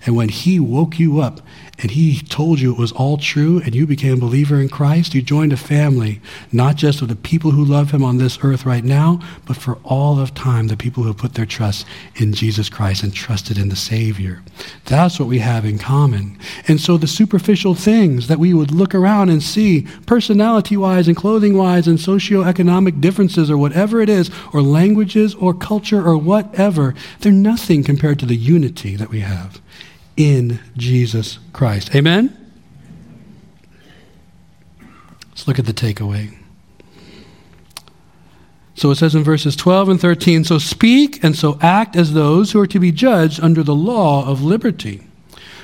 And 0.06 0.16
when 0.16 0.30
he 0.30 0.60
woke 0.60 1.00
you 1.00 1.20
up 1.20 1.42
and 1.82 1.92
he 1.92 2.20
told 2.20 2.60
you 2.60 2.72
it 2.72 2.78
was 2.78 2.92
all 2.92 3.18
true 3.18 3.60
and 3.66 3.74
you 3.74 3.88
became 3.88 4.14
a 4.14 4.18
believer 4.18 4.62
in 4.62 4.70
Christ, 4.70 5.16
you 5.16 5.22
joined 5.22 5.52
a 5.52 5.58
family, 5.58 6.22
not 6.52 6.76
just 6.76 7.02
of 7.02 7.08
the 7.08 7.16
people 7.16 7.52
who 7.52 7.66
love 7.66 7.90
him 7.92 8.04
on 8.04 8.18
this 8.18 8.38
earth 8.44 8.66
right 8.66 8.84
now, 8.84 9.20
but 9.46 9.58
for 9.58 9.80
all 9.84 10.20
of 10.20 10.34
time, 10.36 10.68
the 10.68 10.78
people 10.78 11.02
who 11.04 11.10
have 11.10 11.18
put 11.18 11.34
their 11.34 11.46
trust 11.46 11.88
in 12.16 12.34
Jesus 12.34 12.70
Christ 12.70 13.02
and 13.02 13.14
trusted 13.14 13.58
in 13.58 13.70
the 13.70 13.76
Savior. 13.76 14.44
That's 14.86 15.20
what 15.20 15.28
we 15.28 15.40
have 15.40 15.66
in 15.66 15.80
common. 15.80 16.38
And 16.68 16.80
so 16.80 16.98
the 16.98 17.08
superficial 17.08 17.74
things 17.74 18.28
that 18.28 18.40
we 18.40 18.54
would 18.54 18.72
look 18.72 18.94
around 18.94 19.30
and 19.30 19.42
see, 19.42 19.88
personality 20.06 20.78
wise 20.78 21.08
and 21.08 21.18
clothing 21.18 21.58
wise 21.58 21.88
and 21.88 21.98
socioeconomic 21.98 23.02
differences 23.02 23.50
or 23.50 23.58
whatever 23.58 24.02
it 24.02 24.10
is, 24.10 24.30
or 24.54 24.62
languages 24.62 25.34
or 25.36 25.54
culture 25.54 26.06
or 26.06 26.16
whatever, 26.18 26.94
they're 27.22 27.32
nothing 27.32 27.84
compared 27.84 28.20
to 28.20 28.26
the 28.28 28.36
unity 28.36 28.96
that 28.96 29.10
we 29.10 29.22
have 29.22 29.60
in 30.18 30.60
Jesus 30.78 31.40
Christ. 31.54 31.96
Amen? 31.96 32.38
Let's 35.30 35.48
look 35.48 35.60
at 35.60 35.66
the 35.66 35.74
takeaway. 35.74 36.38
So 38.76 38.90
it 38.90 38.96
says 38.96 39.16
in 39.16 39.24
verses 39.24 39.56
12 39.56 39.90
and 39.90 40.02
13 40.02 40.44
So 40.44 40.58
speak 40.58 41.24
and 41.24 41.36
so 41.36 41.58
act 41.62 41.96
as 41.96 42.14
those 42.14 42.52
who 42.52 42.60
are 42.60 42.68
to 42.68 42.80
be 42.80 42.92
judged 42.92 43.40
under 43.40 43.64
the 43.64 43.76
law 43.76 44.28
of 44.28 44.44
liberty. 44.44 45.08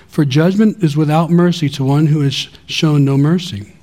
For 0.07 0.25
judgment 0.25 0.83
is 0.83 0.97
without 0.97 1.29
mercy 1.29 1.69
to 1.69 1.83
one 1.83 2.07
who 2.07 2.21
has 2.21 2.47
shown 2.65 3.05
no 3.05 3.17
mercy. 3.17 3.73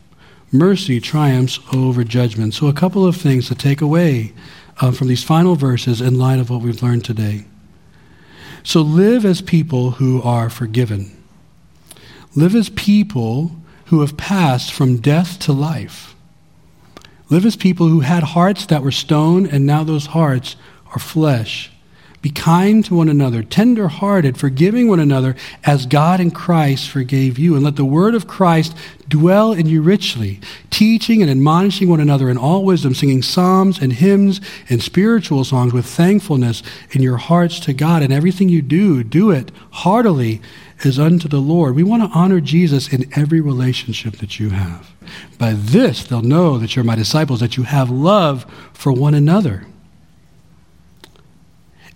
Mercy 0.50 1.00
triumphs 1.00 1.58
over 1.72 2.04
judgment. 2.04 2.54
So, 2.54 2.68
a 2.68 2.72
couple 2.72 3.06
of 3.06 3.16
things 3.16 3.48
to 3.48 3.54
take 3.54 3.80
away 3.80 4.32
uh, 4.80 4.92
from 4.92 5.08
these 5.08 5.24
final 5.24 5.56
verses 5.56 6.00
in 6.00 6.18
light 6.18 6.38
of 6.38 6.50
what 6.50 6.60
we've 6.60 6.82
learned 6.82 7.04
today. 7.04 7.44
So 8.64 8.80
live 8.80 9.26
as 9.26 9.42
people 9.42 9.92
who 9.92 10.22
are 10.22 10.48
forgiven. 10.48 11.16
Live 12.34 12.56
as 12.56 12.70
people 12.70 13.52
who 13.86 14.00
have 14.00 14.16
passed 14.16 14.72
from 14.72 14.96
death 14.96 15.38
to 15.40 15.52
life. 15.52 16.16
Live 17.28 17.44
as 17.44 17.56
people 17.56 17.88
who 17.88 18.00
had 18.00 18.22
hearts 18.22 18.66
that 18.66 18.82
were 18.82 18.90
stone, 18.90 19.46
and 19.46 19.66
now 19.66 19.84
those 19.84 20.06
hearts 20.06 20.56
are 20.86 20.98
flesh. 20.98 21.70
Be 22.24 22.30
kind 22.30 22.82
to 22.86 22.94
one 22.94 23.10
another, 23.10 23.42
tender 23.42 23.86
hearted, 23.88 24.38
forgiving 24.38 24.88
one 24.88 24.98
another 24.98 25.36
as 25.62 25.84
God 25.84 26.20
in 26.20 26.30
Christ 26.30 26.88
forgave 26.88 27.38
you. 27.38 27.54
And 27.54 27.62
let 27.62 27.76
the 27.76 27.84
word 27.84 28.14
of 28.14 28.26
Christ 28.26 28.74
dwell 29.06 29.52
in 29.52 29.66
you 29.66 29.82
richly, 29.82 30.40
teaching 30.70 31.20
and 31.20 31.30
admonishing 31.30 31.90
one 31.90 32.00
another 32.00 32.30
in 32.30 32.38
all 32.38 32.64
wisdom, 32.64 32.94
singing 32.94 33.20
psalms 33.20 33.78
and 33.78 33.92
hymns 33.92 34.40
and 34.70 34.82
spiritual 34.82 35.44
songs 35.44 35.74
with 35.74 35.84
thankfulness 35.84 36.62
in 36.92 37.02
your 37.02 37.18
hearts 37.18 37.60
to 37.60 37.74
God. 37.74 38.02
And 38.02 38.10
everything 38.10 38.48
you 38.48 38.62
do, 38.62 39.04
do 39.04 39.30
it 39.30 39.52
heartily 39.72 40.40
as 40.82 40.98
unto 40.98 41.28
the 41.28 41.42
Lord. 41.42 41.74
We 41.74 41.82
want 41.82 42.10
to 42.10 42.18
honor 42.18 42.40
Jesus 42.40 42.90
in 42.90 43.06
every 43.14 43.42
relationship 43.42 44.16
that 44.16 44.40
you 44.40 44.48
have. 44.48 44.94
By 45.36 45.52
this, 45.52 46.04
they'll 46.04 46.22
know 46.22 46.56
that 46.56 46.74
you're 46.74 46.86
my 46.86 46.96
disciples, 46.96 47.40
that 47.40 47.58
you 47.58 47.64
have 47.64 47.90
love 47.90 48.46
for 48.72 48.92
one 48.92 49.12
another. 49.12 49.66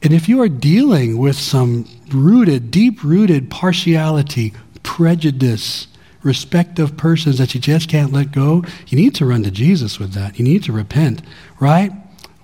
And 0.03 0.13
if 0.13 0.29
you 0.29 0.41
are 0.43 0.49
dealing 0.49 1.19
with 1.19 1.37
some 1.37 1.87
rooted, 2.11 2.71
deep 2.71 3.03
rooted 3.03 3.51
partiality, 3.51 4.53
prejudice, 4.83 5.89
respect 6.23 6.79
of 6.79 6.97
persons 6.97 7.39
that 7.39 7.55
you 7.55 7.61
just 7.61 7.89
can't 7.89 8.13
let 8.13 8.33
go, 8.33 8.65
you 8.87 8.97
need 8.97 9.15
to 9.17 9.27
run 9.27 9.43
to 9.43 9.51
Jesus 9.51 9.99
with 9.99 10.13
that. 10.13 10.39
You 10.39 10.45
need 10.45 10.63
to 10.65 10.73
repent, 10.73 11.23
right? 11.59 11.91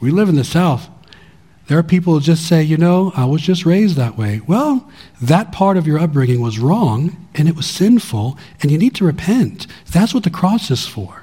We 0.00 0.10
live 0.10 0.28
in 0.28 0.34
the 0.36 0.44
South. 0.44 0.88
There 1.66 1.78
are 1.78 1.82
people 1.82 2.12
who 2.12 2.20
just 2.20 2.46
say, 2.46 2.62
you 2.62 2.76
know, 2.76 3.12
I 3.16 3.24
was 3.24 3.40
just 3.40 3.64
raised 3.64 3.96
that 3.96 4.18
way. 4.18 4.40
Well, 4.46 4.90
that 5.22 5.52
part 5.52 5.76
of 5.76 5.86
your 5.86 5.98
upbringing 5.98 6.42
was 6.42 6.58
wrong 6.58 7.28
and 7.34 7.48
it 7.48 7.56
was 7.56 7.66
sinful, 7.66 8.38
and 8.60 8.70
you 8.70 8.78
need 8.78 8.94
to 8.96 9.04
repent. 9.04 9.66
That's 9.90 10.12
what 10.12 10.24
the 10.24 10.30
cross 10.30 10.70
is 10.70 10.86
for. 10.86 11.22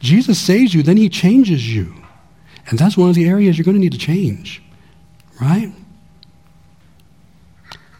Jesus 0.00 0.38
saves 0.38 0.72
you, 0.72 0.82
then 0.82 0.96
he 0.96 1.08
changes 1.08 1.72
you. 1.72 1.94
And 2.68 2.78
that's 2.78 2.96
one 2.96 3.08
of 3.08 3.14
the 3.14 3.28
areas 3.28 3.56
you're 3.56 3.64
going 3.64 3.76
to 3.76 3.80
need 3.80 3.92
to 3.92 3.98
change, 3.98 4.62
right? 5.40 5.72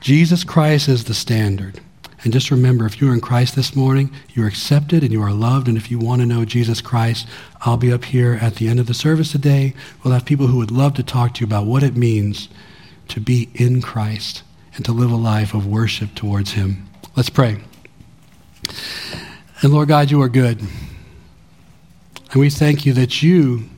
Jesus 0.00 0.44
Christ 0.44 0.88
is 0.88 1.04
the 1.04 1.14
standard. 1.14 1.80
And 2.22 2.32
just 2.32 2.50
remember, 2.50 2.84
if 2.84 3.00
you're 3.00 3.14
in 3.14 3.20
Christ 3.20 3.56
this 3.56 3.74
morning, 3.74 4.12
you're 4.34 4.46
accepted 4.46 5.02
and 5.02 5.10
you 5.10 5.22
are 5.22 5.32
loved. 5.32 5.68
And 5.68 5.76
if 5.76 5.90
you 5.90 5.98
want 5.98 6.20
to 6.20 6.26
know 6.26 6.44
Jesus 6.44 6.80
Christ, 6.82 7.26
I'll 7.62 7.78
be 7.78 7.92
up 7.92 8.04
here 8.04 8.38
at 8.40 8.56
the 8.56 8.68
end 8.68 8.78
of 8.78 8.86
the 8.86 8.94
service 8.94 9.32
today. 9.32 9.74
We'll 10.04 10.12
have 10.12 10.26
people 10.26 10.46
who 10.46 10.58
would 10.58 10.70
love 10.70 10.94
to 10.94 11.02
talk 11.02 11.34
to 11.34 11.40
you 11.40 11.46
about 11.46 11.64
what 11.64 11.82
it 11.82 11.96
means 11.96 12.48
to 13.08 13.20
be 13.20 13.48
in 13.54 13.80
Christ 13.80 14.42
and 14.74 14.84
to 14.84 14.92
live 14.92 15.10
a 15.10 15.16
life 15.16 15.54
of 15.54 15.66
worship 15.66 16.14
towards 16.14 16.52
Him. 16.52 16.86
Let's 17.16 17.30
pray. 17.30 17.58
And 19.62 19.72
Lord 19.72 19.88
God, 19.88 20.10
you 20.10 20.20
are 20.22 20.28
good. 20.28 20.60
And 22.32 22.40
we 22.40 22.50
thank 22.50 22.84
you 22.84 22.92
that 22.94 23.22
you 23.22 23.68